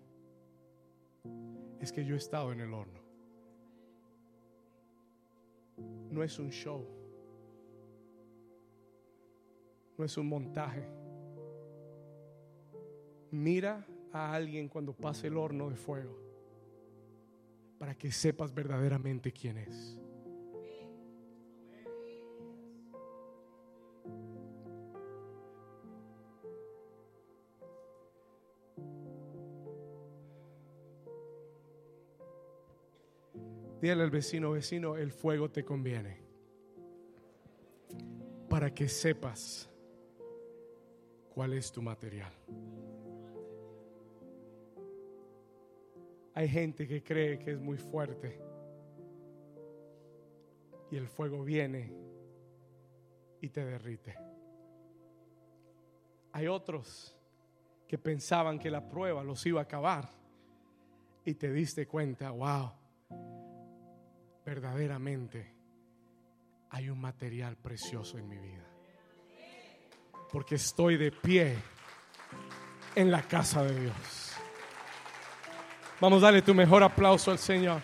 es 1.84 1.92
que 1.92 2.06
yo 2.06 2.16
he 2.16 2.18
estado 2.18 2.52
en 2.52 2.62
el 2.62 2.74
horno. 2.74 3.02
No 6.10 6.24
es 6.24 6.40
un 6.40 6.50
show. 6.50 6.88
No 9.98 10.06
es 10.06 10.18
un 10.18 10.28
montaje. 10.28 10.88
Mira 13.32 13.86
a 14.12 14.34
alguien 14.34 14.70
cuando 14.70 14.94
pase 14.94 15.28
el 15.28 15.38
horno 15.38 15.70
de 15.70 15.76
fuego 15.76 16.18
para 17.78 17.96
que 17.96 18.12
sepas 18.12 18.54
verdaderamente 18.54 19.34
quién 19.34 19.58
es. 19.58 20.00
Dile 33.84 34.02
al 34.02 34.12
vecino, 34.12 34.52
vecino, 34.52 34.96
el 34.96 35.12
fuego 35.12 35.52
te 35.52 35.66
conviene. 35.66 36.18
Para 38.48 38.74
que 38.74 38.88
sepas 38.88 39.70
cuál 41.34 41.52
es 41.52 41.70
tu 41.70 41.82
material. 41.82 42.32
Hay 46.34 46.48
gente 46.48 46.88
que 46.88 47.04
cree 47.04 47.38
que 47.38 47.52
es 47.52 47.60
muy 47.60 47.78
fuerte. 47.78 48.40
Y 50.90 50.96
el 50.96 51.10
fuego 51.10 51.44
viene 51.44 51.94
y 53.42 53.50
te 53.50 53.66
derrite. 53.66 54.16
Hay 56.32 56.48
otros 56.48 57.18
que 57.86 57.98
pensaban 57.98 58.60
que 58.60 58.72
la 58.72 58.88
prueba 58.88 59.26
los 59.26 59.46
iba 59.46 59.60
a 59.60 59.64
acabar. 59.64 60.10
Y 61.26 61.34
te 61.34 61.52
diste 61.52 61.86
cuenta, 61.86 62.32
wow 62.32 62.84
verdaderamente 64.46 65.54
hay 66.70 66.90
un 66.90 67.00
material 67.00 67.56
precioso 67.56 68.18
en 68.18 68.28
mi 68.28 68.38
vida. 68.38 68.66
Porque 70.32 70.56
estoy 70.56 70.98
de 70.98 71.12
pie 71.12 71.56
en 72.96 73.12
la 73.12 73.22
casa 73.22 73.64
de 73.64 73.80
Dios. 73.80 74.34
Vamos 76.00 76.22
a 76.24 76.26
darle 76.26 76.42
tu 76.42 76.54
mejor 76.54 76.84
aplauso 76.84 77.32
al 77.32 77.38
Señor. 77.38 77.82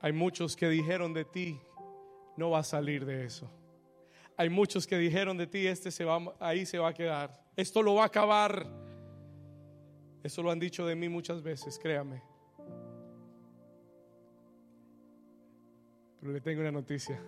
Hay 0.00 0.12
muchos 0.12 0.54
que 0.54 0.68
dijeron 0.68 1.14
de 1.14 1.24
ti, 1.24 1.58
no 2.36 2.50
va 2.50 2.58
a 2.58 2.62
salir 2.62 3.06
de 3.06 3.24
eso. 3.24 3.50
Hay 4.36 4.48
muchos 4.48 4.86
que 4.86 4.98
dijeron 4.98 5.36
de 5.36 5.46
ti, 5.46 5.66
este 5.66 5.90
se 5.90 6.04
va, 6.04 6.34
ahí 6.40 6.66
se 6.66 6.78
va 6.78 6.88
a 6.88 6.94
quedar. 6.94 7.40
Esto 7.56 7.82
lo 7.82 7.94
va 7.94 8.02
a 8.02 8.06
acabar. 8.06 8.66
Eso 10.22 10.42
lo 10.42 10.50
han 10.50 10.58
dicho 10.58 10.86
de 10.86 10.96
mí 10.96 11.08
muchas 11.08 11.42
veces, 11.42 11.78
créame. 11.78 12.22
Pero 16.20 16.32
le 16.32 16.40
tengo 16.40 16.62
una 16.62 16.72
noticia. 16.72 17.20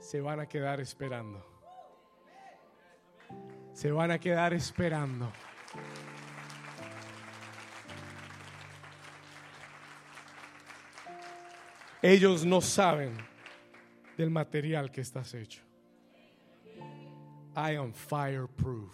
Se 0.00 0.20
van 0.20 0.40
a 0.40 0.46
quedar 0.46 0.80
esperando. 0.80 1.44
Se 3.72 3.92
van 3.92 4.10
a 4.10 4.18
quedar 4.18 4.54
esperando. 4.54 5.30
Ellos 12.00 12.44
no 12.44 12.60
saben 12.60 13.16
del 14.16 14.30
material 14.30 14.90
que 14.90 15.00
estás 15.00 15.32
hecho. 15.34 15.62
I 17.56 17.76
am 17.76 17.92
fireproof. 17.92 18.92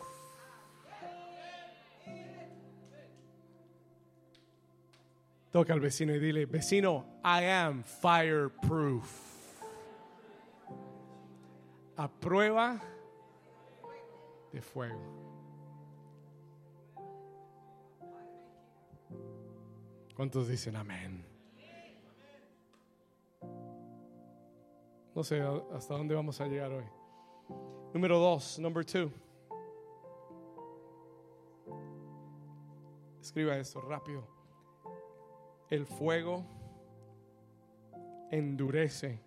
Toca 5.51 5.73
al 5.73 5.81
vecino 5.81 6.15
y 6.15 6.21
dile, 6.21 6.47
vecino, 6.47 7.05
I 7.25 7.45
am 7.45 7.83
fireproof. 7.83 9.29
A 11.97 12.09
prueba 12.09 12.81
de 14.53 14.63
fuego. 14.63 15.21
¿Cuántos 20.15 20.49
dicen 20.49 20.77
amén? 20.77 21.25
No 25.15 25.25
sé 25.25 25.43
hasta 25.75 25.95
dónde 25.95 26.15
vamos 26.15 26.41
a 26.41 26.47
llegar 26.47 26.71
hoy. 26.73 27.00
Número 27.93 28.19
dos, 28.19 28.59
number 28.59 28.85
two. 28.85 29.11
Escriba 33.21 33.57
esto 33.57 33.81
rápido. 33.81 34.27
El 35.69 35.87
fuego 35.87 36.45
endurece 38.31 39.23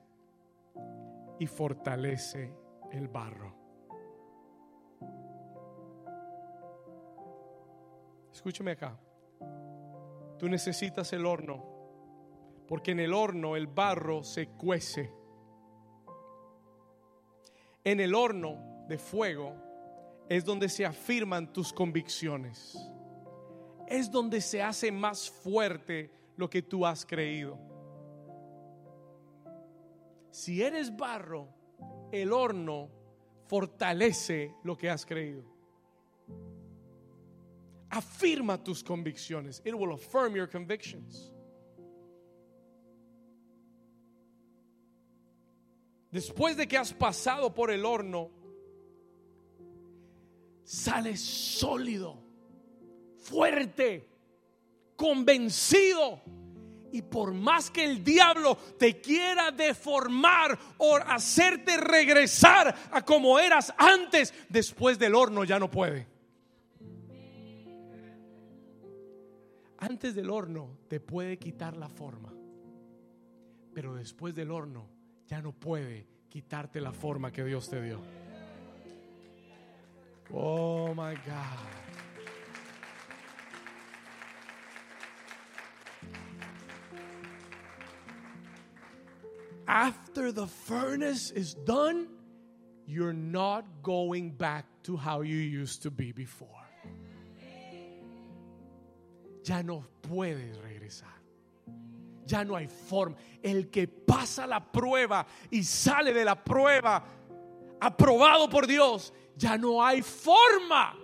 y 1.40 1.48
fortalece 1.48 2.54
el 2.92 3.08
barro. 3.08 3.54
Escúchame 8.32 8.72
acá. 8.72 8.98
Tú 10.38 10.50
necesitas 10.50 11.14
el 11.14 11.26
horno, 11.26 11.64
porque 12.68 12.92
en 12.92 13.00
el 13.00 13.14
horno 13.14 13.56
el 13.56 13.68
barro 13.68 14.24
se 14.24 14.48
cuece 14.48 15.23
en 17.84 18.00
el 18.00 18.16
horno 18.16 18.86
de 18.88 18.98
fuego 18.98 19.56
es 20.30 20.46
donde 20.46 20.70
se 20.70 20.86
afirman 20.86 21.52
tus 21.52 21.74
convicciones. 21.74 22.78
Es 23.88 24.10
donde 24.10 24.42
se 24.42 24.62
hace 24.62 24.92
más 24.92 25.30
fuerte 25.30 26.10
lo 26.38 26.50
que 26.50 26.62
tú 26.62 26.86
has 26.86 27.06
creído. 27.06 27.60
si 30.34 30.64
eres 30.64 30.96
barro, 30.96 31.48
el 32.12 32.34
horno 32.34 32.90
fortalece 33.46 34.56
lo 34.64 34.76
que 34.76 34.90
has 34.90 35.06
creído. 35.06 35.44
Afirma 37.90 38.58
tus 38.58 38.84
convicciones. 38.84 39.62
It 39.64 39.76
will 39.76 39.94
affirm 39.94 40.36
your 40.36 40.50
convictions. 40.50 41.33
Después 46.14 46.56
de 46.56 46.68
que 46.68 46.78
has 46.78 46.94
pasado 46.94 47.56
por 47.56 47.72
el 47.72 47.84
horno, 47.84 48.30
sales 50.64 51.20
sólido, 51.20 52.22
fuerte, 53.18 54.08
convencido. 54.96 56.22
Y 56.92 57.02
por 57.02 57.34
más 57.34 57.72
que 57.72 57.84
el 57.84 58.04
diablo 58.04 58.56
te 58.78 59.02
quiera 59.02 59.50
deformar 59.50 60.56
o 60.78 60.98
hacerte 60.98 61.78
regresar 61.78 62.76
a 62.92 63.04
como 63.04 63.40
eras 63.40 63.74
antes, 63.76 64.32
después 64.50 65.00
del 65.00 65.16
horno 65.16 65.44
ya 65.44 65.58
no 65.58 65.72
puede. 65.72 66.06
Antes 69.80 70.14
del 70.14 70.30
horno 70.30 70.78
te 70.88 71.00
puede 71.00 71.40
quitar 71.40 71.76
la 71.76 71.90
forma, 71.90 72.32
pero 73.74 73.96
después 73.96 74.36
del 74.36 74.52
horno 74.52 74.93
ya 75.34 75.42
no 75.42 75.52
puede 75.52 76.06
quitarte 76.30 76.80
la 76.80 76.92
forma 76.92 77.32
que 77.32 77.44
Dios 77.44 77.68
te 77.68 77.82
dio. 77.82 78.00
Oh 80.32 80.94
my 80.94 81.16
God. 81.26 81.60
After 89.66 90.32
the 90.32 90.46
furnace 90.46 91.32
is 91.32 91.56
done, 91.56 92.10
you're 92.86 93.12
not 93.12 93.66
going 93.82 94.38
back 94.38 94.66
to 94.84 94.96
how 94.96 95.22
you 95.22 95.38
used 95.38 95.82
to 95.82 95.90
be 95.90 96.12
before. 96.12 96.50
Ya 99.44 99.64
no 99.64 99.84
puedes 100.04 100.60
regresar. 100.60 101.24
Ya 102.26 102.44
no 102.44 102.56
hay 102.56 102.68
forma. 102.68 103.18
El 103.42 103.70
que 103.70 103.88
pasa 103.88 104.48
la 104.48 104.72
prueba 104.72 105.26
y 105.52 105.64
sale 105.64 106.14
de 106.14 106.26
la 106.26 106.42
prueba 106.42 107.04
aprobado 107.80 108.50
por 108.50 108.66
Dios, 108.66 109.14
ya 109.36 109.58
no 109.58 109.86
hay 109.86 110.02
forma. 110.02 110.98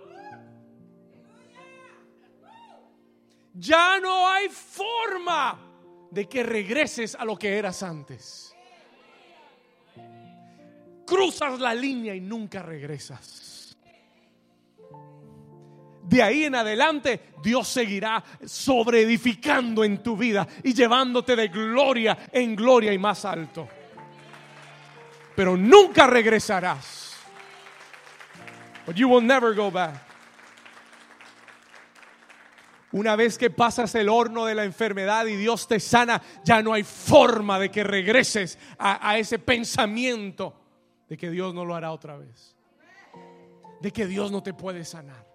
Ya 3.53 3.99
no 3.99 4.27
hay 4.27 4.47
forma 4.47 5.59
de 6.11 6.29
que 6.29 6.43
regreses 6.43 7.15
a 7.15 7.25
lo 7.25 7.35
que 7.35 7.57
eras 7.57 7.83
antes. 7.83 8.55
Cruzas 11.05 11.59
la 11.59 11.73
línea 11.73 12.15
y 12.15 12.21
nunca 12.21 12.61
regresas. 12.61 13.58
De 16.09 16.23
ahí 16.23 16.45
en 16.45 16.55
adelante 16.55 17.33
Dios 17.43 17.67
seguirá 17.67 18.23
sobreedificando 18.43 19.83
en 19.83 20.01
tu 20.01 20.17
vida 20.17 20.47
y 20.63 20.73
llevándote 20.73 21.35
de 21.35 21.49
gloria 21.49 22.17
en 22.31 22.55
gloria 22.55 22.91
y 22.91 22.97
más 22.97 23.25
alto. 23.25 23.67
Pero 25.35 25.55
nunca 25.55 26.07
regresarás. 26.07 27.13
But 28.87 28.95
you 28.95 29.07
will 29.07 29.23
never 29.23 29.53
go 29.53 29.69
back. 29.69 30.03
Una 32.91 33.15
vez 33.15 33.37
que 33.37 33.51
pasas 33.51 33.93
el 33.93 34.09
horno 34.09 34.45
de 34.45 34.55
la 34.55 34.63
enfermedad 34.63 35.27
y 35.27 35.35
Dios 35.35 35.67
te 35.67 35.79
sana, 35.79 36.23
ya 36.43 36.63
no 36.63 36.73
hay 36.73 36.81
forma 36.81 37.59
de 37.59 37.69
que 37.69 37.83
regreses 37.83 38.57
a, 38.79 39.11
a, 39.11 39.19
ese 39.19 39.37
pensamiento 39.37 40.59
de 41.07 41.15
que 41.15 41.29
Dios 41.29 41.53
no 41.53 41.65
lo 41.65 41.75
hará 41.75 41.91
otra 41.91 42.17
vez. 42.17 42.55
De 43.79 43.91
que 43.91 44.07
Dios 44.07 44.31
no 44.31 44.41
te 44.41 44.55
puede 44.55 44.83
sanar. 44.85 45.28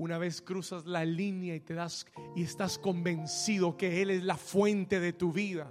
Una 0.00 0.16
vez 0.16 0.40
cruzas 0.40 0.86
la 0.86 1.04
línea 1.04 1.54
y 1.54 1.60
te 1.60 1.74
das 1.74 2.06
y 2.34 2.42
estás 2.42 2.78
convencido 2.78 3.76
que 3.76 4.00
Él 4.00 4.08
es 4.08 4.22
la 4.22 4.38
fuente 4.38 4.98
de 4.98 5.12
tu 5.12 5.30
vida. 5.30 5.70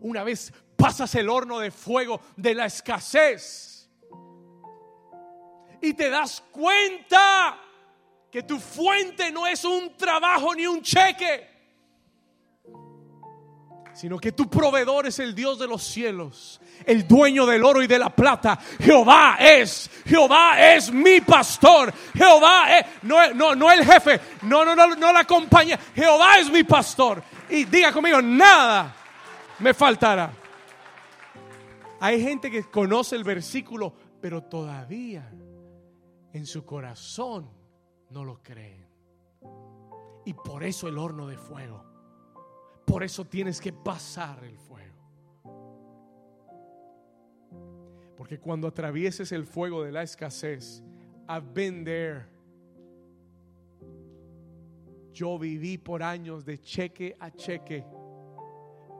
Una 0.00 0.22
vez 0.22 0.52
pasas 0.76 1.12
el 1.16 1.28
horno 1.28 1.58
de 1.58 1.72
fuego 1.72 2.20
de 2.36 2.54
la 2.54 2.66
escasez 2.66 3.90
y 5.82 5.92
te 5.94 6.08
das 6.08 6.40
cuenta 6.52 7.60
que 8.30 8.44
tu 8.44 8.60
fuente 8.60 9.32
no 9.32 9.44
es 9.44 9.64
un 9.64 9.96
trabajo 9.96 10.54
ni 10.54 10.68
un 10.68 10.80
cheque, 10.80 11.48
sino 13.96 14.18
que 14.18 14.32
tu 14.32 14.48
proveedor 14.50 15.06
es 15.06 15.18
el 15.20 15.34
Dios 15.34 15.58
de 15.58 15.66
los 15.66 15.82
cielos, 15.82 16.60
el 16.84 17.08
dueño 17.08 17.46
del 17.46 17.64
oro 17.64 17.82
y 17.82 17.86
de 17.86 17.98
la 17.98 18.10
plata. 18.10 18.58
Jehová 18.78 19.38
es, 19.40 19.90
Jehová 20.04 20.74
es 20.74 20.92
mi 20.92 21.22
pastor. 21.22 21.94
Jehová 22.12 22.78
es, 22.78 22.86
no, 23.02 23.32
no, 23.32 23.54
no 23.54 23.72
el 23.72 23.82
jefe, 23.82 24.20
no, 24.42 24.66
no, 24.66 24.76
no, 24.76 24.94
no 24.94 25.12
la 25.14 25.24
compañía. 25.24 25.80
Jehová 25.94 26.38
es 26.38 26.50
mi 26.50 26.62
pastor. 26.62 27.22
Y 27.48 27.64
diga 27.64 27.90
conmigo, 27.90 28.20
nada 28.20 28.94
me 29.60 29.72
faltará. 29.72 30.30
Hay 31.98 32.22
gente 32.22 32.50
que 32.50 32.64
conoce 32.64 33.16
el 33.16 33.24
versículo, 33.24 33.94
pero 34.20 34.42
todavía 34.42 35.32
en 36.34 36.44
su 36.44 36.66
corazón 36.66 37.50
no 38.10 38.24
lo 38.24 38.42
creen. 38.42 38.86
Y 40.26 40.34
por 40.34 40.64
eso 40.64 40.86
el 40.86 40.98
horno 40.98 41.26
de 41.26 41.38
fuego. 41.38 41.85
Por 42.86 43.02
eso 43.02 43.24
tienes 43.24 43.60
que 43.60 43.72
pasar 43.72 44.42
el 44.44 44.56
fuego. 44.56 44.94
Porque 48.16 48.38
cuando 48.38 48.68
atravieses 48.68 49.32
el 49.32 49.44
fuego 49.44 49.82
de 49.82 49.92
la 49.92 50.02
escasez, 50.02 50.82
I've 51.28 51.52
been 51.52 51.84
there. 51.84 52.26
Yo 55.12 55.38
viví 55.38 55.78
por 55.78 56.02
años 56.02 56.44
de 56.44 56.60
cheque 56.60 57.16
a 57.18 57.30
cheque, 57.32 57.84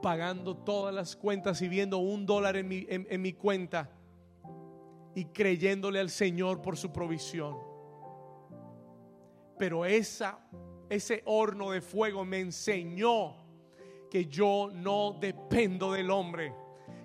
pagando 0.02 0.56
todas 0.56 0.92
las 0.92 1.14
cuentas 1.14 1.62
y 1.62 1.68
viendo 1.68 1.98
un 1.98 2.26
dólar 2.26 2.56
en 2.56 2.68
mi, 2.68 2.86
en, 2.88 3.22
mi 3.22 3.34
cuenta 3.34 3.90
y 5.14 5.26
creyéndole 5.26 6.00
al 6.00 6.10
Señor 6.10 6.60
por 6.60 6.76
su 6.76 6.92
provisión. 6.92 7.56
Pero 9.58 9.84
esa, 9.84 10.40
ese 10.88 11.22
horno 11.24 11.70
de 11.70 11.80
fuego 11.80 12.24
me 12.24 12.40
enseñó 12.40 13.45
que 14.10 14.26
yo 14.26 14.70
no 14.72 15.16
dependo 15.20 15.92
del 15.92 16.10
hombre 16.10 16.52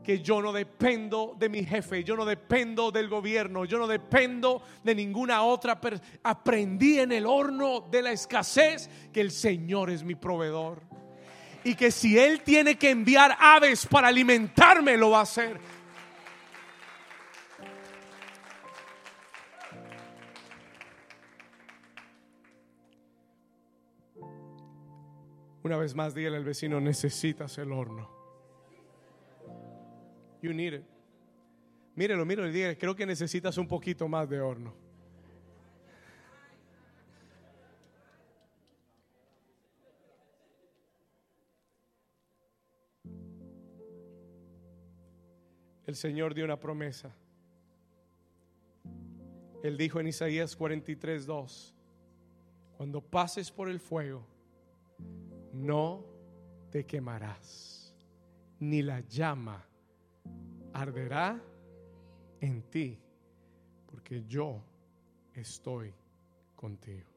que 0.04 0.20
yo 0.22 0.42
no 0.42 0.52
dependo 0.52 1.36
de 1.38 1.50
mi 1.50 1.64
jefe, 1.64 2.04
yo 2.04 2.16
no 2.16 2.26
dependo 2.26 2.92
del 2.92 3.08
gobierno, 3.08 3.66
yo 3.66 3.78
no 3.78 3.88
dependo 3.88 4.62
de 4.84 4.96
ninguna 4.96 5.44
otra. 5.44 5.80
Aprendí 6.24 7.00
en 7.00 7.12
el 7.12 7.26
horno 7.26 7.82
de 7.82 8.02
la 8.02 8.12
escasez 8.12 8.90
que 9.14 9.22
el 9.22 9.32
Señor 9.32 9.90
es 9.90 10.04
mi 10.04 10.16
proveedor. 10.16 10.82
Y 11.64 11.76
que 11.76 11.92
si 11.92 12.18
Él 12.18 12.42
tiene 12.42 12.76
que 12.78 12.90
enviar 12.90 13.38
aves 13.40 13.86
para 13.86 14.08
alimentarme, 14.08 14.98
lo 14.98 15.12
va 15.12 15.20
a 15.20 15.24
hacer. 15.24 15.60
Una 25.64 25.78
vez 25.78 25.94
más, 25.94 26.16
dígale 26.16 26.38
al 26.38 26.44
vecino, 26.44 26.82
necesitas 26.82 27.58
el 27.58 27.72
horno. 27.72 28.10
You 30.42 30.54
need 30.54 30.74
it. 30.74 30.84
Mírelo, 31.96 32.26
mírelo 32.26 32.48
y 32.48 32.52
diga, 32.52 32.76
creo 32.76 32.96
que 32.96 33.06
necesitas 33.06 33.58
un 33.58 33.68
poquito 33.68 34.08
más 34.08 34.28
de 34.30 34.42
horno. 34.42 34.74
El 45.86 45.96
Señor 45.96 46.34
dio 46.34 46.46
una 46.46 46.58
promesa. 46.60 47.14
Él 49.62 49.78
dijo 49.78 50.00
en 50.00 50.08
Isaías 50.08 50.56
43, 50.56 51.26
2, 51.26 51.76
cuando 52.78 53.02
pases 53.02 53.52
por 53.52 53.70
el 53.70 53.80
fuego, 53.80 54.26
no 55.54 56.06
te 56.70 56.86
quemarás, 56.86 57.96
ni 58.60 58.82
la 58.82 59.02
llama 59.02 59.66
arderá 60.74 61.42
en 62.40 62.64
ti, 62.64 62.98
porque 63.86 64.24
yo 64.26 64.64
estoy 65.34 65.94
contigo. 66.56 67.10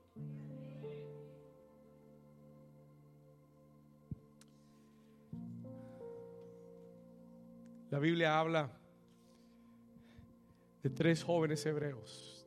La 7.91 8.01
Biblia 8.01 8.39
habla 8.39 8.69
de 10.83 10.91
tres 10.91 11.23
jóvenes 11.23 11.65
hebreos. 11.65 12.45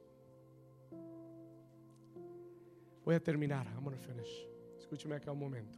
Voy 3.05 3.15
a 3.15 3.23
terminar. 3.23 3.65
I'm 3.67 3.83
gonna 3.85 3.97
finish. 3.97 4.46
Escúcheme 4.87 5.17
acá 5.17 5.33
un 5.33 5.39
momento. 5.39 5.77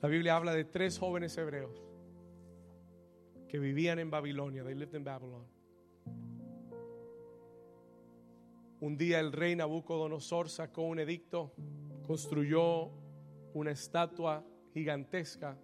La 0.00 0.08
Biblia 0.08 0.34
habla 0.34 0.54
de 0.54 0.64
tres 0.64 0.98
jóvenes 0.98 1.36
hebreos 1.36 1.84
que 3.50 3.58
vivían 3.58 3.98
en 3.98 4.10
Babilonia. 4.10 4.64
They 4.64 4.74
lived 4.74 4.94
in 4.94 5.04
Babylon. 5.04 5.44
Un 8.80 8.96
día 8.96 9.20
el 9.20 9.32
rey 9.32 9.54
Nabucodonosor 9.54 10.48
sacó 10.48 10.84
un 10.84 10.98
edicto, 10.98 11.52
construyó 12.06 12.90
una 13.52 13.72
estatua 13.72 14.42
gigantesca 14.72 15.58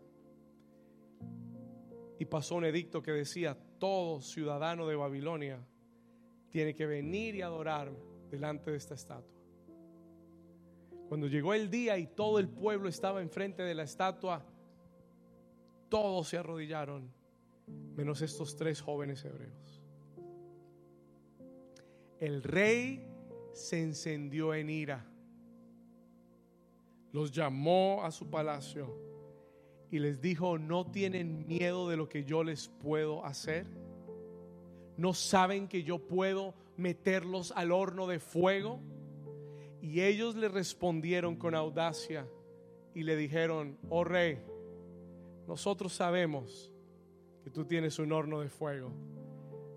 y 2.18 2.26
pasó 2.26 2.56
un 2.56 2.66
edicto 2.66 3.00
que 3.00 3.12
decía, 3.12 3.56
todo 3.78 4.20
ciudadano 4.20 4.86
de 4.86 4.96
Babilonia 4.96 5.66
tiene 6.50 6.74
que 6.74 6.84
venir 6.84 7.36
y 7.36 7.40
adorar 7.40 7.90
delante 8.30 8.70
de 8.70 8.76
esta 8.76 8.92
estatua. 8.92 9.41
Cuando 11.12 11.26
llegó 11.26 11.52
el 11.52 11.68
día 11.68 11.98
y 11.98 12.06
todo 12.06 12.38
el 12.38 12.48
pueblo 12.48 12.88
estaba 12.88 13.20
enfrente 13.20 13.62
de 13.62 13.74
la 13.74 13.82
estatua, 13.82 14.42
todos 15.90 16.26
se 16.26 16.38
arrodillaron, 16.38 17.12
menos 17.94 18.22
estos 18.22 18.56
tres 18.56 18.80
jóvenes 18.80 19.22
hebreos. 19.22 19.82
El 22.18 22.42
rey 22.42 23.06
se 23.52 23.82
encendió 23.82 24.54
en 24.54 24.70
ira, 24.70 25.04
los 27.12 27.30
llamó 27.30 28.00
a 28.04 28.10
su 28.10 28.30
palacio 28.30 28.96
y 29.90 29.98
les 29.98 30.18
dijo, 30.18 30.56
¿no 30.56 30.90
tienen 30.90 31.46
miedo 31.46 31.90
de 31.90 31.98
lo 31.98 32.08
que 32.08 32.24
yo 32.24 32.42
les 32.42 32.68
puedo 32.68 33.22
hacer? 33.26 33.66
¿No 34.96 35.12
saben 35.12 35.68
que 35.68 35.82
yo 35.82 35.98
puedo 35.98 36.54
meterlos 36.78 37.52
al 37.54 37.70
horno 37.70 38.06
de 38.06 38.18
fuego? 38.18 38.80
Y 39.82 40.00
ellos 40.00 40.36
le 40.36 40.48
respondieron 40.48 41.34
con 41.34 41.56
audacia 41.56 42.24
y 42.94 43.02
le 43.02 43.16
dijeron, 43.16 43.76
oh 43.90 44.04
rey, 44.04 44.38
nosotros 45.48 45.92
sabemos 45.92 46.72
que 47.42 47.50
tú 47.50 47.64
tienes 47.64 47.98
un 47.98 48.12
horno 48.12 48.40
de 48.40 48.48
fuego, 48.48 48.92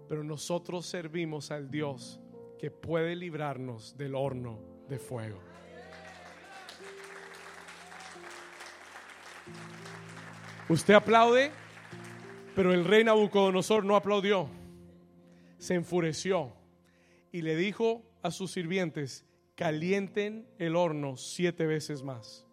pero 0.08 0.24
nosotros 0.24 0.86
servimos 0.86 1.50
al 1.50 1.72
Dios 1.72 2.22
que 2.60 2.70
puede 2.70 3.16
librarnos 3.16 3.98
del 3.98 4.14
horno 4.14 4.60
de 4.88 5.00
fuego. 5.00 5.40
Usted 10.70 10.94
aplaude, 10.94 11.52
pero 12.56 12.74
el 12.74 12.86
rey 12.86 13.04
Nabucodonosor 13.04 13.84
no 13.84 13.96
aplaudió. 13.96 14.50
Se 15.58 15.74
enfureció 15.74 16.54
y 17.32 17.42
le 17.42 17.56
dijo 17.56 18.04
a 18.22 18.30
sus 18.30 18.52
sirvientes, 18.52 19.26
calienten 19.56 20.48
el 20.58 20.76
horno 20.76 21.16
siete 21.16 21.66
veces 21.66 22.04
más. 22.04 22.46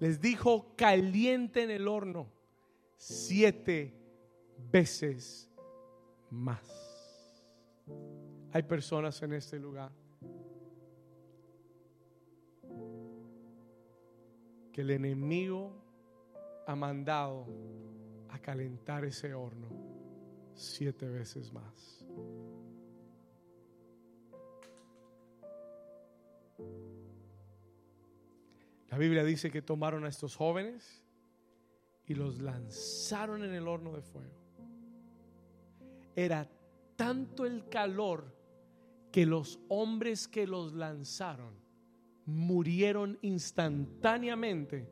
Les 0.00 0.20
dijo, 0.20 0.74
calienten 0.76 1.70
el 1.70 1.88
horno 1.88 2.30
siete 2.96 3.94
veces 4.70 5.48
más. 6.30 7.44
Hay 8.52 8.62
personas 8.62 9.20
en 9.22 9.32
este 9.32 9.58
lugar 9.58 9.92
que 14.72 14.80
el 14.80 14.90
enemigo 14.90 15.72
ha 16.66 16.74
mandado 16.76 17.46
a 18.28 18.38
calentar 18.38 19.04
ese 19.04 19.34
horno 19.34 19.68
siete 20.54 21.08
veces 21.08 21.52
más. 21.52 22.04
La 28.90 28.96
Biblia 28.96 29.22
dice 29.24 29.50
que 29.50 29.62
tomaron 29.62 30.04
a 30.04 30.08
estos 30.08 30.36
jóvenes 30.36 31.04
y 32.06 32.14
los 32.14 32.40
lanzaron 32.40 33.44
en 33.44 33.52
el 33.52 33.68
horno 33.68 33.92
de 33.92 34.02
fuego. 34.02 34.34
Era 36.16 36.48
tanto 36.96 37.44
el 37.44 37.68
calor 37.68 38.34
que 39.12 39.26
los 39.26 39.60
hombres 39.68 40.26
que 40.26 40.46
los 40.46 40.72
lanzaron 40.72 41.54
murieron 42.24 43.18
instantáneamente 43.22 44.88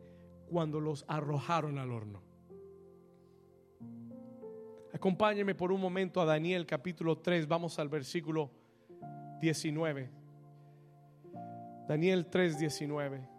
cuando 0.49 0.79
los 0.81 1.05
arrojaron 1.09 1.79
al 1.79 1.91
horno. 1.91 2.23
Acompáñeme 4.93 5.55
por 5.55 5.73
un 5.73 5.81
momento 5.81 6.21
a 6.21 6.25
Daniel 6.25 6.65
capítulo 6.65 7.19
3, 7.19 7.47
vamos 7.49 7.79
al 7.79 7.89
versículo 7.89 8.51
19. 9.41 10.11
Daniel 11.89 12.27
3, 12.27 12.59
19. 12.59 13.36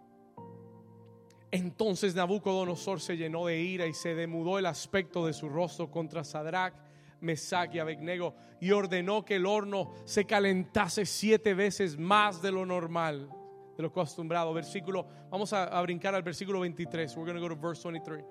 Entonces 1.50 2.14
Nabucodonosor 2.14 3.00
se 3.00 3.16
llenó 3.16 3.46
de 3.46 3.60
ira 3.60 3.86
y 3.86 3.94
se 3.94 4.14
demudó 4.14 4.58
el 4.58 4.66
aspecto 4.66 5.26
de 5.26 5.32
su 5.32 5.48
rostro 5.48 5.90
contra 5.90 6.24
Sadrach, 6.24 6.74
Mesach 7.20 7.74
y 7.74 7.78
Abednego 7.78 8.34
y 8.60 8.70
ordenó 8.70 9.24
que 9.24 9.36
el 9.36 9.46
horno 9.46 9.92
se 10.04 10.24
calentase 10.24 11.06
siete 11.06 11.54
veces 11.54 11.98
más 11.98 12.42
de 12.42 12.52
lo 12.52 12.66
normal, 12.66 13.30
de 13.76 13.82
lo 13.82 13.88
acostumbrado. 13.88 14.52
Versículo, 14.52 15.06
vamos 15.30 15.52
a, 15.52 15.80
brincar 15.82 16.14
al 16.14 16.22
versículo 16.22 16.60
23. 16.60 17.16
We're 17.16 17.32
going 17.32 17.40
to 17.40 17.48
go 17.48 17.54
to 17.54 17.60
verse 17.60 17.82
23. 17.82 18.24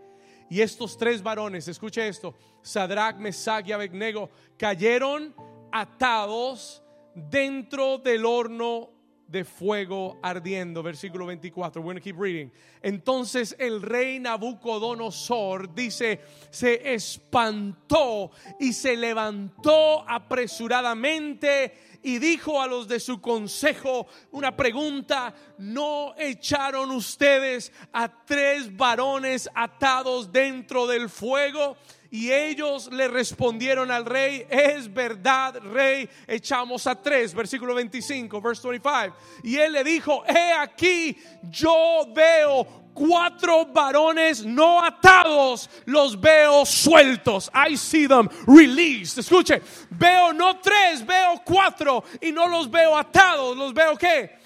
Y 0.50 0.62
estos 0.62 0.98
tres 0.98 1.22
varones, 1.22 1.68
escuche 1.68 2.08
esto, 2.08 2.36
Sadrach, 2.62 3.18
Mesach 3.18 3.68
y 3.68 3.74
Abednego, 3.74 4.30
cayeron 4.58 5.36
atados 5.72 6.84
dentro 7.14 7.98
del 7.98 8.26
horno 8.26 8.97
de 9.28 9.44
fuego 9.44 10.20
ardiendo. 10.22 10.82
Versículo 10.82 11.26
24. 11.26 11.82
We're 11.82 12.02
keep 12.02 12.18
reading. 12.18 12.50
Entonces 12.82 13.56
el 13.60 13.82
rey 13.82 14.20
Nabucodonosor 14.20 15.74
dice, 15.74 16.22
se 16.50 16.94
espantó 16.94 18.32
y 18.60 18.74
se 18.74 18.96
levantó 18.96 20.08
apresuradamente 20.08 21.74
y 22.04 22.20
dijo 22.20 22.62
a 22.62 22.68
los 22.68 22.88
de 22.88 23.00
su 23.00 23.20
consejo 23.20 24.08
una 24.32 24.56
pregunta, 24.56 25.34
¿no 25.58 26.14
echaron 26.18 26.92
ustedes 26.92 27.72
a 27.92 28.26
tres 28.26 28.76
varones 28.76 29.50
atados 29.54 30.32
dentro 30.32 30.88
del 30.88 31.10
fuego? 31.10 31.76
Y 32.10 32.32
ellos 32.32 32.92
le 32.92 33.08
respondieron 33.08 33.92
al 33.92 34.06
rey, 34.06 34.46
es 34.50 34.92
verdad, 34.94 35.60
rey, 35.60 36.10
echamos 36.26 36.88
a 36.88 37.02
tres, 37.02 37.34
versículo 37.34 37.76
25, 37.76 38.42
verse 38.42 38.68
25. 38.68 39.16
Y 39.44 39.58
él 39.58 39.74
le 39.74 39.84
dijo, 39.84 40.24
he 40.26 40.54
aquí, 40.54 41.18
yo 41.44 42.08
veo 42.14 42.88
cuatro 42.98 43.66
varones 43.68 44.44
no 44.44 44.84
atados, 44.84 45.70
los 45.86 46.20
veo 46.20 46.66
sueltos. 46.66 47.52
I 47.54 47.76
see 47.76 48.08
them 48.08 48.28
released. 48.48 49.20
Escuche, 49.20 49.62
veo 49.92 50.34
no 50.34 50.60
tres, 50.60 51.06
veo 51.06 51.42
cuatro 51.46 52.04
y 52.22 52.32
no 52.32 52.48
los 52.48 52.70
veo 52.70 52.98
atados, 52.98 53.56
los 53.56 53.74
veo 53.74 53.96
qué? 53.98 54.37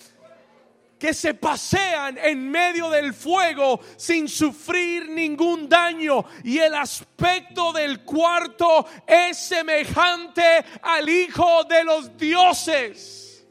Que 1.02 1.16
se 1.16 1.34
pasean 1.34 2.16
en 2.20 2.52
medio 2.52 2.88
del 2.92 3.16
fuego 3.16 3.80
sin 3.98 4.30
sufrir 4.30 5.10
ningún 5.10 5.68
daño. 5.68 6.24
Y 6.44 6.60
el 6.60 6.76
aspecto 6.76 7.74
del 7.74 8.02
cuarto 8.04 8.86
es 9.08 9.36
semejante 9.36 10.64
al 10.80 11.10
Hijo 11.10 11.64
de 11.64 11.84
los 11.84 12.16
dioses. 12.16 13.44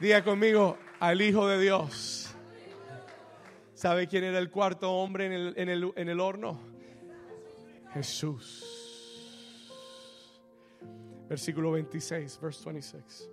Diga 0.00 0.24
conmigo, 0.24 0.78
al 1.00 1.20
Hijo 1.20 1.46
de 1.48 1.60
Dios. 1.60 2.34
¿Sabe 3.74 4.08
quién 4.08 4.24
era 4.24 4.38
el 4.38 4.48
cuarto 4.48 4.90
hombre 4.90 5.26
en 5.26 5.32
el, 5.32 5.54
en 5.58 5.68
el, 5.68 5.92
en 5.96 6.08
el 6.08 6.18
horno? 6.18 6.58
Jesús. 7.92 8.81
Versículo 11.32 11.72
26, 11.72 12.38
verse 12.42 12.62
26. 12.62 13.30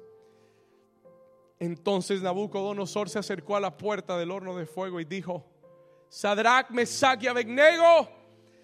Entonces 1.60 2.22
Nabucodonosor 2.22 3.10
se 3.10 3.20
acercó 3.20 3.58
a 3.58 3.60
la 3.60 3.76
puerta 3.76 4.18
del 4.18 4.32
horno 4.32 4.56
de 4.56 4.66
fuego 4.66 5.02
y 5.02 5.04
dijo: 5.04 5.46
Sadrach, 6.08 6.70
Mesach 6.70 7.22
y 7.22 7.28
Abednego, 7.28 8.10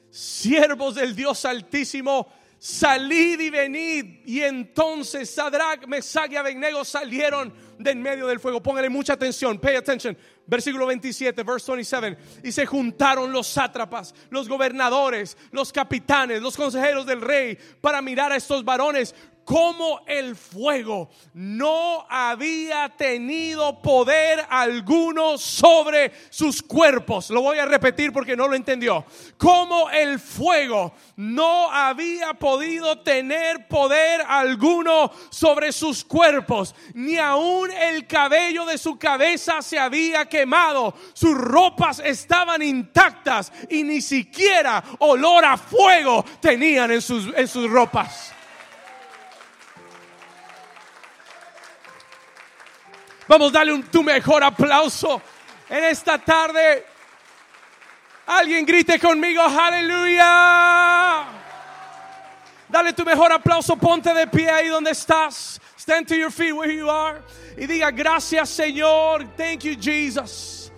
siervos 0.10 0.96
del 0.96 1.14
Dios 1.14 1.44
Altísimo, 1.44 2.30
salid 2.58 3.42
y 3.42 3.50
venid. 3.50 4.22
Y 4.26 4.42
entonces 4.42 5.30
Sadrach, 5.30 5.86
Mesach 5.86 6.32
y 6.32 6.38
Abednego 6.38 6.86
salieron 6.86 7.54
de 7.78 7.92
en 7.92 8.02
medio 8.02 8.28
del 8.28 8.40
fuego. 8.40 8.64
Póngale 8.64 8.88
mucha 8.88 9.12
atención, 9.12 9.60
pay 9.60 9.76
attention. 9.76 10.18
Versículo 10.48 10.86
27, 10.86 11.44
verse 11.44 11.72
27. 11.72 12.18
Y 12.44 12.52
se 12.52 12.66
juntaron 12.66 13.32
los 13.32 13.48
sátrapas, 13.48 14.14
los 14.30 14.48
gobernadores, 14.48 15.38
los 15.52 15.74
capitanes, 15.74 16.42
los 16.42 16.56
consejeros 16.56 17.06
del 17.06 17.22
rey 17.22 17.58
para 17.82 18.02
mirar 18.02 18.32
a 18.32 18.36
estos 18.36 18.64
varones 18.64 19.16
como 19.46 20.02
el 20.08 20.36
fuego 20.36 21.10
no 21.36 22.06
había 22.10 22.90
tenido 22.90 23.80
poder 23.82 24.44
alguno 24.50 25.38
sobre 25.38 26.12
sus 26.32 26.64
cuerpos. 26.64 27.30
Lo 27.30 27.42
voy 27.42 27.60
a 27.60 27.66
repetir 27.66 28.12
porque 28.12 28.36
no 28.36 28.48
lo 28.48 28.56
entendió. 28.56 29.06
Como 29.38 29.90
el 29.92 30.20
fuego 30.20 30.94
no 31.16 31.72
había 31.72 32.34
podido 32.34 33.00
tener 33.00 33.68
poder 33.68 34.24
alguno 34.28 35.12
sobre 35.30 35.72
sus 35.72 36.04
cuerpos, 36.04 36.74
ni 36.96 37.18
aún 37.18 37.72
el 37.72 38.08
cabello 38.08 38.66
de 38.66 38.80
su 38.80 38.98
cabeza 38.98 39.62
se 39.62 39.78
había 39.78 40.26
quemado, 40.26 40.96
sus 41.14 41.38
ropas 41.38 42.02
estaban 42.04 42.64
intactas 42.64 43.54
y 43.70 43.84
ni 43.84 44.02
siquiera 44.02 44.84
olor 45.00 45.46
a 45.46 45.56
fuego 45.56 46.26
tenían 46.42 46.92
en 46.92 47.02
sus, 47.02 47.32
en 47.36 47.48
sus 47.48 47.70
ropas. 47.70 48.35
Vamos, 53.28 53.52
dale 53.52 53.74
un, 53.74 53.84
tu 53.84 54.04
mejor 54.04 54.44
aplauso 54.44 55.22
en 55.70 55.84
esta 55.86 56.18
tarde. 56.18 56.86
Alguien 58.28 58.66
grite 58.66 59.00
conmigo, 59.00 59.42
aleluya. 59.42 61.26
Dale 62.68 62.94
tu 62.94 63.04
mejor 63.04 63.32
aplauso, 63.32 63.76
ponte 63.78 64.14
de 64.14 64.28
pie 64.28 64.50
ahí 64.50 64.68
donde 64.68 64.92
estás. 64.92 65.60
Stand 65.78 66.08
to 66.08 66.16
your 66.16 66.32
feet 66.32 66.52
where 66.52 66.72
you 66.72 66.90
are. 66.90 67.22
Y 67.58 67.68
diga 67.68 67.92
gracias 67.92 68.50
Señor. 68.50 69.26
Thank 69.38 69.64
you 69.64 69.76
Jesus. 69.80 70.72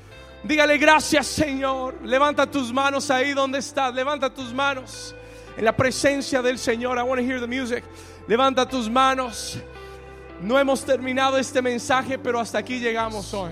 Dígale 0.44 0.78
gracias 0.78 1.28
Señor. 1.28 1.96
Levanta 2.04 2.46
tus 2.46 2.72
manos 2.72 3.10
ahí 3.10 3.34
donde 3.34 3.60
estás. 3.60 3.94
Levanta 3.94 4.30
tus 4.30 4.54
manos 4.54 5.16
en 5.58 5.66
la 5.66 5.72
presencia 5.72 6.42
del 6.42 6.58
Señor. 6.58 6.98
I 6.98 7.04
want 7.04 7.20
to 7.20 7.26
hear 7.26 7.40
the 7.40 7.48
music. 7.48 7.84
Levanta 8.28 8.70
tus 8.70 8.90
manos. 8.90 9.58
No 10.42 10.60
hemos 10.60 10.86
terminado 10.86 11.38
este 11.38 11.62
mensaje, 11.62 12.18
pero 12.18 12.40
hasta 12.40 12.60
aquí 12.60 12.80
llegamos 12.80 13.34
hoy. 13.34 13.52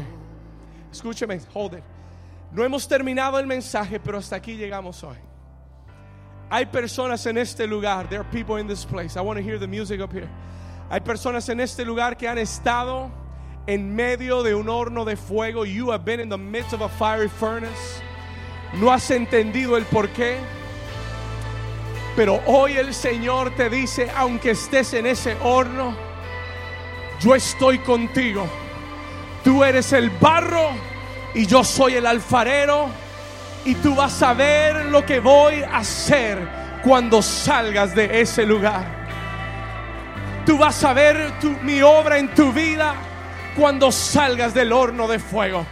Escúcheme, 0.91 1.41
hold 1.53 1.73
it. 1.73 1.83
No 2.51 2.63
hemos 2.63 2.87
terminado 2.87 3.39
el 3.39 3.47
mensaje, 3.47 3.99
pero 3.99 4.17
hasta 4.17 4.35
aquí 4.35 4.55
llegamos 4.55 5.03
hoy. 5.03 5.17
Hay 6.49 6.67
personas 6.67 7.25
en 7.25 7.37
este 7.37 7.65
lugar. 7.67 8.07
There 8.07 8.21
are 8.21 8.29
people 8.31 8.57
in 8.57 8.67
this 8.67 8.85
place. 8.85 9.17
I 9.17 9.21
want 9.21 9.37
to 9.37 9.43
hear 9.43 9.57
the 9.57 9.67
music 9.67 9.99
up 9.99 10.13
here. 10.13 10.29
Hay 10.89 11.01
personas 11.01 11.49
en 11.49 11.59
este 11.59 11.83
lugar 11.83 12.15
que 12.15 12.27
han 12.27 12.37
estado 12.37 13.11
en 13.67 13.95
medio 13.95 14.43
de 14.43 14.53
un 14.53 14.69
horno 14.69 15.05
de 15.05 15.15
fuego. 15.17 15.65
You 15.65 15.91
have 15.91 16.05
been 16.05 16.19
in 16.19 16.29
the 16.29 16.37
midst 16.37 16.73
of 16.73 16.81
a 16.81 16.89
fiery 16.89 17.27
furnace. 17.27 18.01
No 18.75 18.91
has 18.91 19.09
entendido 19.09 19.75
el 19.75 19.85
por 19.85 20.07
qué. 20.09 20.37
Pero 22.15 22.41
hoy 22.45 22.77
el 22.77 22.93
Señor 22.93 23.55
te 23.55 23.69
dice, 23.69 24.09
aunque 24.15 24.51
estés 24.51 24.93
en 24.93 25.07
ese 25.07 25.35
horno, 25.41 25.95
yo 27.19 27.35
estoy 27.35 27.79
contigo. 27.79 28.47
Tú 29.43 29.63
eres 29.63 29.93
el 29.93 30.09
barro 30.09 30.71
y 31.33 31.45
yo 31.45 31.63
soy 31.63 31.95
el 31.95 32.05
alfarero. 32.05 32.89
Y 33.65 33.75
tú 33.75 33.95
vas 33.95 34.21
a 34.21 34.33
ver 34.33 34.85
lo 34.85 35.05
que 35.05 35.19
voy 35.19 35.63
a 35.63 35.77
hacer 35.77 36.47
cuando 36.83 37.21
salgas 37.21 37.95
de 37.95 38.21
ese 38.21 38.45
lugar. 38.45 39.05
Tú 40.45 40.57
vas 40.57 40.83
a 40.83 40.93
ver 40.93 41.33
mi 41.63 41.81
obra 41.81 42.19
en 42.19 42.33
tu 42.35 42.51
vida 42.51 42.93
cuando 43.55 43.91
salgas 43.91 44.53
del 44.53 44.71
horno 44.71 45.07
de 45.07 45.17
fuego. 45.17 45.65